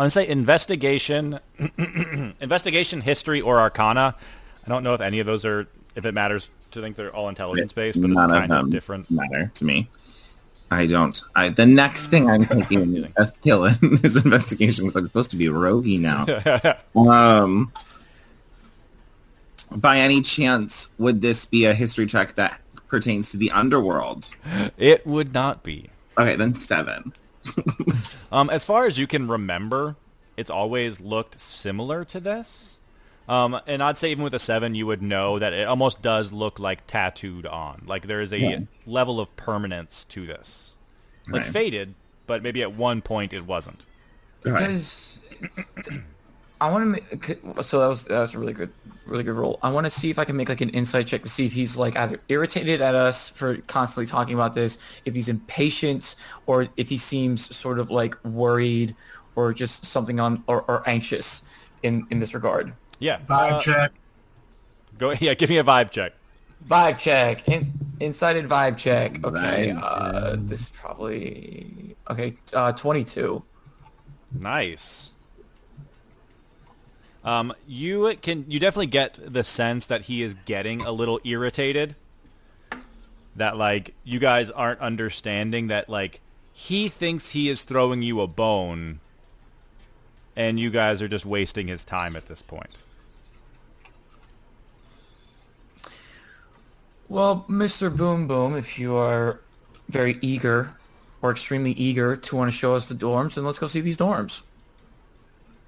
I'm 0.00 0.04
gonna 0.04 0.10
say 0.12 0.28
investigation, 0.28 1.38
investigation, 2.40 3.02
history, 3.02 3.42
or 3.42 3.60
arcana. 3.60 4.14
I 4.64 4.68
don't 4.70 4.82
know 4.82 4.94
if 4.94 5.02
any 5.02 5.20
of 5.20 5.26
those 5.26 5.44
are, 5.44 5.68
if 5.94 6.06
it 6.06 6.14
matters 6.14 6.48
to 6.70 6.80
think 6.80 6.96
they're 6.96 7.14
all 7.14 7.28
intelligence 7.28 7.74
based, 7.74 8.00
but 8.00 8.08
it's 8.08 8.16
None 8.16 8.30
of 8.30 8.36
kind 8.38 8.50
of, 8.50 8.58
them 8.60 8.70
different. 8.70 9.10
matter 9.10 9.50
to 9.52 9.64
me. 9.66 9.90
I 10.70 10.86
don't. 10.86 11.20
I 11.34 11.50
the 11.50 11.66
next 11.66 12.08
thing 12.08 12.30
I'm 12.30 12.46
thinking 12.46 13.12
as 13.18 13.36
killing 13.42 13.74
is 14.02 14.16
investigation 14.16 14.86
because 14.86 15.00
I'm 15.02 15.06
supposed 15.08 15.32
to 15.32 15.36
be 15.36 15.48
roguey 15.48 16.00
now. 16.00 16.24
um, 16.96 17.70
by 19.70 19.98
any 19.98 20.22
chance, 20.22 20.88
would 20.96 21.20
this 21.20 21.44
be 21.44 21.66
a 21.66 21.74
history 21.74 22.06
check 22.06 22.36
that 22.36 22.58
pertains 22.88 23.32
to 23.32 23.36
the 23.36 23.50
underworld? 23.50 24.34
It 24.78 25.06
would 25.06 25.34
not 25.34 25.62
be. 25.62 25.90
Okay, 26.16 26.36
then 26.36 26.54
seven. 26.54 27.12
Um, 28.32 28.48
as 28.48 28.64
far 28.64 28.86
as 28.86 28.96
you 28.98 29.06
can 29.08 29.26
remember, 29.26 29.96
it's 30.36 30.50
always 30.50 31.00
looked 31.00 31.40
similar 31.40 32.04
to 32.04 32.20
this. 32.20 32.78
Um, 33.28 33.60
and 33.66 33.82
I'd 33.82 33.98
say 33.98 34.10
even 34.12 34.22
with 34.24 34.34
a 34.34 34.38
seven, 34.38 34.74
you 34.76 34.86
would 34.86 35.02
know 35.02 35.38
that 35.38 35.52
it 35.52 35.66
almost 35.66 36.00
does 36.00 36.32
look 36.32 36.58
like 36.60 36.86
tattooed 36.86 37.46
on. 37.46 37.82
Like 37.86 38.06
there 38.06 38.20
is 38.20 38.32
a 38.32 38.38
Yeah. 38.38 38.58
level 38.86 39.18
of 39.20 39.34
permanence 39.36 40.04
to 40.10 40.26
this. 40.26 40.74
Like 41.28 41.42
Right. 41.42 41.52
faded, 41.52 41.94
but 42.26 42.42
maybe 42.42 42.62
at 42.62 42.72
one 42.72 43.02
point 43.02 43.32
it 43.32 43.46
wasn't. 43.46 43.84
Because 44.42 45.18
I 46.60 46.70
want 46.70 46.84
to 46.84 46.86
make 46.86 47.64
so 47.64 47.80
that 47.80 47.88
was 47.88 48.04
that 48.04 48.20
was 48.20 48.34
a 48.34 48.38
really 48.38 48.52
good 48.52 48.72
really 49.06 49.24
good 49.24 49.34
roll. 49.34 49.58
I 49.62 49.70
want 49.70 49.84
to 49.84 49.90
see 49.90 50.10
if 50.10 50.18
I 50.18 50.24
can 50.24 50.36
make 50.36 50.48
like 50.48 50.60
an 50.60 50.70
insight 50.70 51.06
check 51.06 51.22
to 51.22 51.28
see 51.28 51.46
if 51.46 51.52
he's 51.52 51.76
like 51.76 51.96
either 51.96 52.20
irritated 52.28 52.80
at 52.80 52.94
us 52.94 53.28
for 53.30 53.56
constantly 53.62 54.06
talking 54.06 54.34
about 54.34 54.54
this, 54.54 54.78
if 55.04 55.14
he's 55.14 55.28
impatient, 55.28 56.16
or 56.46 56.68
if 56.76 56.88
he 56.88 56.96
seems 56.96 57.54
sort 57.54 57.78
of 57.78 57.90
like 57.90 58.22
worried 58.24 58.94
or 59.36 59.52
just 59.54 59.86
something 59.86 60.20
on 60.20 60.44
or, 60.46 60.62
or 60.68 60.88
anxious 60.88 61.42
in 61.82 62.06
in 62.10 62.18
this 62.18 62.34
regard. 62.34 62.72
Yeah. 62.98 63.18
Vibe 63.20 63.52
uh, 63.52 63.60
check. 63.60 63.92
Go. 64.98 65.10
Yeah. 65.20 65.34
Give 65.34 65.48
me 65.48 65.58
a 65.58 65.64
vibe 65.64 65.90
check. 65.90 66.12
Vibe 66.68 66.98
check, 66.98 67.48
in, 67.48 67.72
incited 68.00 68.46
vibe 68.46 68.76
check. 68.76 69.24
Okay, 69.24 69.72
Vibe 69.74 69.80
uh, 69.82 70.36
this 70.38 70.60
is 70.60 70.68
probably 70.68 71.96
okay. 72.10 72.36
Uh, 72.52 72.72
twenty 72.72 73.02
two. 73.02 73.42
Nice. 74.38 75.12
Um, 77.24 77.52
you 77.66 78.16
can 78.22 78.46
you 78.48 78.58
definitely 78.58 78.86
get 78.86 79.18
the 79.20 79.44
sense 79.44 79.86
that 79.86 80.02
he 80.02 80.22
is 80.22 80.34
getting 80.46 80.82
a 80.82 80.92
little 80.92 81.20
irritated. 81.24 81.94
That 83.36 83.56
like 83.56 83.94
you 84.04 84.18
guys 84.18 84.50
aren't 84.50 84.80
understanding 84.80 85.68
that 85.68 85.88
like 85.88 86.20
he 86.52 86.88
thinks 86.88 87.28
he 87.28 87.48
is 87.48 87.64
throwing 87.64 88.02
you 88.02 88.20
a 88.20 88.26
bone, 88.26 89.00
and 90.34 90.58
you 90.58 90.70
guys 90.70 91.02
are 91.02 91.08
just 91.08 91.26
wasting 91.26 91.68
his 91.68 91.84
time 91.84 92.16
at 92.16 92.26
this 92.26 92.42
point. 92.42 92.84
Well, 97.08 97.44
Mr. 97.48 97.94
Boom 97.94 98.28
Boom, 98.28 98.56
if 98.56 98.78
you 98.78 98.94
are 98.94 99.40
very 99.88 100.16
eager 100.22 100.72
or 101.22 101.32
extremely 101.32 101.72
eager 101.72 102.16
to 102.16 102.36
want 102.36 102.50
to 102.50 102.56
show 102.56 102.76
us 102.76 102.86
the 102.86 102.94
dorms, 102.94 103.34
then 103.34 103.44
let's 103.44 103.58
go 103.58 103.66
see 103.66 103.80
these 103.80 103.96
dorms. 103.96 104.42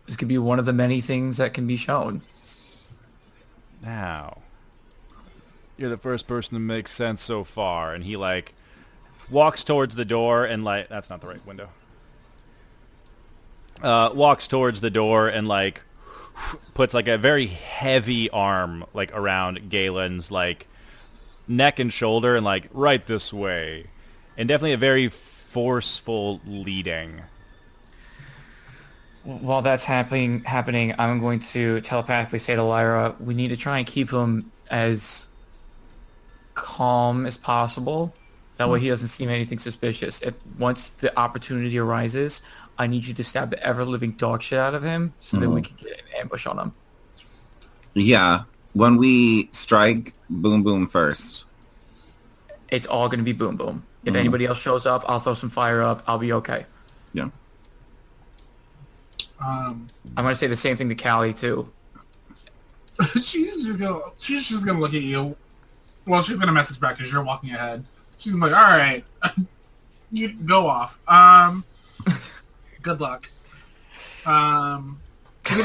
This 0.07 0.17
could 0.17 0.29
be 0.29 0.39
one 0.39 0.59
of 0.59 0.67
the 0.67 0.73
many 0.73 1.01
things 1.01 1.37
that 1.37 1.55
can 1.55 1.67
be 1.67 1.77
shown. 1.77 2.23
Now, 3.83 4.43
you're 5.77 5.91
the 5.91 5.97
first 5.97 6.27
person 6.27 6.55
to 6.55 6.61
make 6.61 6.89
sense 6.89 7.23
so 7.23 7.45
far. 7.45 7.95
And 7.95 8.05
he 8.05 8.17
like 8.17 8.55
walks 9.31 9.65
towards 9.65 9.95
the 9.95 10.05
door 10.05 10.45
and 10.45 10.65
like 10.65 10.89
that's 10.89 11.11
not 11.11 11.21
the 11.21 11.27
right 11.27 11.45
window. 11.47 11.69
Uh, 13.83 14.11
walks 14.15 14.47
towards 14.47 14.81
the 14.81 14.91
door 14.91 15.29
and 15.29 15.49
like 15.49 15.83
puts 16.75 16.95
like 16.95 17.09
a 17.09 17.19
very 17.19 17.47
heavy 17.47 18.31
arm 18.31 18.85
like 18.95 19.11
around 19.13 19.69
Galen's 19.71 20.31
like 20.31 20.69
neck 21.49 21.79
and 21.79 21.93
shoulder 21.93 22.37
and 22.37 22.45
like 22.45 22.69
right 22.73 23.05
this 23.05 23.33
way, 23.33 23.87
and 24.37 24.49
definitely 24.49 24.73
a 24.73 24.79
very 24.79 25.09
forceful 25.09 26.41
leading. 26.47 27.23
While 29.25 29.63
that's 29.63 29.85
happening, 29.85 30.43
happening, 30.45 30.95
I'm 30.99 31.21
going 31.21 31.41
to 31.41 31.81
telepathically 31.81 32.41
say 32.41 32.57
to 32.57 32.63
Lyra, 32.63 33.15
we 33.21 33.35
need 33.35 33.49
to 33.49 33.57
try 33.57 33.79
and 33.79 33.87
keep 33.87 34.11
him 34.11 34.51
as 34.69 35.29
calm 36.55 37.25
as 37.25 37.37
possible. 37.37 38.13
That 38.57 38.69
way 38.69 38.81
he 38.81 38.89
doesn't 38.89 39.09
seem 39.09 39.29
anything 39.29 39.59
suspicious. 39.59 40.21
If 40.23 40.35
once 40.59 40.91
the 40.91 41.17
opportunity 41.19 41.79
arises, 41.79 42.43
I 42.79 42.87
need 42.87 43.05
you 43.05 43.15
to 43.15 43.25
stab 43.25 43.51
the 43.51 43.65
ever-living 43.65 44.13
dog 44.13 44.43
shit 44.43 44.59
out 44.59 44.75
of 44.75 44.83
him 44.83 45.15
so 45.21 45.37
that 45.39 45.49
we 45.49 45.63
mm-hmm. 45.63 45.77
can 45.77 45.87
get 45.87 45.99
an 46.01 46.21
ambush 46.21 46.47
on 46.47 46.59
him. 46.59 46.73
Yeah. 47.95 48.43
When 48.73 48.97
we 48.97 49.51
strike 49.53 50.15
Boom 50.31 50.63
Boom 50.63 50.89
first. 50.89 51.45
It's 52.71 52.87
all 52.87 53.09
going 53.09 53.19
to 53.19 53.25
be 53.25 53.33
boom 53.33 53.57
boom. 53.57 53.85
If 54.05 54.09
mm-hmm. 54.09 54.17
anybody 54.17 54.47
else 54.47 54.61
shows 54.61 54.87
up, 54.87 55.05
I'll 55.07 55.21
throw 55.21 55.35
some 55.35 55.51
fire 55.51 55.83
up. 55.83 56.03
I'll 56.07 56.19
be 56.19 56.33
okay. 56.33 56.67
Yeah. 57.13 57.29
Um, 59.45 59.89
I'm 60.17 60.25
going 60.25 60.35
to 60.35 60.39
say 60.39 60.47
the 60.47 60.57
same 60.57 60.77
thing 60.77 60.89
to 60.89 60.95
Callie 60.95 61.35
too. 61.35 61.69
she's 63.23 63.65
just 63.65 63.79
gonna 63.79 64.01
she's 64.19 64.47
just 64.49 64.65
gonna 64.65 64.79
look 64.79 64.95
at 64.95 65.03
you. 65.03 65.35
Well, 66.07 66.23
she's 66.23 66.39
gonna 66.39 66.53
message 66.53 66.79
back 66.79 66.97
because 66.97 67.11
you're 67.11 67.23
walking 67.23 67.51
ahead. 67.51 67.85
She's 68.19 68.35
like, 68.35 68.53
"All 68.53 68.77
right, 68.77 69.05
you 70.13 70.35
go 70.35 70.67
off. 70.67 70.99
Um, 71.09 71.65
good 72.83 73.01
luck." 73.01 73.29
Um, 74.27 75.01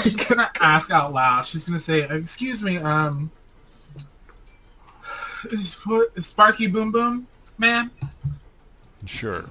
she's 0.04 0.16
gonna 0.16 0.50
ask 0.60 0.90
out 0.90 1.14
loud. 1.14 1.46
She's 1.48 1.66
gonna 1.66 1.80
say, 1.80 2.02
"Excuse 2.10 2.64
me, 2.64 2.78
um, 2.78 3.30
is, 5.52 5.74
what, 5.86 6.10
is 6.16 6.28
Sparky 6.28 6.68
Boom 6.68 6.92
Boom, 6.92 7.28
man? 7.58 7.92
Sure. 9.06 9.46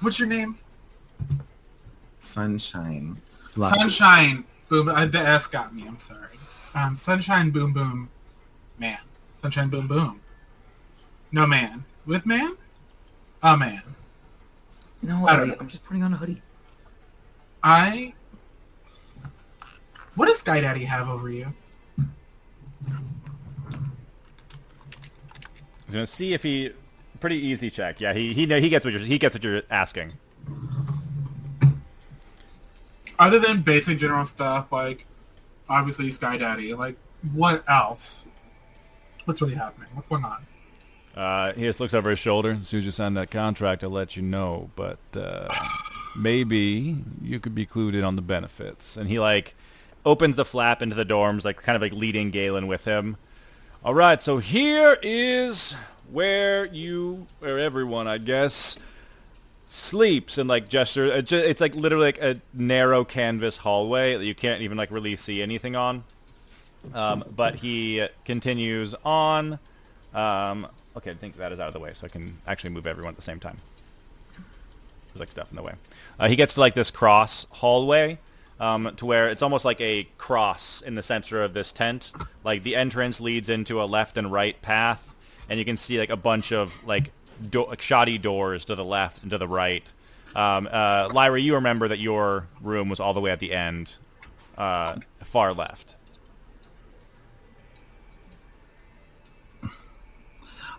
What's 0.00 0.18
your 0.18 0.28
name? 0.28 0.58
Sunshine. 2.18 3.16
Sunshine 3.58 4.44
Boom. 4.68 4.88
Uh, 4.88 5.06
the 5.06 5.18
S 5.18 5.46
got 5.46 5.74
me. 5.74 5.84
I'm 5.86 5.98
sorry. 5.98 6.36
Um, 6.74 6.96
Sunshine 6.96 7.50
Boom 7.50 7.72
Boom, 7.72 8.08
man. 8.78 8.98
Sunshine 9.36 9.68
Boom 9.68 9.86
Boom. 9.86 10.20
No 11.32 11.46
man 11.46 11.84
with 12.04 12.26
man. 12.26 12.56
A 13.42 13.56
man. 13.56 13.82
No, 15.02 15.26
I 15.26 15.36
don't 15.36 15.50
Ellie, 15.50 15.58
I'm 15.60 15.68
just 15.68 15.84
putting 15.84 16.02
on 16.02 16.12
a 16.12 16.16
hoodie. 16.16 16.42
I. 17.62 18.14
What 20.14 20.26
does 20.26 20.38
Sky 20.38 20.60
Daddy 20.60 20.84
have 20.84 21.08
over 21.08 21.30
you? 21.30 21.52
He's 25.86 25.94
gonna 25.94 26.06
see 26.06 26.32
if 26.32 26.42
he. 26.42 26.72
Pretty 27.20 27.36
easy 27.36 27.70
check. 27.70 28.00
Yeah, 28.00 28.12
he 28.12 28.34
he 28.34 28.46
he 28.46 28.68
gets 28.68 28.84
what 28.84 28.92
you're 28.92 29.00
he 29.00 29.18
gets 29.18 29.34
what 29.34 29.42
you're 29.42 29.62
asking. 29.70 30.12
Other 33.18 33.38
than 33.38 33.62
basic 33.62 33.98
general 33.98 34.24
stuff 34.24 34.72
like, 34.72 35.06
obviously 35.68 36.10
Sky 36.10 36.36
Daddy. 36.36 36.74
Like, 36.74 36.96
what 37.32 37.64
else? 37.68 38.24
What's 39.24 39.40
really 39.40 39.54
happening? 39.54 39.88
What's 39.94 40.08
going 40.08 40.24
on? 40.24 40.46
Uh, 41.16 41.52
he 41.54 41.62
just 41.62 41.80
looks 41.80 41.94
over 41.94 42.10
his 42.10 42.18
shoulder. 42.18 42.58
As 42.60 42.68
soon 42.68 42.78
as 42.78 42.84
you 42.84 42.90
sign 42.90 43.14
that 43.14 43.30
contract, 43.30 43.82
I'll 43.82 43.90
let 43.90 44.16
you 44.16 44.22
know. 44.22 44.70
But 44.76 44.98
uh, 45.16 45.48
maybe 46.16 47.02
you 47.22 47.40
could 47.40 47.54
be 47.54 47.66
clued 47.66 47.94
in 47.94 48.04
on 48.04 48.16
the 48.16 48.22
benefits. 48.22 48.96
And 48.96 49.08
he 49.08 49.18
like 49.18 49.54
opens 50.04 50.36
the 50.36 50.44
flap 50.44 50.82
into 50.82 50.94
the 50.94 51.06
dorms, 51.06 51.44
like 51.44 51.62
kind 51.62 51.74
of 51.74 51.82
like 51.82 51.92
leading 51.92 52.30
Galen 52.30 52.66
with 52.66 52.84
him. 52.84 53.16
All 53.84 53.94
right, 53.94 54.20
so 54.20 54.38
here 54.38 54.98
is 55.02 55.76
where 56.10 56.64
you, 56.64 57.26
where 57.38 57.58
everyone, 57.58 58.08
I 58.08 58.18
guess, 58.18 58.76
sleeps 59.66 60.38
and 60.38 60.48
like 60.48 60.68
gesture. 60.68 61.06
It's, 61.06 61.32
it's 61.32 61.60
like 61.60 61.74
literally 61.74 62.06
like 62.06 62.18
a 62.18 62.40
narrow 62.54 63.04
canvas 63.04 63.56
hallway 63.56 64.16
that 64.16 64.24
you 64.24 64.34
can't 64.34 64.62
even 64.62 64.76
like 64.76 64.90
really 64.90 65.16
see 65.16 65.42
anything 65.42 65.76
on. 65.76 66.04
Um, 66.94 67.24
but 67.34 67.56
he 67.56 68.06
continues 68.24 68.94
on. 69.04 69.58
Um, 70.14 70.68
okay, 70.96 71.10
I 71.10 71.14
think 71.14 71.36
that 71.36 71.52
is 71.52 71.58
out 71.58 71.66
of 71.68 71.74
the 71.74 71.80
way, 71.80 71.92
so 71.94 72.06
I 72.06 72.08
can 72.08 72.38
actually 72.46 72.70
move 72.70 72.86
everyone 72.86 73.10
at 73.10 73.16
the 73.16 73.22
same 73.22 73.40
time. 73.40 73.56
There's 75.08 75.20
like 75.20 75.30
stuff 75.30 75.50
in 75.50 75.56
the 75.56 75.62
way. 75.62 75.74
Uh, 76.18 76.28
he 76.28 76.36
gets 76.36 76.54
to 76.54 76.60
like 76.60 76.74
this 76.74 76.90
cross 76.90 77.46
hallway 77.50 78.18
um, 78.60 78.94
to 78.96 79.04
where 79.04 79.28
it's 79.28 79.42
almost 79.42 79.64
like 79.64 79.80
a 79.80 80.08
cross 80.16 80.80
in 80.80 80.94
the 80.94 81.02
center 81.02 81.42
of 81.42 81.54
this 81.54 81.72
tent. 81.72 82.12
Like 82.44 82.62
the 82.62 82.76
entrance 82.76 83.20
leads 83.20 83.48
into 83.48 83.82
a 83.82 83.84
left 83.84 84.16
and 84.16 84.30
right 84.30 84.60
path, 84.62 85.14
and 85.50 85.58
you 85.58 85.64
can 85.64 85.76
see 85.76 85.98
like 85.98 86.10
a 86.10 86.16
bunch 86.16 86.52
of 86.52 86.78
like, 86.86 87.10
do- 87.50 87.72
shoddy 87.78 88.18
doors 88.18 88.64
to 88.66 88.74
the 88.74 88.84
left 88.84 89.22
and 89.22 89.30
to 89.30 89.38
the 89.38 89.48
right. 89.48 89.90
Um, 90.34 90.68
uh, 90.70 91.08
Lyra, 91.12 91.40
you 91.40 91.54
remember 91.54 91.88
that 91.88 91.98
your 91.98 92.46
room 92.60 92.88
was 92.88 93.00
all 93.00 93.14
the 93.14 93.20
way 93.20 93.30
at 93.30 93.40
the 93.40 93.52
end, 93.52 93.94
uh, 94.58 94.96
far 95.22 95.54
left. 95.54 95.94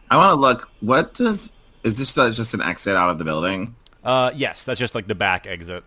I 0.10 0.16
want 0.16 0.32
to 0.32 0.36
look. 0.36 0.70
What 0.80 1.14
does 1.16 1.52
is 1.84 1.96
this 1.96 2.14
just 2.14 2.54
an 2.54 2.62
exit 2.62 2.96
out 2.96 3.10
of 3.10 3.18
the 3.18 3.24
building? 3.24 3.76
Uh, 4.04 4.32
yes, 4.36 4.64
that's 4.64 4.80
just 4.80 4.96
like 4.96 5.08
the 5.08 5.16
back 5.16 5.46
exit. 5.48 5.84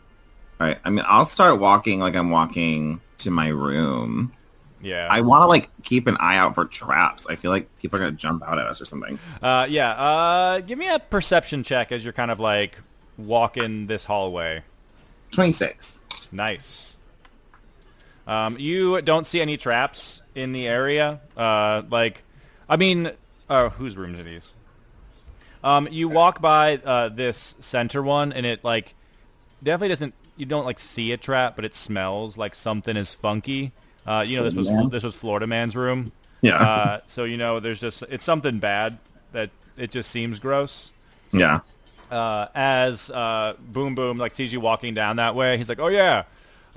All 0.61 0.67
right. 0.67 0.79
I 0.85 0.91
mean, 0.91 1.05
I'll 1.09 1.25
start 1.25 1.59
walking 1.59 2.01
like 2.01 2.17
I'm 2.17 2.31
walking 2.31 3.01
to 3.19 3.31
my 3.31 3.49
room. 3.49 4.33
Yeah. 4.83 5.09
I 5.11 5.21
want 5.21 5.43
to 5.43 5.47
like 5.47 5.71
keep 5.83 6.07
an 6.07 6.17
eye 6.21 6.37
out 6.37 6.55
for 6.55 6.65
traps. 6.65 7.27
I 7.29 7.37
feel 7.37 7.51
like 7.51 7.69
people 7.79 7.99
are 7.99 8.03
gonna 8.03 8.13
jump 8.13 8.43
out 8.47 8.59
at 8.59 8.67
us 8.67 8.81
or 8.81 8.85
something. 8.85 9.19
Uh, 9.43 9.67
yeah. 9.69 9.91
Uh, 9.91 10.61
give 10.61 10.79
me 10.79 10.89
a 10.89 10.99
perception 10.99 11.63
check 11.63 11.93
as 11.93 12.03
you're 12.03 12.13
kind 12.13 12.31
of 12.31 12.41
like 12.41 12.79
walking 13.19 13.87
this 13.87 14.05
hallway. 14.05 14.63
Twenty 15.31 15.53
six. 15.53 16.01
Nice. 16.33 16.97
Um, 18.27 18.57
you 18.59 19.03
don't 19.03 19.27
see 19.27 19.41
any 19.41 19.57
traps 19.57 20.23
in 20.35 20.53
the 20.53 20.69
area. 20.69 21.21
Uh, 21.37 21.83
like, 21.91 22.23
I 22.69 22.77
mean, 22.77 23.11
uh, 23.49 23.71
whose 23.71 23.97
rooms 23.97 24.21
are 24.21 24.23
these? 24.23 24.55
Um, 25.65 25.89
you 25.91 26.09
walk 26.09 26.41
by 26.41 26.77
uh, 26.77 27.09
this 27.09 27.55
center 27.61 28.03
one, 28.03 28.33
and 28.33 28.47
it 28.47 28.65
like 28.65 28.95
definitely 29.63 29.89
doesn't. 29.89 30.15
You 30.37 30.47
don't 30.47 30.65
like 30.65 30.79
see 30.79 31.13
a 31.13 31.17
trap, 31.17 31.57
but 31.57 31.65
it 31.65 31.75
smells 31.75 32.39
like 32.39 32.55
something 32.55 32.97
is 32.97 33.13
funky. 33.13 33.73
Uh, 34.07 34.25
you 34.27 34.37
know, 34.37 34.45
this 34.45 34.55
was 34.55 34.69
this 34.91 35.03
was 35.03 35.15
Florida 35.15 35.47
Man's 35.47 35.77
room. 35.77 36.13
Yeah. 36.43 36.57
Uh, 36.57 37.01
so 37.07 37.25
you 37.25 37.37
know, 37.37 37.61
there's 37.61 37.81
just 37.81 38.03
it's 38.09 38.25
something 38.25 38.59
bad 38.59 38.99
that 39.33 39.51
it 39.77 39.91
just 39.91 40.11
seems 40.11 40.39
gross. 40.39 40.91
yeah. 41.33 41.61
Uh, 42.11 42.49
as 42.57 43.09
uh, 43.11 43.55
Boom 43.61 43.95
Boom 43.95 44.19
like 44.19 44.35
sees 44.35 44.53
you 44.53 44.59
walking 44.61 44.95
down 44.95 45.17
that 45.17 45.37
way, 45.37 45.57
he's 45.57 45.69
like, 45.69 45.79
"Oh 45.79 45.87
yeah, 45.87 46.25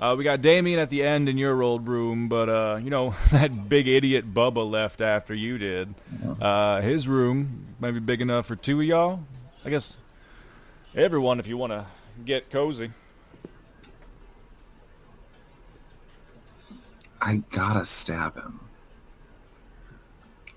uh, 0.00 0.14
we 0.16 0.22
got 0.22 0.42
Damien 0.42 0.78
at 0.78 0.90
the 0.90 1.02
end 1.02 1.28
in 1.28 1.38
your 1.38 1.60
old 1.60 1.88
room, 1.88 2.28
but 2.28 2.48
uh, 2.48 2.78
you 2.80 2.88
know 2.88 3.16
that 3.32 3.68
big 3.68 3.88
idiot 3.88 4.32
Bubba 4.32 4.68
left 4.70 5.00
after 5.00 5.34
you 5.34 5.58
did. 5.58 5.92
Uh, 6.40 6.80
his 6.82 7.08
room 7.08 7.74
might 7.80 7.90
be 7.90 7.98
big 7.98 8.20
enough 8.20 8.46
for 8.46 8.54
two 8.54 8.80
of 8.80 8.86
y'all. 8.86 9.24
I 9.64 9.70
guess 9.70 9.96
everyone, 10.94 11.40
if 11.40 11.48
you 11.48 11.56
want 11.56 11.72
to 11.72 11.86
get 12.24 12.48
cozy." 12.50 12.92
I 17.24 17.36
gotta 17.50 17.86
stab 17.86 18.36
him. 18.36 18.60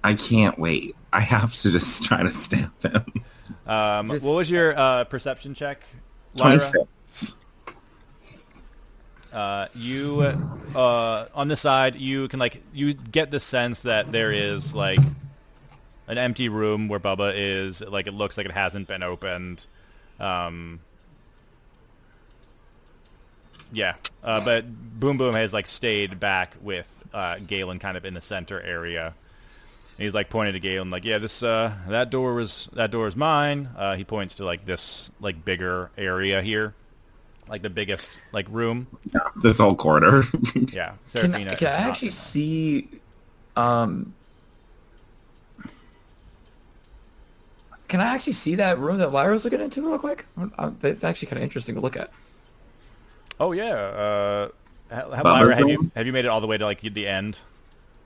I 0.04 0.16
can't 0.16 0.60
wait. 0.60 0.96
I 1.14 1.22
have 1.22 1.54
to 1.62 1.72
just 1.72 2.04
try 2.06 2.24
to 2.24 2.32
stab 2.32 2.72
him. 2.84 3.24
Um, 3.66 4.10
what 4.10 4.22
was 4.22 4.52
your 4.52 4.78
uh, 4.78 5.06
perception 5.06 5.54
check, 5.54 5.82
Lyra? 6.36 6.60
Twenty 6.60 6.88
six. 7.06 7.36
uh, 9.32 9.68
you 9.74 10.22
uh, 10.76 11.28
on 11.34 11.48
this 11.48 11.62
side, 11.62 11.96
you 11.96 12.28
can 12.28 12.40
like 12.40 12.62
you 12.74 12.94
get 12.94 13.32
the 13.32 13.40
sense 13.40 13.80
that 13.82 14.12
there 14.12 14.34
is 14.34 14.76
like 14.76 15.00
an 16.08 16.18
empty 16.18 16.50
room 16.50 16.90
where 16.90 17.00
Bubba 17.00 17.32
is. 17.34 17.82
Like 17.82 18.08
it 18.08 18.14
looks 18.14 18.38
like 18.38 18.46
it 18.46 18.52
hasn't 18.52 18.90
been 18.90 19.04
opened. 19.04 19.66
Um, 20.20 20.82
yeah, 23.72 23.96
uh, 24.24 24.44
but 24.44 24.66
Boom 25.00 25.18
Boom 25.18 25.34
has 25.34 25.54
like 25.54 25.68
stayed 25.68 26.20
back 26.20 26.56
with 26.62 27.04
uh, 27.14 27.38
Galen, 27.46 27.80
kind 27.80 27.98
of 27.98 28.06
in 28.06 28.14
the 28.14 28.22
center 28.22 28.62
area. 28.62 29.08
And 29.98 30.04
he's 30.06 30.14
like 30.14 30.30
pointing 30.30 30.54
to 30.54 30.60
Galen, 30.60 30.90
like, 30.90 31.06
"Yeah, 31.06 31.18
this 31.18 31.42
uh, 31.42 31.74
that 31.88 32.10
door 32.12 32.36
was 32.36 32.70
that 32.74 32.92
door 32.92 33.08
is 33.08 33.16
mine." 33.16 33.70
Uh, 33.76 33.96
he 33.96 34.04
points 34.04 34.36
to 34.36 34.46
like 34.46 34.66
this 34.66 35.10
like 35.20 35.44
bigger 35.44 35.90
area 35.98 36.42
here, 36.42 36.74
like 37.48 37.62
the 37.64 37.70
biggest 37.70 38.12
like 38.32 38.46
room. 38.50 38.86
Yeah, 39.14 39.22
this 39.42 39.58
whole 39.58 39.76
corridor. 39.76 40.24
Yeah, 40.72 40.94
Can, 41.14 41.34
I- 41.34 41.56
can 41.56 41.68
I 41.68 41.72
actually 41.90 42.12
see? 42.12 42.90
Um, 43.56 44.14
can 47.88 48.02
I 48.02 48.06
actually 48.14 48.34
see 48.34 48.56
that 48.56 48.78
room 48.80 48.98
that 49.00 49.12
Lyra's 49.14 49.44
looking 49.46 49.62
into 49.62 49.82
real 49.82 49.98
quick? 49.98 50.26
That's 50.82 51.04
actually 51.04 51.28
kind 51.30 51.38
of 51.38 51.44
interesting 51.44 51.76
to 51.76 51.82
look 51.82 51.96
at. 51.96 52.12
Oh 53.40 53.52
yeah. 53.52 53.74
Uh, 53.74 54.50
Lyra, 55.24 55.56
have 55.56 55.70
you 55.70 55.92
have 55.96 56.06
you 56.06 56.14
made 56.14 56.26
it 56.26 56.30
all 56.30 56.42
the 56.42 56.48
way 56.48 56.58
to 56.58 56.66
like 56.66 56.82
the 56.82 57.08
end? 57.08 57.40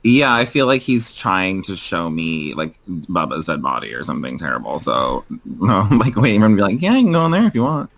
yeah, 0.04 0.34
I 0.34 0.46
feel 0.46 0.66
like 0.66 0.82
he's 0.82 1.12
trying 1.12 1.62
to 1.64 1.76
show 1.76 2.10
me 2.10 2.54
like 2.54 2.78
Bubba's 2.88 3.46
dead 3.46 3.62
body 3.62 3.94
or 3.94 4.02
something 4.02 4.36
terrible. 4.36 4.80
So 4.80 5.24
no, 5.44 5.72
I'm 5.90 5.98
like 5.98 6.16
waiting 6.16 6.40
for 6.40 6.46
him 6.46 6.52
to 6.52 6.56
be 6.56 6.62
like, 6.62 6.82
yeah, 6.82 6.96
you 6.96 7.04
can 7.04 7.12
go 7.12 7.24
in 7.26 7.32
there 7.32 7.46
if 7.46 7.54
you 7.54 7.62
want. 7.62 7.90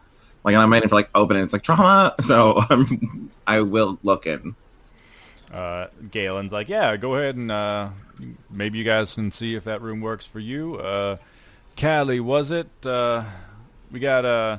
Like, 0.44 0.54
and 0.54 0.62
I'm 0.62 0.70
waiting 0.70 0.88
for 0.88 0.96
like 0.96 1.08
open. 1.14 1.38
It's 1.38 1.52
like 1.52 1.62
trauma. 1.62 2.14
So 2.22 2.62
um, 2.70 3.30
I 3.46 3.62
will 3.62 3.98
look 4.02 4.26
in. 4.26 4.54
Uh, 5.50 5.86
Galen's 6.10 6.52
like, 6.52 6.68
yeah, 6.68 6.96
go 6.96 7.14
ahead 7.14 7.36
and 7.36 7.50
uh, 7.50 7.90
maybe 8.50 8.78
you 8.78 8.84
guys 8.84 9.14
can 9.14 9.30
see 9.30 9.54
if 9.54 9.64
that 9.64 9.80
room 9.80 10.00
works 10.00 10.26
for 10.26 10.40
you. 10.40 10.76
Uh, 10.76 11.16
Callie, 11.80 12.20
was 12.20 12.50
it? 12.50 12.68
Uh, 12.84 13.24
we 13.90 14.00
got 14.00 14.24
uh, 14.24 14.58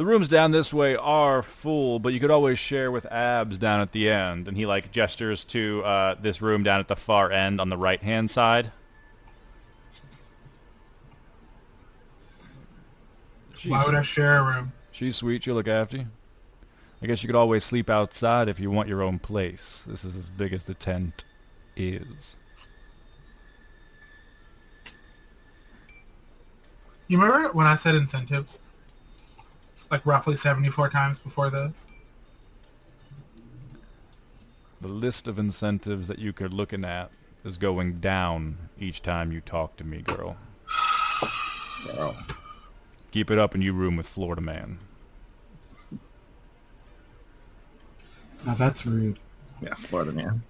the 0.00 0.06
rooms 0.06 0.28
down 0.28 0.50
this 0.50 0.72
way 0.72 0.96
are 0.96 1.42
full, 1.42 1.98
but 1.98 2.14
you 2.14 2.20
could 2.20 2.30
always 2.30 2.58
share 2.58 2.90
with 2.90 3.04
Abs 3.12 3.58
down 3.58 3.82
at 3.82 3.92
the 3.92 4.08
end. 4.08 4.48
And 4.48 4.56
he 4.56 4.64
like 4.64 4.90
gestures 4.92 5.44
to 5.44 5.84
uh, 5.84 6.14
this 6.14 6.40
room 6.40 6.62
down 6.62 6.80
at 6.80 6.88
the 6.88 6.96
far 6.96 7.30
end 7.30 7.60
on 7.60 7.68
the 7.68 7.76
right 7.76 8.02
hand 8.02 8.30
side. 8.30 8.72
Why 13.66 13.84
would 13.84 13.94
I 13.94 14.00
share 14.00 14.38
a 14.38 14.42
room? 14.42 14.72
She's 14.90 15.16
sweet. 15.16 15.44
She'll 15.44 15.54
look 15.54 15.68
after 15.68 15.98
you. 15.98 16.06
I 17.02 17.06
guess 17.06 17.22
you 17.22 17.26
could 17.26 17.36
always 17.36 17.62
sleep 17.62 17.90
outside 17.90 18.48
if 18.48 18.58
you 18.58 18.70
want 18.70 18.88
your 18.88 19.02
own 19.02 19.18
place. 19.18 19.84
This 19.86 20.02
is 20.02 20.16
as 20.16 20.30
big 20.30 20.54
as 20.54 20.64
the 20.64 20.72
tent 20.72 21.26
is. 21.76 22.36
You 27.06 27.20
remember 27.20 27.52
when 27.52 27.66
I 27.66 27.76
said 27.76 27.94
incentives? 27.96 28.60
Like 29.90 30.06
roughly 30.06 30.36
74 30.36 30.90
times 30.90 31.18
before 31.18 31.50
this? 31.50 31.86
The 34.80 34.88
list 34.88 35.28
of 35.28 35.38
incentives 35.38 36.08
that 36.08 36.18
you 36.18 36.32
could 36.32 36.54
looking 36.54 36.84
at 36.84 37.10
is 37.44 37.58
going 37.58 38.00
down 38.00 38.56
each 38.78 39.02
time 39.02 39.32
you 39.32 39.40
talk 39.40 39.76
to 39.76 39.84
me, 39.84 39.98
girl. 39.98 40.36
Keep 43.10 43.30
it 43.30 43.38
up 43.38 43.54
and 43.54 43.62
you 43.64 43.72
room 43.72 43.96
with 43.96 44.06
Florida 44.06 44.40
man. 44.40 44.78
Now 48.46 48.54
that's 48.54 48.86
rude. 48.86 49.18
Yeah, 49.60 49.74
Florida 49.74 50.12
man. 50.12 50.42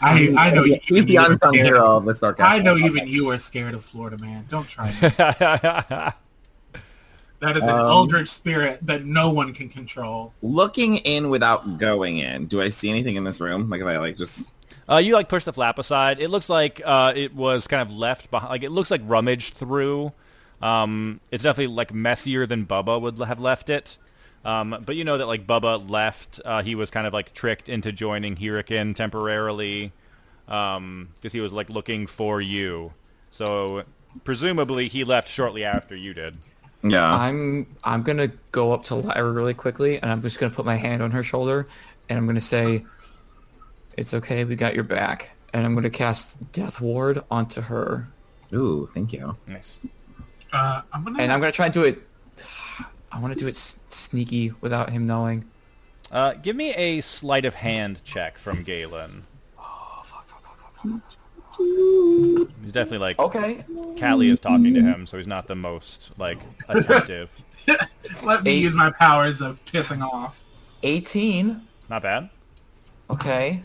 I, 0.00 0.34
I 0.36 0.50
know 0.50 0.64
you. 0.64 0.78
He's 0.82 1.06
the 1.06 1.16
unsung 1.16 1.54
scared. 1.54 1.66
hero 1.66 1.96
of 1.96 2.04
the 2.04 2.14
sarcasm. 2.14 2.52
I 2.52 2.58
know 2.58 2.76
even 2.76 3.08
you 3.08 3.30
are 3.30 3.38
scared 3.38 3.74
of 3.74 3.84
Florida 3.84 4.18
man. 4.18 4.46
Don't 4.50 4.68
try 4.68 4.90
me. 5.02 6.12
That 7.40 7.56
is 7.56 7.62
an 7.62 7.70
Um, 7.70 7.80
eldritch 7.80 8.28
spirit 8.28 8.80
that 8.82 9.04
no 9.04 9.30
one 9.30 9.52
can 9.54 9.68
control. 9.68 10.32
Looking 10.42 10.96
in 10.98 11.30
without 11.30 11.78
going 11.78 12.18
in, 12.18 12.46
do 12.46 12.60
I 12.60 12.68
see 12.68 12.90
anything 12.90 13.14
in 13.16 13.24
this 13.24 13.40
room? 13.40 13.70
Like 13.70 13.80
if 13.80 13.86
I 13.86 13.98
like 13.98 14.16
just 14.16 14.50
Uh, 14.88 14.96
you 14.96 15.12
like 15.12 15.28
push 15.28 15.44
the 15.44 15.52
flap 15.52 15.78
aside. 15.78 16.18
It 16.18 16.30
looks 16.30 16.48
like 16.48 16.80
uh, 16.84 17.12
it 17.14 17.34
was 17.34 17.66
kind 17.66 17.82
of 17.82 17.94
left 17.94 18.30
behind. 18.30 18.50
Like 18.50 18.62
it 18.62 18.70
looks 18.70 18.90
like 18.90 19.02
rummaged 19.04 19.54
through. 19.54 20.12
Um, 20.62 21.20
it's 21.30 21.44
definitely 21.44 21.74
like 21.74 21.94
messier 21.94 22.46
than 22.46 22.66
Bubba 22.66 23.00
would 23.00 23.18
have 23.18 23.38
left 23.38 23.68
it. 23.70 23.98
Um, 24.44 24.82
but 24.84 24.96
you 24.96 25.04
know 25.04 25.18
that 25.18 25.26
like 25.26 25.46
Bubba 25.46 25.88
left. 25.88 26.40
Uh, 26.44 26.62
he 26.62 26.74
was 26.74 26.90
kind 26.90 27.06
of 27.06 27.12
like 27.12 27.34
tricked 27.34 27.68
into 27.68 27.92
joining 27.92 28.36
Hurricane 28.36 28.94
temporarily 28.94 29.92
because 30.46 31.32
he 31.32 31.40
was 31.40 31.52
like 31.52 31.68
looking 31.70 32.06
for 32.06 32.40
you. 32.40 32.94
So 33.30 33.84
presumably 34.24 34.88
he 34.88 35.04
left 35.04 35.28
shortly 35.28 35.64
after 35.64 35.94
you 35.94 36.14
did. 36.14 36.38
Yeah. 36.82 37.12
I'm 37.14 37.66
I'm 37.84 38.02
gonna 38.02 38.28
go 38.52 38.72
up 38.72 38.84
to 38.84 38.94
Lyra 38.94 39.30
really 39.32 39.54
quickly, 39.54 40.00
and 40.00 40.10
I'm 40.10 40.22
just 40.22 40.38
gonna 40.38 40.54
put 40.54 40.64
my 40.64 40.76
hand 40.76 41.02
on 41.02 41.10
her 41.12 41.22
shoulder, 41.22 41.66
and 42.08 42.18
I'm 42.18 42.26
gonna 42.26 42.40
say, 42.40 42.84
"It's 43.96 44.14
okay, 44.14 44.44
we 44.44 44.56
got 44.56 44.74
your 44.74 44.84
back." 44.84 45.30
And 45.54 45.64
I'm 45.64 45.74
gonna 45.74 45.88
cast 45.90 46.36
Death 46.52 46.80
Ward 46.80 47.22
onto 47.30 47.62
her, 47.62 48.06
Ooh, 48.52 48.88
thank 48.92 49.12
you. 49.14 49.34
Nice. 49.46 49.78
Uh, 50.52 50.82
I'm 50.92 51.04
gonna. 51.04 51.22
and 51.22 51.32
I'm 51.32 51.40
gonna 51.40 51.52
try 51.52 51.66
and 51.66 51.74
do 51.74 51.84
it. 51.84 52.02
I 53.12 53.18
want 53.20 53.32
to 53.32 53.38
do 53.38 53.46
it 53.46 53.56
s- 53.56 53.76
sneaky 53.88 54.52
without 54.60 54.90
him 54.90 55.06
knowing. 55.06 55.46
Uh, 56.12 56.34
give 56.34 56.54
me 56.56 56.74
a 56.74 57.00
sleight 57.00 57.44
of 57.46 57.54
hand 57.54 58.02
check 58.04 58.36
from 58.38 58.62
Galen. 58.62 59.24
He's 61.58 62.72
definitely 62.72 62.98
like 62.98 63.18
Okay. 63.18 63.64
Callie 63.98 64.30
is 64.30 64.38
talking 64.40 64.74
to 64.74 64.80
him, 64.80 65.06
so 65.06 65.16
he's 65.16 65.26
not 65.26 65.46
the 65.48 65.56
most 65.56 66.12
like 66.18 66.38
attentive. 66.68 67.30
Let 68.22 68.44
me 68.44 68.52
Eight. 68.52 68.60
use 68.62 68.74
my 68.74 68.90
powers 68.90 69.40
of 69.40 69.62
pissing 69.64 70.02
off. 70.02 70.40
18. 70.82 71.60
Not 71.88 72.02
bad. 72.02 72.30
Okay. 73.10 73.62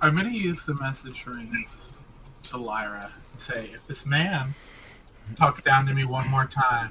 I'm 0.00 0.14
gonna 0.16 0.30
use 0.30 0.64
the 0.64 0.74
message 0.74 1.26
rings 1.26 1.90
to 2.44 2.56
Lyra. 2.56 3.10
and 3.32 3.42
Say, 3.42 3.70
if 3.74 3.86
this 3.86 4.06
man 4.06 4.54
talks 5.36 5.62
down 5.62 5.86
to 5.86 5.94
me 5.94 6.04
one 6.04 6.28
more 6.28 6.46
time, 6.46 6.90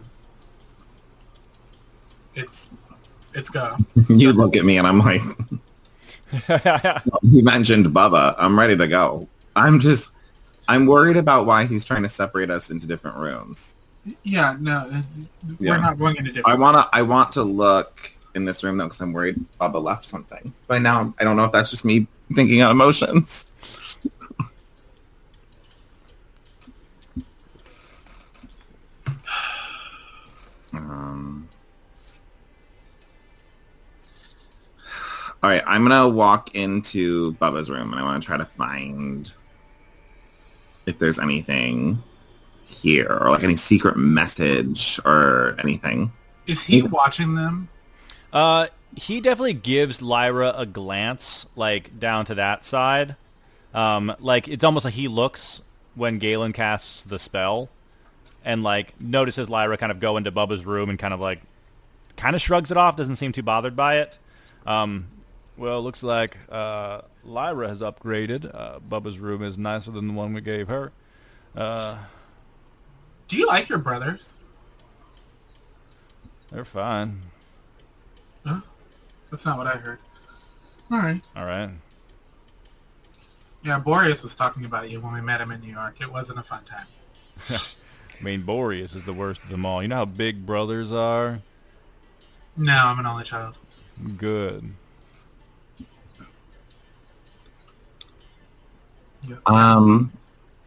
it's 2.37 2.69
it's 3.33 3.49
go. 3.49 3.75
You 4.09 4.33
look 4.33 4.55
at 4.55 4.65
me 4.65 4.77
and 4.77 4.87
I'm 4.87 4.99
like, 4.99 5.21
you 7.21 7.43
mentioned 7.43 7.85
Bubba. 7.87 8.35
I'm 8.37 8.57
ready 8.57 8.77
to 8.77 8.87
go. 8.87 9.27
I'm 9.55 9.79
just, 9.79 10.11
I'm 10.67 10.85
worried 10.85 11.17
about 11.17 11.45
why 11.45 11.65
he's 11.65 11.83
trying 11.83 12.03
to 12.03 12.09
separate 12.09 12.49
us 12.49 12.69
into 12.69 12.87
different 12.87 13.17
rooms. 13.17 13.75
Yeah, 14.23 14.55
no, 14.59 15.03
Yeah. 15.59 15.71
we're 15.71 15.77
not 15.81 15.99
going 15.99 16.15
into 16.17 16.31
I 16.31 16.33
different. 16.35 16.59
wanna, 16.59 16.89
I 16.93 17.01
want 17.01 17.31
to 17.33 17.43
look 17.43 18.11
in 18.35 18.45
this 18.45 18.63
room 18.63 18.77
though 18.77 18.85
because 18.85 19.01
I'm 19.01 19.13
worried 19.13 19.37
Bubba 19.59 19.81
left 19.83 20.05
something. 20.05 20.53
But 20.67 20.81
now 20.81 21.13
I 21.19 21.23
don't 21.23 21.35
know 21.35 21.45
if 21.45 21.51
that's 21.51 21.71
just 21.71 21.83
me 21.85 22.07
thinking 22.33 22.61
out 22.61 22.71
emotions. 22.71 23.47
um. 30.73 31.36
All 35.47 35.53
right, 35.53 35.63
I'm 35.65 35.87
gonna 35.87 36.09
walk 36.09 36.53
into 36.55 37.31
Bubba's 37.35 37.69
room 37.69 37.93
and 37.93 38.01
I 38.01 38.03
want 38.03 38.21
to 38.21 38.27
try 38.27 38.35
to 38.35 38.43
find 38.43 39.31
if 40.85 40.99
there's 40.99 41.19
anything 41.19 42.03
here 42.65 43.07
or 43.09 43.29
like 43.29 43.43
any 43.43 43.55
secret 43.55 43.95
message 43.95 44.99
or 45.05 45.55
anything. 45.63 46.11
Is 46.47 46.63
he 46.63 46.81
watching 46.81 47.35
them? 47.35 47.69
Uh, 48.33 48.67
he 48.97 49.21
definitely 49.21 49.53
gives 49.53 50.01
Lyra 50.01 50.53
a 50.53 50.65
glance, 50.65 51.47
like 51.55 51.97
down 51.97 52.25
to 52.25 52.35
that 52.35 52.65
side. 52.65 53.15
Um, 53.73 54.13
like 54.19 54.49
it's 54.49 54.65
almost 54.65 54.83
like 54.83 54.95
he 54.95 55.07
looks 55.07 55.61
when 55.95 56.17
Galen 56.19 56.51
casts 56.51 57.03
the 57.03 57.19
spell, 57.19 57.69
and 58.43 58.63
like 58.63 58.99
notices 58.99 59.49
Lyra 59.49 59.77
kind 59.77 59.93
of 59.93 60.01
go 60.01 60.17
into 60.17 60.29
Bubba's 60.29 60.65
room 60.65 60.89
and 60.89 60.99
kind 60.99 61.13
of 61.13 61.21
like, 61.21 61.41
kind 62.17 62.35
of 62.35 62.41
shrugs 62.41 62.69
it 62.69 62.75
off. 62.75 62.97
Doesn't 62.97 63.15
seem 63.15 63.31
too 63.31 63.43
bothered 63.43 63.77
by 63.77 63.99
it. 63.99 64.17
Um, 64.65 65.07
well, 65.57 65.81
looks 65.81 66.03
like 66.03 66.37
uh, 66.49 67.01
Lyra 67.23 67.67
has 67.67 67.81
upgraded. 67.81 68.49
Uh, 68.53 68.79
Bubba's 68.79 69.19
room 69.19 69.43
is 69.43 69.57
nicer 69.57 69.91
than 69.91 70.07
the 70.07 70.13
one 70.13 70.33
we 70.33 70.41
gave 70.41 70.67
her. 70.67 70.91
Uh, 71.55 71.97
Do 73.27 73.37
you 73.37 73.47
like 73.47 73.69
your 73.69 73.79
brothers? 73.79 74.33
they're 76.51 76.63
fine. 76.63 77.21
Huh? 78.45 78.61
That's 79.29 79.45
not 79.45 79.57
what 79.57 79.67
I 79.67 79.71
heard. 79.71 79.99
All 80.89 80.99
right. 80.99 81.21
All 81.35 81.45
right. 81.45 81.69
Yeah, 83.65 83.79
Boreas 83.79 84.23
was 84.23 84.33
talking 84.35 84.63
about 84.63 84.89
you 84.89 85.01
when 85.01 85.13
we 85.13 85.19
met 85.19 85.41
him 85.41 85.51
in 85.51 85.59
New 85.59 85.71
York. 85.73 85.97
It 85.99 86.09
wasn't 86.09 86.39
a 86.39 86.43
fun 86.43 86.61
time. 86.63 86.85
I 88.19 88.23
mean, 88.23 88.43
Boreas 88.43 88.95
is 88.95 89.03
the 89.03 89.11
worst 89.13 89.43
of 89.43 89.49
them 89.49 89.65
all. 89.65 89.81
You 89.81 89.89
know 89.89 89.97
how 89.97 90.05
big 90.05 90.45
brothers 90.45 90.91
are? 90.93 91.41
No, 92.55 92.73
I'm 92.73 92.97
an 92.99 93.05
only 93.05 93.25
child. 93.25 93.55
Good. 94.17 94.71
Um, 99.45 100.11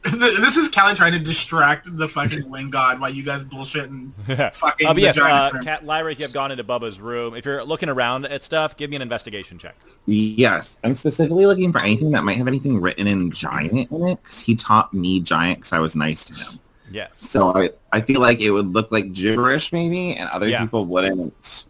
this 0.02 0.56
is 0.56 0.70
Callie 0.70 0.94
trying 0.94 1.12
to 1.12 1.18
distract 1.18 1.94
the 1.98 2.08
fucking 2.08 2.48
wind 2.48 2.72
god 2.72 3.00
while 3.00 3.10
you 3.10 3.22
guys 3.22 3.44
bullshit 3.44 3.90
and 3.90 4.14
fucking. 4.54 4.86
Uh, 4.86 4.94
but 4.94 4.98
yes, 5.02 5.18
uh, 5.18 5.50
room. 5.52 5.62
Cat, 5.64 5.84
Lyra, 5.84 6.12
if 6.12 6.18
you 6.18 6.24
have 6.24 6.32
gone 6.32 6.50
into 6.50 6.64
Bubba's 6.64 6.98
room, 6.98 7.34
if 7.34 7.44
you're 7.44 7.62
looking 7.64 7.88
around 7.90 8.24
at 8.26 8.42
stuff, 8.42 8.76
give 8.78 8.88
me 8.88 8.96
an 8.96 9.02
investigation 9.02 9.58
check. 9.58 9.76
yes, 10.06 10.78
I'm 10.84 10.94
specifically 10.94 11.44
looking 11.44 11.70
for 11.70 11.82
anything 11.82 12.12
that 12.12 12.24
might 12.24 12.38
have 12.38 12.48
anything 12.48 12.80
written 12.80 13.06
in 13.06 13.30
giant 13.30 13.72
in 13.90 14.08
it 14.08 14.22
because 14.22 14.40
he 14.40 14.54
taught 14.54 14.94
me 14.94 15.20
giant 15.20 15.58
because 15.58 15.72
I 15.74 15.80
was 15.80 15.94
nice 15.94 16.24
to 16.26 16.34
him. 16.34 16.58
Yes. 16.90 17.18
So 17.18 17.54
I, 17.54 17.68
I 17.92 18.00
feel 18.00 18.20
like 18.20 18.40
it 18.40 18.50
would 18.52 18.72
look 18.72 18.90
like 18.90 19.12
gibberish 19.12 19.70
maybe, 19.72 20.16
and 20.16 20.28
other 20.30 20.48
Yeah. 20.48 20.62
people 20.62 20.86
wouldn't 20.86 21.66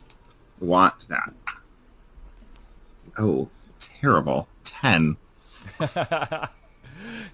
want 0.61 1.09
that. 1.09 1.33
Oh, 3.19 3.49
terrible. 3.81 4.47
Ten. 4.63 5.17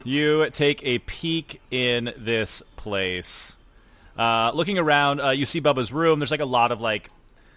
You 0.06 0.50
take 0.50 0.84
a 0.84 1.00
peek 1.00 1.60
in 1.70 2.14
this 2.16 2.62
place. 2.76 3.56
Uh, 4.16 4.52
looking 4.54 4.78
around, 4.78 5.20
uh, 5.20 5.30
you 5.30 5.44
see 5.46 5.60
Bubba's 5.60 5.92
room. 5.92 6.20
There's 6.20 6.30
like 6.30 6.38
a 6.40 6.46
lot 6.46 6.70
of 6.70 6.80
like, 6.80 7.10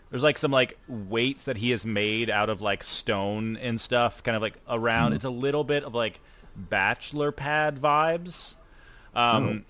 there's 0.10 0.24
like 0.24 0.40
some 0.40 0.50
like 0.50 0.78
weights 0.88 1.46
that 1.46 1.58
he 1.58 1.70
has 1.70 1.86
made 1.86 2.32
out 2.32 2.50
of 2.50 2.60
like 2.60 2.84
stone 2.84 3.56
and 3.58 3.80
stuff, 3.80 4.24
kind 4.24 4.36
of 4.36 4.42
like 4.42 4.56
around. 4.68 5.14
It's 5.14 5.26
a 5.26 5.30
little 5.30 5.64
bit 5.64 5.84
of 5.84 5.94
like 5.94 6.20
bachelor 6.56 7.32
pad 7.32 7.80
vibes. 7.80 8.56
Um, 9.14 9.66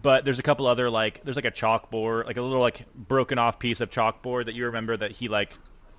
but 0.00 0.24
there's 0.24 0.38
a 0.38 0.42
couple 0.42 0.68
other 0.68 0.88
like, 0.88 1.24
there's 1.24 1.36
like 1.36 1.44
a 1.44 1.50
chalkboard, 1.50 2.26
like 2.26 2.36
a 2.36 2.42
little 2.42 2.60
like 2.60 2.86
broken 2.94 3.38
off 3.38 3.58
piece 3.58 3.80
of 3.80 3.90
chalkboard 3.90 4.46
that 4.46 4.54
you 4.54 4.66
remember 4.66 4.96
that 4.96 5.10
he 5.10 5.26
like 5.26 5.50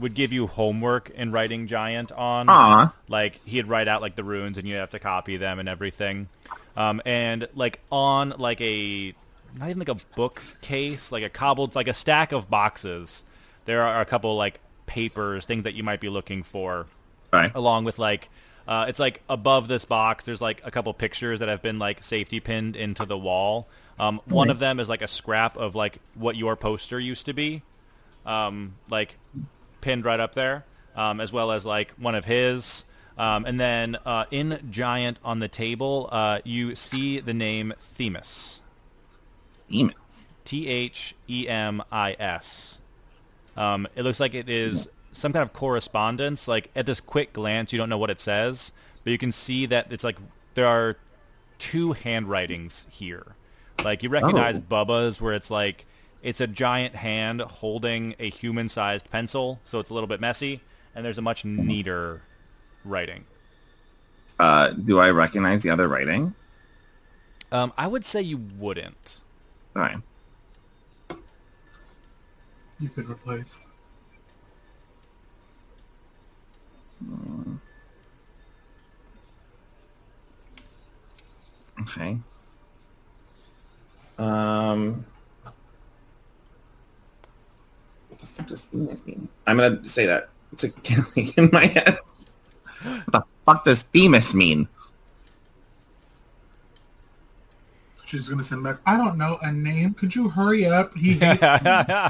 would 0.02 0.14
give 0.14 0.34
you 0.34 0.48
homework 0.48 1.10
in 1.12 1.32
writing 1.32 1.68
giant 1.68 2.12
on 2.12 2.50
Aw. 2.50 2.94
like 3.08 3.40
he'd 3.46 3.68
write 3.68 3.88
out 3.88 4.02
like 4.02 4.16
the 4.16 4.24
runes 4.24 4.58
and 4.58 4.68
you 4.68 4.76
have 4.76 4.90
to 4.90 5.00
copy 5.00 5.38
them 5.38 5.60
and 5.60 5.70
everything. 5.70 6.28
Um, 6.76 7.02
and 7.06 7.48
like 7.56 7.80
on 7.92 8.34
like 8.38 8.60
a 8.62 9.14
not 9.58 9.70
even 9.70 9.80
like 9.80 9.90
a 9.90 9.98
bookcase 10.16 11.12
like 11.12 11.24
a 11.24 11.30
cobbled 11.30 11.76
like 11.76 11.88
a 11.88 11.94
stack 11.94 12.32
of 12.32 12.50
boxes 12.50 13.24
there 13.66 13.82
are 13.82 14.00
a 14.02 14.06
couple 14.06 14.36
like 14.38 14.60
papers 14.86 15.46
things 15.46 15.64
that 15.66 15.74
you 15.74 15.84
might 15.84 16.00
be 16.02 16.10
looking 16.10 16.44
for. 16.44 16.88
Right. 17.34 17.52
along 17.56 17.86
with 17.86 17.98
like 17.98 18.28
uh, 18.68 18.86
it's 18.90 19.00
like 19.00 19.22
above 19.30 19.68
this 19.68 19.86
box 19.86 20.26
there's 20.26 20.42
like 20.42 20.62
a 20.66 20.72
couple 20.72 20.94
pictures 20.94 21.40
that 21.40 21.48
have 21.50 21.62
been 21.62 21.80
like 21.80 22.04
safety 22.04 22.40
pinned 22.40 22.76
into 22.76 23.06
the 23.06 23.18
wall. 23.18 23.68
Um, 24.00 24.20
one 24.26 24.50
of 24.50 24.60
them 24.60 24.80
is 24.80 24.90
like 24.90 25.02
a 25.02 25.08
scrap 25.08 25.58
of 25.58 25.76
like 25.76 26.00
what 26.16 26.36
your 26.36 26.56
poster 26.56 27.00
used 27.00 27.28
to 27.28 27.34
be. 27.34 27.62
Um, 28.26 28.76
like 28.90 29.18
pinned 29.82 30.06
right 30.06 30.20
up 30.20 30.36
there, 30.36 30.66
um, 30.96 31.20
as 31.20 31.34
well 31.34 31.52
as 31.52 31.66
like 31.66 31.92
one 31.98 32.16
of 32.16 32.26
his. 32.26 32.86
Um, 33.18 33.46
and 33.46 33.60
then 33.60 33.98
uh, 34.06 34.26
in 34.32 34.68
giant 34.72 35.20
on 35.24 35.40
the 35.40 35.48
table, 35.48 36.08
uh, 36.12 36.40
you 36.44 36.76
see 36.76 37.20
the 37.20 37.34
name 37.34 37.74
Themis. 37.78 38.62
Demons. 39.70 40.34
T 40.46 40.68
H 40.68 41.16
E 41.30 41.48
M 41.48 41.84
I 41.92 42.16
S. 42.20 42.80
Um, 43.56 43.88
it 43.96 44.04
looks 44.04 44.20
like 44.20 44.34
it 44.34 44.50
is 44.50 44.88
some 45.12 45.34
kind 45.34 45.44
of 45.44 45.54
correspondence. 45.54 46.48
Like 46.48 46.72
at 46.76 46.86
this 46.86 47.00
quick 47.02 47.34
glance, 47.34 47.72
you 47.72 47.78
don't 47.78 47.90
know 47.90 47.98
what 47.98 48.10
it 48.10 48.20
says, 48.20 48.72
but 49.04 49.12
you 49.12 49.18
can 49.18 49.32
see 49.32 49.66
that 49.68 49.92
it's 49.92 50.04
like 50.04 50.18
there 50.56 50.68
are 50.68 50.98
two 51.60 51.94
handwritings 51.94 52.88
here. 52.90 53.36
Like 53.84 54.04
you 54.04 54.10
recognize 54.10 54.58
Oh. 54.58 54.62
Bubba's, 54.62 55.22
where 55.22 55.34
it's 55.34 55.52
like 55.52 55.86
it's 56.22 56.42
a 56.42 56.48
giant 56.48 56.96
hand 56.96 57.42
holding 57.42 58.16
a 58.20 58.30
human-sized 58.30 59.10
pencil, 59.10 59.60
so 59.64 59.80
it's 59.80 59.90
a 59.90 59.94
little 59.94 60.08
bit 60.08 60.20
messy, 60.20 60.62
and 60.96 61.06
there's 61.06 61.18
a 61.18 61.22
much 61.22 61.46
neater 61.46 62.22
writing. 62.86 63.26
Uh, 64.40 64.70
do 64.72 65.00
I 65.00 65.12
recognize 65.12 65.64
the 65.64 65.70
other 65.70 65.88
writing? 65.88 66.34
Um, 67.52 67.74
I 67.78 67.88
would 67.88 68.06
say 68.06 68.22
you 68.22 68.38
wouldn't. 68.58 69.22
Right. 69.74 69.98
You 72.80 72.90
could 72.90 73.10
replace. 73.10 73.68
Okay. 81.82 82.18
Um. 84.18 85.06
What 85.44 85.54
the 88.10 88.11
fuck 88.28 88.48
does 88.48 88.66
Themis 88.66 89.06
mean? 89.06 89.28
I'm 89.48 89.58
gonna 89.58 89.84
say 89.86 90.06
that 90.06 90.30
to 90.58 90.70
Kelly 90.84 91.34
in 91.38 91.50
my 91.52 91.66
head. 91.66 92.00
What 92.84 93.12
the 93.12 93.24
fuck 93.46 93.64
does 93.66 93.84
Themis 93.84 94.34
mean? 94.36 94.68
She's 98.06 98.28
gonna 98.28 98.44
send 98.44 98.64
back. 98.64 98.78
I 98.86 98.98
don't 98.98 99.18
know 99.18 99.38
a 99.42 99.52
name. 99.52 99.94
Could 99.94 100.16
you 100.16 100.30
hurry 100.30 100.66
up? 100.66 100.96
He 100.98 101.14
hates 101.20 101.42
me." 101.42 101.94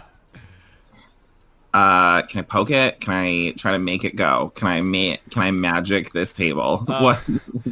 Uh, 1.74 2.22
can 2.24 2.40
I 2.40 2.42
poke 2.42 2.70
it? 2.70 3.00
Can 3.00 3.14
I 3.14 3.52
try 3.58 3.72
to 3.72 3.80
make 3.80 4.04
it 4.04 4.18
go? 4.18 4.52
Can 4.56 4.68
I 4.68 4.82
ma- 4.82 5.16
Can 5.30 5.42
I 5.42 5.52
magic 5.52 6.12
this 6.12 6.34
table? 6.34 6.84
Uh, 6.86 7.00
what? 7.00 7.18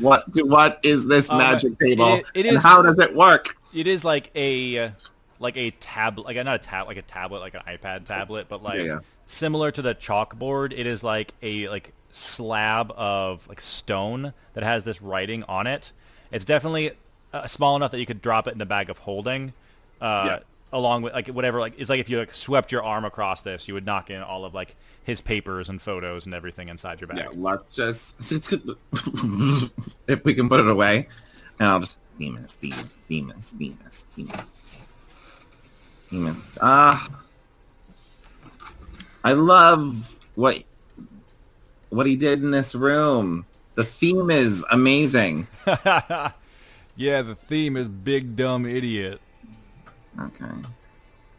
What? 0.02 0.24
What 0.48 0.80
is 0.84 1.06
this 1.06 1.30
Um, 1.30 1.38
magic 1.40 1.78
table? 1.80 2.14
it- 2.16 2.26
it 2.34 2.46
and 2.46 2.56
is- 2.56 2.64
how 2.64 2.82
does 2.82 2.98
it 2.98 3.14
work? 3.14 3.58
it 3.76 3.88
is 3.88 4.06
like 4.06 4.32
a 4.36 4.94
like 5.40 5.58
a 5.58 5.72
tablet 5.72 6.26
like 6.26 6.36
a, 6.38 6.44
not 6.44 6.56
a 6.56 6.64
tab 6.64 6.88
like 6.88 6.98
a 6.98 7.02
tablet 7.02 7.40
like 7.40 7.54
an 7.54 7.62
ipad 7.68 8.06
tablet 8.06 8.48
but 8.50 8.62
like 8.62 8.78
Yeah, 8.78 8.84
yeah. 8.84 9.00
similar 9.26 9.72
to 9.72 9.82
the 9.82 9.96
chalkboard 9.96 10.74
it 10.78 10.86
is 10.86 11.04
like 11.04 11.34
a 11.42 11.68
like 11.70 11.94
slab 12.12 12.92
of 12.96 13.48
like 13.48 13.62
stone 13.62 14.34
that 14.54 14.64
has 14.64 14.84
this 14.84 15.02
writing 15.02 15.44
on 15.44 15.66
it 15.68 15.92
it's 16.32 16.46
definitely 16.46 16.92
uh, 17.34 17.48
small 17.48 17.76
enough 17.76 17.92
that 17.92 18.00
you 18.00 18.06
could 18.06 18.22
drop 18.22 18.48
it 18.48 18.52
in 18.52 18.58
the 18.58 18.66
bag 18.66 18.90
of 18.90 18.98
holding 19.00 19.54
uh 20.02 20.24
Yeah. 20.28 20.40
along 20.74 21.04
with 21.04 21.14
like 21.14 21.28
whatever 21.28 21.60
like 21.60 21.74
it's 21.78 21.90
like 21.90 22.00
if 22.00 22.10
you 22.10 22.18
like 22.20 22.34
swept 22.34 22.72
your 22.72 22.84
arm 22.84 23.06
across 23.06 23.42
this 23.42 23.68
you 23.68 23.74
would 23.76 23.86
knock 23.86 24.10
in 24.10 24.22
all 24.22 24.44
of 24.46 24.54
like 24.54 24.76
his 25.04 25.22
papers 25.22 25.70
and 25.70 25.82
photos 25.82 26.26
and 26.26 26.36
everything 26.36 26.68
inside 26.68 27.00
your 27.00 27.08
bag 27.08 27.18
Yeah, 27.20 27.30
let's 27.34 27.74
just 27.74 28.16
if 30.08 30.24
we 30.24 30.34
can 30.34 30.50
put 30.50 30.60
it 30.60 30.68
away, 30.68 31.08
and 31.60 31.68
I'll 31.70 31.80
just 31.80 31.98
Themis, 32.18 32.54
Themis, 32.56 32.84
Themis, 33.08 33.50
Themis, 33.58 34.06
Themis, 34.16 34.44
Themis. 36.10 36.58
Ah, 36.62 37.10
I 39.24 39.34
love 39.34 40.18
what 40.36 40.64
what 41.90 42.06
he 42.08 42.16
did 42.16 42.42
in 42.44 42.52
this 42.52 42.74
room. 42.76 43.46
The 43.76 43.84
theme 43.84 44.30
is 44.30 44.66
amazing. 44.72 45.48
yeah 46.96 47.22
the 47.22 47.36
theme 47.36 47.78
is 47.78 47.88
big 47.88 48.36
dumb 48.36 48.66
idiot 48.66 49.22
Okay. 50.20 50.44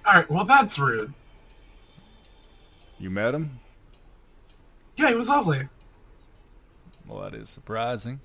All 0.06 0.14
right. 0.14 0.30
Well, 0.30 0.44
that's 0.46 0.78
rude. 0.78 1.12
you 2.98 3.10
met 3.10 3.34
him 3.34 3.58
Yeah, 4.96 5.08
he 5.08 5.14
was 5.14 5.28
lovely. 5.28 5.68
Well, 7.06 7.20
that 7.22 7.34
is 7.34 7.50
surprising. 7.50 8.20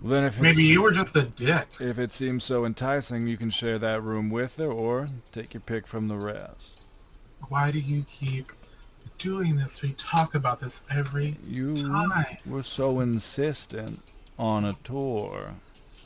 Well, 0.00 0.12
then 0.12 0.24
if 0.24 0.40
Maybe 0.40 0.62
you 0.62 0.82
were 0.82 0.92
just 0.92 1.16
a 1.16 1.22
dick. 1.24 1.66
if 1.80 1.98
it 1.98 2.12
seems 2.12 2.44
so 2.44 2.64
enticing, 2.64 3.26
you 3.26 3.36
can 3.36 3.50
share 3.50 3.78
that 3.80 4.02
room 4.02 4.30
with 4.30 4.56
her, 4.58 4.66
or 4.70 5.08
take 5.32 5.54
your 5.54 5.60
pick 5.60 5.86
from 5.86 6.08
the 6.08 6.16
rest. 6.16 6.80
Why 7.48 7.70
do 7.70 7.78
you 7.80 8.04
keep 8.10 8.52
doing 9.18 9.56
this? 9.56 9.82
We 9.82 9.92
talk 9.94 10.34
about 10.36 10.60
this 10.60 10.82
every 10.90 11.36
You 11.46 11.76
time. 11.76 12.36
were 12.46 12.62
so 12.62 13.00
insistent 13.00 14.02
on 14.38 14.64
a 14.64 14.74
tour. 14.84 15.54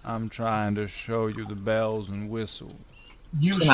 I'm 0.04 0.28
trying 0.30 0.74
to 0.76 0.88
show 0.88 1.26
you 1.26 1.44
the 1.46 1.54
bells 1.54 2.08
and 2.08 2.30
whistles. 2.30 2.74
You 3.38 3.58
Can 3.58 3.70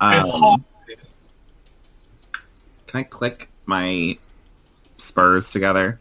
I- 0.00 0.20
Um, 0.22 0.64
can 2.86 2.98
I 3.00 3.02
click 3.04 3.48
my 3.64 4.18
spurs 4.98 5.50
together 5.50 6.00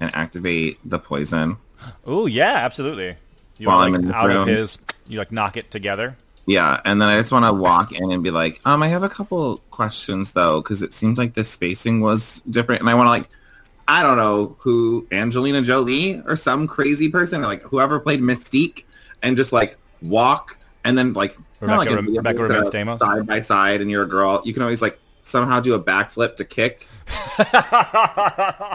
and 0.00 0.14
activate 0.14 0.78
the 0.84 0.98
poison? 0.98 1.56
Oh 2.04 2.26
yeah, 2.26 2.54
absolutely. 2.54 3.16
You 3.58 3.68
While 3.68 3.78
like 3.78 3.88
I'm 3.88 3.94
in 3.94 4.08
the 4.08 4.14
out 4.14 4.30
of 4.30 4.46
his, 4.46 4.78
you 5.06 5.18
like 5.18 5.32
knock 5.32 5.56
it 5.56 5.70
together. 5.70 6.16
Yeah, 6.46 6.80
and 6.84 7.02
then 7.02 7.08
I 7.08 7.18
just 7.18 7.32
want 7.32 7.44
to 7.44 7.52
walk 7.52 7.92
in 7.92 8.12
and 8.12 8.22
be 8.22 8.30
like, 8.30 8.60
um, 8.64 8.82
I 8.82 8.88
have 8.88 9.02
a 9.02 9.08
couple 9.08 9.58
questions 9.70 10.32
though, 10.32 10.60
because 10.60 10.80
it 10.82 10.94
seems 10.94 11.18
like 11.18 11.34
the 11.34 11.42
spacing 11.42 12.00
was 12.00 12.40
different, 12.48 12.80
and 12.80 12.90
I 12.90 12.94
want 12.94 13.06
to 13.06 13.10
like, 13.10 13.28
I 13.88 14.02
don't 14.02 14.16
know 14.16 14.56
who 14.60 15.06
Angelina 15.10 15.62
Jolie 15.62 16.22
or 16.24 16.36
some 16.36 16.66
crazy 16.66 17.08
person, 17.08 17.42
or 17.42 17.46
like 17.46 17.62
whoever 17.62 17.98
played 17.98 18.20
Mystique, 18.20 18.84
and 19.22 19.36
just 19.36 19.52
like 19.52 19.78
walk 20.02 20.58
and 20.84 20.96
then 20.96 21.12
like 21.14 21.36
Rebecca 21.60 21.78
like 21.78 21.90
a 21.90 22.02
Rebecca 22.02 22.70
Stamos? 22.70 22.98
side 23.00 23.26
by 23.26 23.40
side, 23.40 23.80
and 23.80 23.90
you're 23.90 24.04
a 24.04 24.08
girl. 24.08 24.42
You 24.44 24.52
can 24.52 24.62
always 24.62 24.82
like 24.82 25.00
somehow 25.24 25.60
do 25.60 25.74
a 25.74 25.82
backflip 25.82 26.36
to 26.36 26.44
kick. 26.44 26.86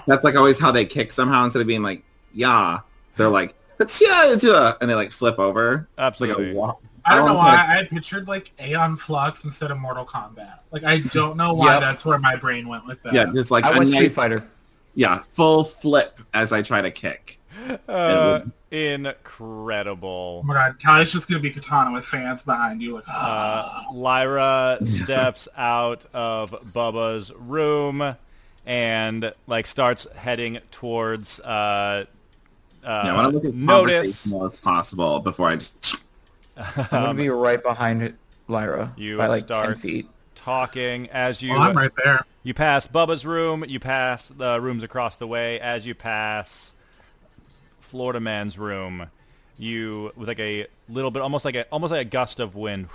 That's 0.08 0.24
like 0.24 0.36
always 0.36 0.60
how 0.60 0.72
they 0.72 0.86
kick 0.86 1.12
somehow 1.12 1.46
instead 1.46 1.62
of 1.62 1.68
being 1.68 1.84
like, 1.84 2.04
yeah, 2.34 2.80
they're 3.18 3.30
like, 3.30 3.56
"Achia, 3.80 4.34
achia," 4.36 4.78
and 4.82 4.90
they 4.90 4.96
like 4.96 5.12
flip 5.12 5.40
over. 5.40 5.88
It's 5.98 6.20
like 6.22 6.30
Absolutely. 6.30 6.52
a 6.52 6.56
walk. 6.56 6.82
I 7.04 7.16
don't 7.16 7.26
know 7.26 7.34
why 7.34 7.50
like- 7.56 7.60
I 7.70 7.74
had 7.74 7.90
pictured 7.90 8.28
like 8.28 8.52
Aeon 8.62 8.96
Flux 8.98 9.44
instead 9.44 9.72
of 9.72 9.80
Mortal 9.80 10.06
Kombat. 10.06 10.60
Like 10.72 10.84
I 10.84 11.00
don't 11.00 11.36
know 11.38 11.54
why 11.54 11.74
Yep. 11.74 11.82
that's 11.82 12.06
where 12.06 12.20
my 12.20 12.36
brain 12.36 12.68
went 12.68 12.86
with 12.86 13.02
that. 13.04 13.14
Yeah, 13.14 13.26
just 13.34 13.50
like 13.52 13.64
I 13.66 13.72
a 13.74 13.78
went 13.80 13.90
Street 13.90 14.12
Fighter. 14.12 14.44
yeah, 14.96 15.20
full 15.32 15.64
flip 15.64 16.20
as 16.34 16.54
I 16.54 16.62
try 16.62 16.82
to 16.82 16.92
kick. 16.92 17.40
Uh, 17.88 18.42
would- 18.44 18.52
incredible. 18.72 20.42
Oh 20.44 20.48
my 20.48 20.54
god, 20.54 20.80
Kylie's 20.80 21.12
just 21.12 21.28
gonna 21.28 21.40
be 21.42 21.52
Kitana 21.52 21.92
with 21.94 22.06
fans 22.06 22.44
behind 22.44 22.82
you. 22.82 22.96
Like, 22.96 23.04
Uh, 23.12 23.84
Lyra 23.94 24.78
steps 24.84 25.48
out 25.58 26.06
of 26.14 26.52
Bubba's 26.74 27.32
room 27.36 28.16
and 28.66 29.34
like 29.48 29.68
starts 29.68 30.08
heading 30.16 30.60
towards 30.72 31.40
uh, 31.42 32.06
uh, 32.84 33.02
Yeah, 33.06 33.14
I 33.14 33.16
want 33.16 33.28
to 33.30 33.34
look 33.36 33.46
as 33.46 33.54
notice. 33.54 34.32
as 34.34 34.60
possible 34.60 35.20
before 35.20 35.50
I 35.50 35.56
just. 35.56 35.96
I'm 36.58 36.88
gonna 36.90 37.14
be 37.14 37.30
right 37.30 37.62
behind 37.62 38.04
it, 38.04 38.16
Lyra 38.48 38.94
you 38.98 39.18
by 39.18 39.28
like 39.28 39.44
start- 39.44 39.68
ten 39.68 39.76
feet. 39.78 40.10
talking 40.36 41.10
as 41.10 41.42
you 41.42 41.54
oh, 41.54 41.60
I'm 41.60 41.76
right 41.78 41.92
there. 42.04 42.26
you 42.44 42.54
pass 42.54 42.86
Bubba's 42.88 43.26
room, 43.26 43.64
you 43.68 43.80
pass 43.80 44.26
the 44.30 44.60
rooms 44.62 44.84
across 44.84 45.16
the 45.16 45.28
way. 45.28 45.60
As 45.60 45.86
you 45.86 45.96
pass 45.96 46.74
Florida 47.80 48.20
Man's 48.20 48.58
room, 48.60 49.08
you 49.58 50.12
with 50.16 50.28
like 50.28 50.40
a 50.40 50.68
little 50.90 51.10
bit, 51.12 51.22
almost 51.22 51.46
like 51.46 51.56
a 51.56 51.66
almost 51.70 51.92
like 51.92 52.02
a 52.02 52.10
gust 52.10 52.40
of 52.40 52.56
wind. 52.56 52.90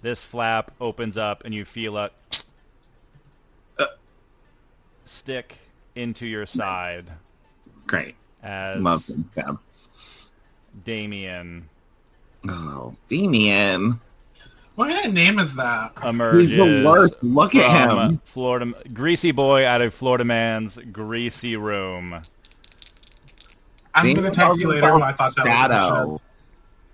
This 0.00 0.22
flap 0.22 0.70
opens 0.80 1.16
up, 1.16 1.44
and 1.44 1.52
you 1.52 1.64
feel 1.64 1.96
a 1.96 2.10
stick 5.04 5.58
into 5.94 6.26
your 6.26 6.46
side 6.46 7.06
Great. 7.86 8.14
As 8.42 8.80
Love 8.80 9.06
them, 9.06 9.28
Fab. 9.34 9.58
Damien 10.84 11.68
Oh, 12.48 12.94
Damien. 13.08 14.00
What 14.76 14.90
kind 14.90 15.06
of 15.08 15.12
name 15.12 15.40
is 15.40 15.56
that? 15.56 15.92
emerges. 16.04 16.48
He's 16.48 16.56
the 16.56 16.84
worst. 16.86 17.14
Look 17.20 17.54
at 17.56 17.88
from 17.88 17.98
him. 17.98 18.20
Florida 18.24 18.72
greasy 18.92 19.32
boy 19.32 19.66
out 19.66 19.80
of 19.82 19.92
Florida 19.92 20.24
Man's 20.24 20.78
greasy 20.92 21.56
room. 21.56 22.22
I'm 23.94 24.14
gonna 24.14 24.30
text 24.30 24.60
you 24.60 24.68
later. 24.68 24.86
I 25.02 25.12
thought 25.12 25.34
that 25.34 25.44
was. 25.44 25.52
Shadow. 25.52 26.20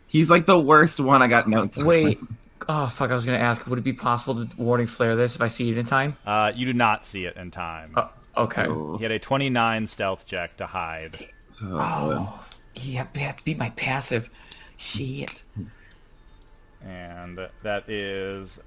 He's 0.07 0.31
like 0.31 0.47
the 0.47 0.59
worst 0.59 0.99
one. 0.99 1.21
I 1.21 1.27
got 1.27 1.47
notes. 1.47 1.77
Wait. 1.77 2.19
Oh 2.67 2.87
fuck! 2.87 3.11
I 3.11 3.15
was 3.15 3.27
gonna 3.27 3.37
ask. 3.37 3.67
Would 3.67 3.79
it 3.79 3.83
be 3.83 3.93
possible 3.93 4.47
to 4.47 4.57
warning 4.57 4.87
flare 4.87 5.15
this 5.17 5.35
if 5.35 5.43
I 5.43 5.49
see 5.49 5.71
it 5.71 5.77
in 5.77 5.85
time? 5.85 6.17
Uh, 6.25 6.53
you 6.55 6.65
do 6.65 6.73
not 6.73 7.05
see 7.05 7.27
it 7.27 7.37
in 7.37 7.51
time. 7.51 7.93
Oh, 7.97 8.11
okay. 8.39 8.67
Oh, 8.67 8.97
He 8.97 9.03
had 9.03 9.13
a 9.13 9.19
29 9.19 9.87
stealth 9.89 10.25
check 10.25 10.57
to 10.57 10.67
hide. 10.67 11.29
Oh. 11.63 12.41
He 12.75 12.95
had 12.95 13.09
had 13.17 13.39
to 13.39 13.45
beat 13.45 13.59
my 13.59 13.71
passive. 13.71 14.31
Shit. 14.77 15.45
And 16.85 17.49
that 17.63 17.89
is 17.89 18.61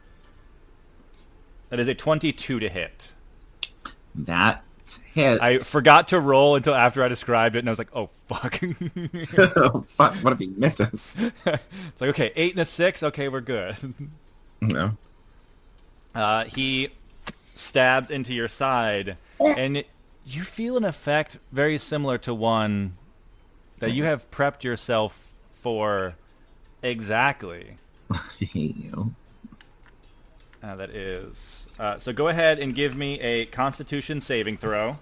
that 1.70 1.80
is 1.80 1.88
a 1.88 1.96
22 1.96 2.60
to 2.60 2.70
hit. 2.70 3.10
That 4.16 4.64
hit. 5.14 5.42
I 5.42 5.58
forgot 5.60 6.10
to 6.10 6.20
roll 6.20 6.56
until 6.56 6.74
after 6.74 7.04
I 7.04 7.08
described 7.08 7.56
it, 7.56 7.60
and 7.60 7.70
I 7.70 7.72
was 7.72 7.80
like, 7.80 7.94
"Oh 7.94 8.08
fuck!" 8.08 8.60
oh, 9.58 9.86
fuck. 9.90 10.16
What 10.16 10.34
if 10.34 10.40
he 10.40 10.48
misses? 10.48 11.16
it's 11.46 12.02
like, 12.02 12.10
okay, 12.12 12.32
eight 12.36 12.54
and 12.54 12.62
a 12.62 12.66
six. 12.66 13.04
Okay, 13.04 13.28
we're 13.28 13.42
good. 13.42 13.76
No. 14.62 14.98
Uh, 16.16 16.46
he 16.46 16.90
stabs 17.54 18.10
into 18.10 18.34
your 18.34 18.48
side, 18.48 19.18
and 19.40 19.84
you 20.28 20.44
feel 20.44 20.76
an 20.78 20.84
effect 20.84 21.38
very 21.52 21.78
similar 21.78 22.18
to 22.20 22.34
one 22.34 22.98
that 23.80 23.92
you 23.92 24.04
have 24.04 24.30
prepped 24.30 24.64
yourself 24.64 25.32
for 25.56 26.16
exactly. 26.82 27.78
I 28.12 28.20
hate 28.40 28.76
you. 28.78 29.14
Uh, 30.62 30.76
that 30.76 30.90
is. 30.90 31.68
Uh, 31.80 31.98
so 31.98 32.12
go 32.12 32.28
ahead 32.28 32.60
and 32.60 32.76
give 32.76 32.96
me 32.98 33.20
a 33.22 33.46
Constitution 33.46 34.20
saving 34.20 34.58
throw. 34.58 34.98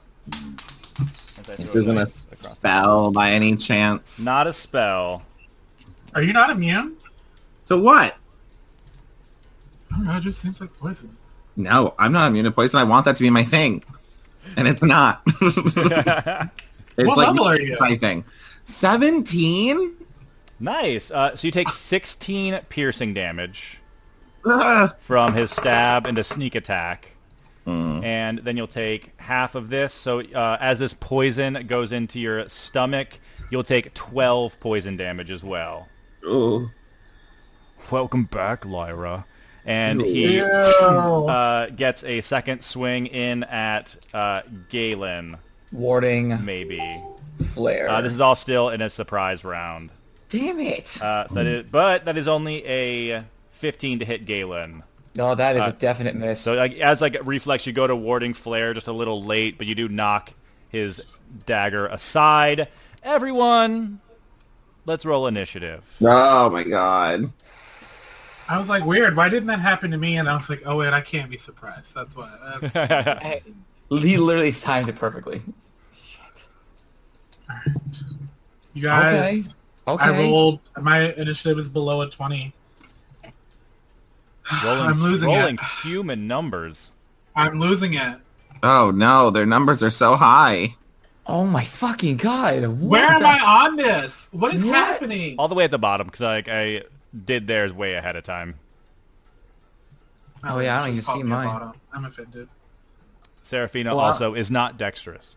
This 1.46 1.76
isn't 1.76 1.98
a 1.98 2.06
dice 2.06 2.24
across 2.26 2.42
the- 2.42 2.56
spell 2.56 3.12
by 3.12 3.32
any 3.32 3.56
chance. 3.56 4.20
Not 4.20 4.48
a 4.48 4.54
spell. 4.54 5.24
Are 6.14 6.22
you 6.22 6.34
not 6.34 6.50
immune? 6.50 6.98
So 7.66 7.80
what? 7.80 8.18
I 9.92 9.96
don't 9.98 10.06
know. 10.06 10.18
It 10.18 10.22
just 10.22 10.42
seems 10.42 10.62
like 10.62 10.78
poison. 10.80 11.16
No, 11.56 11.94
I'm 11.98 12.12
not 12.12 12.28
immune 12.28 12.46
to 12.46 12.52
poison. 12.52 12.80
I 12.80 12.84
want 12.84 13.06
that 13.06 13.16
to 13.16 13.24
be 13.24 13.30
my 13.30 13.44
thing, 13.44 13.84
and 14.58 14.68
it's 14.68 14.84
not. 14.84 15.22
it's 15.41 15.66
What 15.76 17.18
like 17.18 17.28
level 17.28 17.46
are 17.46 17.60
you? 17.60 17.78
Seventeen. 18.64 19.96
Nice. 20.60 21.12
Uh, 21.12 21.36
so 21.36 21.48
you 21.48 21.52
take 21.52 21.70
16 21.70 22.62
piercing 22.70 23.14
damage 23.14 23.80
from 25.00 25.34
his 25.34 25.52
stab 25.52 26.08
and 26.08 26.18
a 26.18 26.24
sneak 26.24 26.56
attack. 26.56 27.12
Mm. 27.68 28.04
and 28.04 28.38
then 28.39 28.58
you'll 28.58 28.68
take 28.68 29.12
half 29.20 29.56
of 29.56 29.70
this. 29.70 29.91
So 29.91 30.20
uh, 30.20 30.58
as 30.60 30.78
this 30.78 30.93
poison 30.93 31.66
goes 31.66 31.91
into 31.91 32.20
your 32.20 32.48
stomach, 32.48 33.20
you'll 33.50 33.64
take 33.64 33.91
12 33.96 34.60
poison 34.60 34.98
damage 34.98 35.32
as 35.32 35.43
well. 35.43 35.89
Ooh. 36.24 36.70
Welcome 37.89 38.26
back, 38.26 38.66
Lyra. 38.68 39.26
And 39.66 39.99
he 40.01 40.41
uh, 40.41 41.68
gets 41.68 42.03
a 42.03 42.22
second 42.22 42.63
swing 42.63 43.07
in 43.07 43.43
at 43.43 43.95
uh, 44.13 44.41
Galen, 44.70 45.38
Warding 45.72 46.45
maybe. 46.45 47.01
flare. 47.53 47.89
Uh, 47.89 48.01
this 48.01 48.13
is 48.13 48.22
all 48.22 48.36
still 48.36 48.70
in 48.70 48.82
a 48.82 48.89
surprise 48.89 49.43
round. 49.43 49.89
Damn 50.30 50.59
it! 50.59 51.01
Uh, 51.01 51.28
so 51.28 51.34
that 51.36 51.45
is, 51.45 51.70
but 51.70 52.05
that 52.05 52.18
is 52.18 52.28
only 52.28 52.66
a 52.68 53.24
15 53.51 53.99
to 53.99 54.05
hit 54.05 54.26
Galen. 54.26 54.84
no, 55.16 55.34
that 55.34 55.55
is 55.55 55.63
uh, 55.63 55.68
a 55.68 55.72
definite 55.74 56.16
miss. 56.16 56.41
So 56.41 56.53
like, 56.53 56.74
as 56.76 57.01
like 57.01 57.16
a 57.16 57.24
reflex, 57.24 57.66
you 57.66 57.74
go 57.74 57.88
to 57.88 57.95
warding 57.95 58.34
flare 58.34 58.74
just 58.74 58.88
a 58.88 58.93
little 58.93 59.22
late, 59.24 59.57
but 59.57 59.66
you 59.66 59.74
do 59.76 59.88
knock 59.89 60.32
his 60.70 61.05
dagger 61.45 61.88
aside. 61.88 62.68
Everyone, 63.01 63.99
let's 64.86 65.05
roll 65.05 65.26
initiative. 65.28 65.95
Oh 66.01 66.49
my 66.49 66.63
god. 66.63 67.32
I 68.48 68.58
was 68.60 68.70
like, 68.70 68.86
weird. 68.86 69.16
Why 69.16 69.28
didn't 69.30 69.48
that 69.48 69.60
happen 69.60 69.91
to 69.91 69.98
me? 69.98 70.18
And 70.18 70.30
I 70.30 70.36
was 70.36 70.50
like, 70.50 70.62
oh 70.66 70.78
wait, 70.78 70.93
I 70.93 71.02
can't 71.02 71.30
be 71.30 71.38
surprised. 71.38 71.93
That's 71.96 72.16
why. 72.16 72.30
That's... 72.62 72.74
Hey, 73.24 73.43
he 73.89 74.18
literally 74.18 74.52
timed 74.52 74.89
it 74.89 74.96
perfectly. 74.96 75.41
Shit. 75.93 76.48
You 78.74 78.84
guys, 78.84 79.56
Okay. 79.88 80.04
I 80.04 80.22
rolled. 80.24 80.60
My 80.82 81.14
initiative 81.14 81.58
is 81.60 81.70
below 81.70 82.02
a 82.02 82.10
twenty. 82.10 82.54
rolling, 84.64 84.82
I'm 84.82 85.02
losing 85.02 85.30
it. 85.30 85.36
rolling 85.36 85.56
it. 85.56 85.62
human 85.84 86.28
numbers. 86.28 86.91
I'm 87.36 87.60
losing 87.60 87.93
it. 87.93 88.18
Oh 88.64 88.91
no, 88.91 89.30
their 89.30 89.46
numbers 89.46 89.84
are 89.84 89.89
so 89.91 90.16
high. 90.16 90.76
Oh 91.28 91.46
my 91.46 91.66
fucking 91.66 92.18
god! 92.18 92.62
What 92.68 92.78
Where 92.78 93.04
am 93.10 93.22
the- 93.22 93.28
I 93.28 93.66
on 93.68 93.76
this? 93.76 94.30
What 94.32 94.54
is 94.54 94.64
What? 94.66 94.74
happening? 94.76 95.36
All 95.39 95.48
the 95.48 95.56
way 95.56 95.64
at 95.64 95.72
the 95.72 95.80
bottom 95.80 96.08
because 96.08 96.22
like 96.22 96.48
I 96.50 96.84
did 97.24 97.47
theirs 97.47 97.72
way 97.72 97.95
ahead 97.95 98.16
of 98.16 98.24
time. 98.24 98.55
Oh, 100.43 100.59
yeah, 100.59 100.78
I 100.80 100.86
don't 100.86 100.93
even 100.95 101.03
see 101.03 101.16
me 101.16 101.22
a 101.22 101.26
mine. 101.26 101.47
bottom. 101.47 101.74
I'm 101.93 102.05
offended. 102.05 102.47
Serafina 103.41 103.95
Well, 103.95 104.03
I- 104.05 104.07
also 104.07 104.34
is 104.34 104.51
not 104.51 104.78
dexterous. 104.78 105.36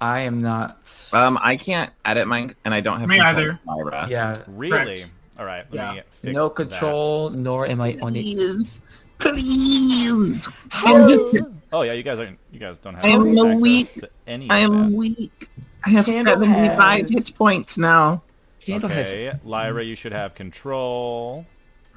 I 0.00 0.20
am 0.20 0.40
not. 0.40 0.78
Um, 1.12 1.38
I 1.42 1.56
can't 1.56 1.92
edit 2.06 2.26
mine, 2.26 2.54
and 2.64 2.72
I 2.72 2.80
don't 2.80 3.00
have 3.00 3.08
Me 3.08 3.20
either. 3.20 3.52
of 3.52 3.58
Lyra. 3.66 4.06
Yeah. 4.10 4.38
Really? 4.46 5.04
All 5.38 5.44
right. 5.44 5.66
Let 5.70 5.74
Yeah. 5.74 5.92
me 5.92 6.02
fix 6.12 6.34
No 6.34 6.48
that. 6.48 6.54
control, 6.54 7.28
nor 7.30 7.66
am 7.66 7.80
I 7.82 7.98
on 8.00 8.16
it. 8.16 8.22
Please, 8.22 8.80
please. 9.18 10.48
I'm 10.72 11.08
just. 11.08 11.36
Oh 11.72 11.82
yeah, 11.82 11.92
you 11.92 12.02
guys 12.02 12.18
aren't. 12.18 12.38
You 12.50 12.58
guys 12.60 12.78
don't 12.78 12.94
have. 12.94 13.04
I 13.04 13.08
am 13.08 13.60
weak- 13.60 13.94
to 14.00 14.08
any 14.26 14.46
of 14.46 14.50
I 14.52 14.58
am 14.60 14.92
weak. 14.94 15.48
I 15.84 15.90
have 15.90 16.06
Candle 16.06 16.32
seventy-five 16.34 17.10
has- 17.10 17.26
hit 17.28 17.36
points 17.36 17.76
now. 17.76 18.22
Candle 18.60 18.88
has 18.90 19.08
Okay, 19.08 19.32
Lyra, 19.44 19.82
you 19.84 19.94
should 19.94 20.12
have 20.12 20.34
control. 20.34 21.46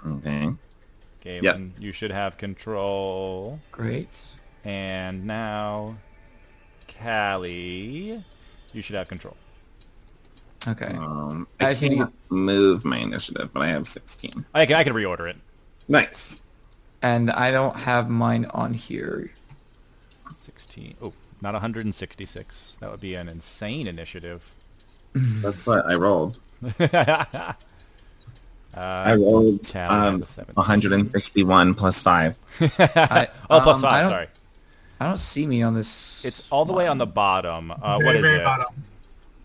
Okay. 0.05 0.51
Galen, 1.21 1.73
you 1.79 1.91
should 1.91 2.11
have 2.11 2.37
control. 2.37 3.59
great. 3.71 4.19
And 4.65 5.25
now, 5.25 5.97
Callie, 7.01 8.23
you 8.73 8.81
should 8.81 8.95
have 8.95 9.07
control. 9.07 9.37
Okay. 10.67 10.93
Um, 10.97 11.47
I 11.59 11.67
I 11.67 11.69
just 11.71 11.81
need 11.81 11.89
to 11.91 11.95
can't 11.95 12.13
move 12.29 12.85
my 12.85 12.97
initiative, 12.97 13.51
but 13.53 13.61
I 13.61 13.67
have 13.69 13.87
sixteen. 13.87 14.45
I 14.53 14.65
can, 14.65 14.75
I 14.75 14.83
can 14.83 14.93
reorder 14.93 15.29
it. 15.29 15.37
Nice. 15.87 16.41
And 17.01 17.29
I 17.31 17.51
don't 17.51 17.75
have 17.75 18.09
mine 18.09 18.45
on 18.51 18.73
here. 18.73 19.31
16. 20.39 20.95
Oh, 21.01 21.13
not 21.41 21.53
166. 21.53 22.77
That 22.79 22.91
would 22.91 22.99
be 22.99 23.15
an 23.15 23.29
insane 23.29 23.87
initiative. 23.87 24.53
That's 25.13 25.65
what 25.65 25.85
I 25.85 25.95
rolled. 25.95 26.39
Uh, 26.79 27.53
I 28.75 29.15
rolled 29.15 29.63
Tally 29.63 30.07
um, 30.07 30.21
has 30.21 30.29
a 30.29 30.33
17. 30.33 30.55
161 30.55 31.73
plus 31.75 32.01
five. 32.01 32.35
I, 32.59 33.27
oh, 33.49 33.59
plus 33.61 33.77
um, 33.77 33.81
five. 33.81 34.03
don't- 34.03 34.11
Sorry, 34.11 34.27
I 34.99 35.07
don't 35.07 35.17
see 35.17 35.45
me 35.45 35.61
on 35.63 35.75
this. 35.75 36.23
it's 36.23 36.47
all 36.51 36.65
the 36.65 36.73
way 36.73 36.87
on 36.87 36.97
the 36.97 37.05
bottom. 37.05 37.71
Uh, 37.71 37.97
very, 37.97 38.05
what 38.05 38.15
is 38.15 38.21
very 38.21 38.39
it? 38.39 38.43
bottom. 38.43 38.83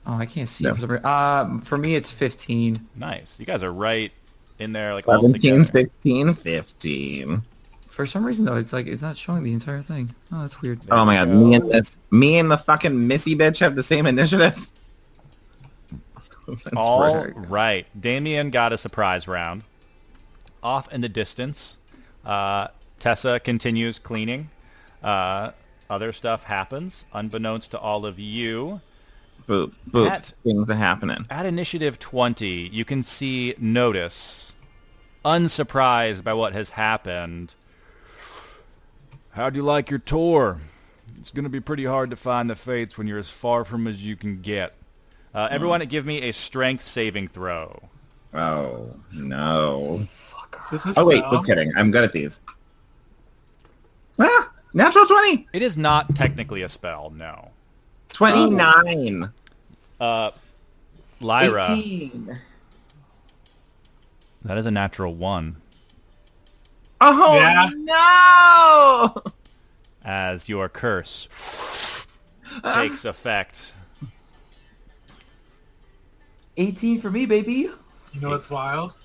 Oh, 0.06 0.14
I 0.14 0.26
can't 0.26 0.48
see. 0.48 0.64
No. 0.64 0.74
For, 0.74 1.00
uh, 1.04 1.58
for 1.60 1.76
me, 1.76 1.94
it's 1.94 2.10
15. 2.10 2.78
Nice. 2.96 3.36
You 3.38 3.44
guys 3.44 3.62
are 3.62 3.72
right 3.72 4.10
in 4.58 4.72
there, 4.72 4.94
like 4.94 5.04
17, 5.04 5.64
16, 5.64 6.34
15. 6.34 7.42
For 7.88 8.06
some 8.06 8.24
reason, 8.24 8.44
though, 8.44 8.56
it's 8.56 8.72
like 8.72 8.86
it's 8.86 9.02
not 9.02 9.16
showing 9.16 9.42
the 9.42 9.52
entire 9.52 9.82
thing. 9.82 10.14
Oh, 10.32 10.40
that's 10.42 10.62
weird. 10.62 10.80
Oh 10.90 11.04
my 11.04 11.16
god, 11.16 11.28
me 11.28 11.54
and 11.54 11.70
this, 11.70 11.96
me 12.10 12.38
and 12.38 12.50
the 12.50 12.56
fucking 12.56 13.06
Missy 13.08 13.36
bitch 13.36 13.58
have 13.58 13.74
the 13.76 13.82
same 13.82 14.06
initiative. 14.06 14.68
All 16.76 17.00
right. 17.24 17.32
right. 17.48 18.00
Damien 18.00 18.50
got 18.50 18.72
a 18.72 18.78
surprise 18.78 19.28
round. 19.28 19.62
Off 20.62 20.92
in 20.92 21.00
the 21.00 21.08
distance, 21.08 21.78
uh, 22.24 22.68
Tessa 22.98 23.38
continues 23.40 23.98
cleaning. 23.98 24.50
Uh, 25.02 25.52
other 25.88 26.12
stuff 26.12 26.42
happens, 26.42 27.04
unbeknownst 27.12 27.70
to 27.70 27.78
all 27.78 28.04
of 28.04 28.18
you. 28.18 28.80
Boop, 29.46 29.72
boop. 29.88 30.10
At- 30.10 30.32
Things 30.44 30.68
are 30.68 30.74
happening. 30.74 31.24
At 31.30 31.46
initiative 31.46 31.98
20, 31.98 32.68
you 32.72 32.84
can 32.84 33.02
see 33.02 33.54
Notus, 33.58 34.54
unsurprised 35.24 36.24
by 36.24 36.34
what 36.34 36.52
has 36.52 36.70
happened. 36.70 37.54
How'd 39.30 39.54
you 39.56 39.62
like 39.62 39.88
your 39.90 40.00
tour? 40.00 40.60
It's 41.18 41.30
going 41.30 41.44
to 41.44 41.48
be 41.50 41.60
pretty 41.60 41.84
hard 41.84 42.10
to 42.10 42.16
find 42.16 42.50
the 42.50 42.56
fates 42.56 42.98
when 42.98 43.06
you're 43.06 43.18
as 43.18 43.30
far 43.30 43.64
from 43.64 43.86
as 43.86 44.04
you 44.04 44.16
can 44.16 44.40
get. 44.42 44.74
Uh, 45.34 45.48
everyone, 45.50 45.80
give 45.86 46.06
me 46.06 46.22
a 46.28 46.32
strength 46.32 46.84
saving 46.84 47.28
throw. 47.28 47.88
Oh 48.34 48.94
no. 49.12 50.00
Is 50.72 50.82
this 50.84 50.96
a 50.96 51.00
Oh 51.00 51.06
wait, 51.06 51.18
spell? 51.18 51.32
just 51.32 51.46
kidding. 51.46 51.72
I'm 51.76 51.90
good 51.90 52.04
at 52.04 52.12
these. 52.12 52.40
Ah, 54.18 54.50
natural 54.74 55.06
20. 55.06 55.48
It 55.52 55.62
is 55.62 55.76
not 55.76 56.14
technically 56.16 56.62
a 56.62 56.68
spell, 56.68 57.10
no. 57.14 57.50
29. 58.12 59.30
Uh, 60.00 60.30
Lyra, 61.20 61.68
18. 61.70 62.38
that 64.44 64.58
is 64.58 64.66
a 64.66 64.70
natural 64.70 65.14
one. 65.14 65.56
Oh 67.00 67.34
Yeah. 67.36 67.70
no! 67.74 69.32
As 70.04 70.48
your 70.48 70.68
curse 70.68 71.28
takes 72.64 73.04
effect. 73.04 73.74
18 76.58 77.00
for 77.00 77.10
me, 77.10 77.24
baby. 77.24 77.70
You 78.12 78.20
know 78.20 78.30
what's 78.30 78.50
wild? 78.50 78.96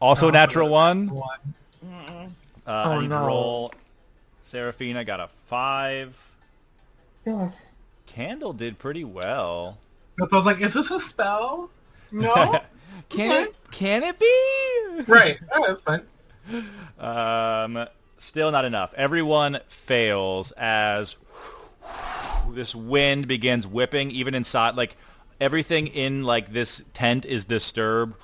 Also 0.00 0.28
Oh, 0.28 0.30
natural 0.30 0.68
one. 0.68 1.08
One. 1.10 1.38
Uh, 1.84 2.70
I 2.70 2.94
Oh, 2.94 3.00
need 3.00 3.08
to 3.10 3.18
roll. 3.18 3.72
Serafina 4.42 5.04
got 5.04 5.20
a 5.20 5.28
five. 5.46 6.16
Yes. 7.26 7.52
Candle 8.06 8.52
did 8.52 8.78
pretty 8.78 9.04
well. 9.04 9.78
That's 10.18 10.32
I 10.32 10.36
was 10.36 10.46
like, 10.46 10.60
is 10.60 10.74
this 10.74 10.90
a 10.90 10.98
spell? 10.98 11.70
No? 12.12 12.60
Can 13.08 13.44
it? 13.44 13.54
Can 13.70 14.02
it 14.02 14.18
be? 14.18 15.04
right. 15.06 15.38
Oh, 15.54 15.64
that's 15.64 15.84
fine. 15.84 16.02
Um, 16.98 17.86
still 18.18 18.50
not 18.50 18.64
enough. 18.64 18.92
Everyone 18.96 19.60
fails 19.68 20.50
as 20.56 21.14
this 22.60 22.74
wind 22.74 23.26
begins 23.26 23.66
whipping, 23.66 24.10
even 24.10 24.34
inside. 24.34 24.76
Like 24.76 24.94
everything 25.40 25.86
in 25.86 26.24
like 26.24 26.52
this 26.52 26.82
tent 26.92 27.24
is 27.24 27.46
disturbed. 27.46 28.16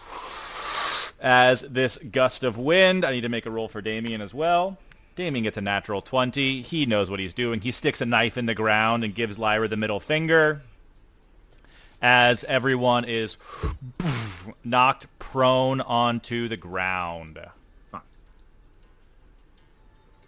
As 1.18 1.62
this 1.62 1.96
gust 1.96 2.44
of 2.44 2.58
wind, 2.58 3.06
I 3.06 3.12
need 3.12 3.22
to 3.22 3.30
make 3.30 3.46
a 3.46 3.50
roll 3.50 3.66
for 3.66 3.80
Damien 3.80 4.20
as 4.20 4.34
well. 4.34 4.76
Damien 5.14 5.44
gets 5.44 5.56
a 5.56 5.62
natural 5.62 6.02
20. 6.02 6.60
He 6.60 6.84
knows 6.84 7.08
what 7.08 7.18
he's 7.18 7.32
doing. 7.32 7.62
He 7.62 7.72
sticks 7.72 8.02
a 8.02 8.04
knife 8.04 8.36
in 8.36 8.44
the 8.44 8.54
ground 8.54 9.04
and 9.04 9.14
gives 9.14 9.38
Lyra 9.38 9.68
the 9.68 9.78
middle 9.78 10.00
finger. 10.00 10.60
As 12.02 12.44
everyone 12.44 13.06
is 13.06 13.38
knocked 14.64 15.06
prone 15.18 15.80
onto 15.80 16.46
the 16.48 16.58
ground. 16.58 17.40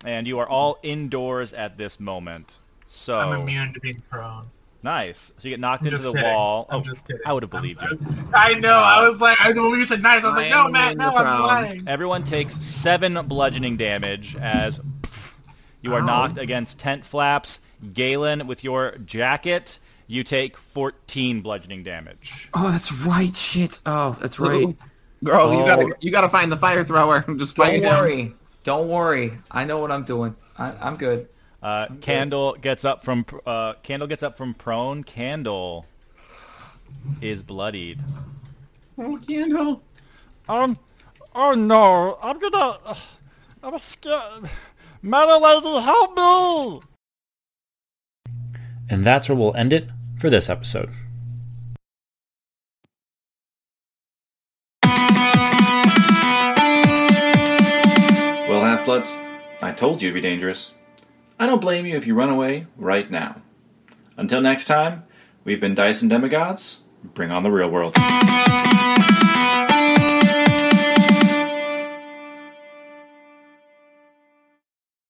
And 0.03 0.27
you 0.27 0.39
are 0.39 0.49
all 0.49 0.79
indoors 0.83 1.53
at 1.53 1.77
this 1.77 2.01
moment. 2.01 2.57
So 2.91 3.19
I'm 3.19 3.41
immune 3.41 3.73
to 3.75 3.81
being 3.81 4.01
prone. 4.11 4.47
nice. 4.83 5.31
So 5.39 5.47
you 5.49 5.51
get 5.51 5.61
knocked 5.61 5.83
I'm 5.83 5.89
into 5.89 5.99
the 5.99 6.13
kidding. 6.13 6.25
wall. 6.35 6.67
I'm 6.71 6.81
oh, 6.81 6.83
just 6.83 7.07
kidding. 7.07 7.23
I 7.27 7.33
would 7.35 7.43
have 7.43 7.51
believed 7.51 7.83
you. 7.83 7.99
I 8.35 8.55
know. 8.55 8.73
I 8.75 9.07
was 9.07 9.21
like, 9.21 9.39
I, 9.41 9.53
when 9.53 9.79
you 9.79 9.85
said 9.85 10.03
nice, 10.03 10.25
I 10.25 10.29
was 10.29 10.37
like, 10.37 10.51
no, 10.51 10.65
am 10.67 10.73
Matt, 10.73 10.97
no, 10.97 11.15
I'm 11.15 11.43
lying. 11.47 11.85
Everyone 11.87 12.25
takes 12.25 12.57
seven 12.57 13.19
bludgeoning 13.27 13.77
damage 13.77 14.37
as 14.37 14.81
you 15.83 15.95
are 15.95 16.01
Ow. 16.01 16.07
knocked 16.07 16.39
against 16.39 16.79
tent 16.79 17.05
flaps. 17.05 17.61
Galen, 17.93 18.47
with 18.47 18.65
your 18.65 18.97
jacket, 19.05 19.79
you 20.09 20.25
take 20.25 20.57
14 20.57 21.43
bludgeoning 21.43 21.83
damage. 21.85 22.49
Oh, 22.55 22.71
that's 22.71 22.91
right. 23.05 23.37
Shit. 23.37 23.81
Oh, 23.87 24.17
that's 24.21 24.41
right. 24.41 24.75
Girl, 25.23 25.53
you 25.53 25.61
Oh. 25.61 25.67
gotta 25.67 25.95
you 26.01 26.11
gotta 26.11 26.29
find 26.29 26.51
the 26.51 26.57
fire 26.57 26.85
thrower 26.85 27.25
and 27.29 27.39
just 27.45 27.55
fight 27.57 27.83
Don't 27.83 27.93
him. 27.93 28.03
worry. 28.03 28.33
Don't 28.65 28.89
worry. 28.89 29.33
I 29.51 29.65
know 29.65 29.79
what 29.79 29.93
I'm 29.93 30.05
doing. 30.05 30.35
I, 30.57 30.73
I'm 30.81 30.97
good. 30.97 31.29
Uh, 31.69 31.87
Candle 32.01 32.55
gets 32.55 32.83
up 32.83 33.05
from 33.05 33.27
uh, 33.45 33.75
Candle 33.83 34.09
gets 34.09 34.23
up 34.23 34.39
from 34.39 34.55
prone. 34.55 35.05
Candle 35.05 35.85
is 37.21 37.43
bloodied. 37.43 38.01
Oh, 38.97 39.19
candle. 39.19 39.83
Um, 40.49 40.79
oh 41.35 41.53
no, 41.53 42.19
I'm 42.23 42.39
gonna, 42.39 42.79
uh, 42.87 42.95
I'm 43.63 43.79
scared. 43.81 44.49
Metal 45.03 45.43
lady, 45.43 45.85
help 45.85 46.17
me! 46.17 46.81
And 48.89 49.05
that's 49.05 49.29
where 49.29 49.37
we'll 49.37 49.55
end 49.55 49.75
it 49.75 49.91
for 50.17 50.31
this 50.31 50.49
episode. 50.49 50.89
Well, 58.49 58.63
Half-Bloods, 58.63 59.19
I 59.61 59.73
told 59.77 60.01
you 60.01 60.09
it'd 60.09 60.23
be 60.23 60.27
dangerous. 60.27 60.73
I 61.41 61.47
don't 61.47 61.61
blame 61.61 61.87
you 61.87 61.97
if 61.97 62.07
you 62.07 62.15
run 62.15 62.31
away 62.31 62.67
right 62.77 63.09
now. 63.09 63.37
Until 64.17 64.41
next 64.41 64.65
time, 64.65 65.05
we've 65.45 65.61
been 65.61 65.75
Dyson 65.75 66.09
Demigods. 66.09 66.85
Bring 67.15 67.31
on 67.31 67.45
the 67.45 67.51
real 67.51 67.71
world. 67.71 67.95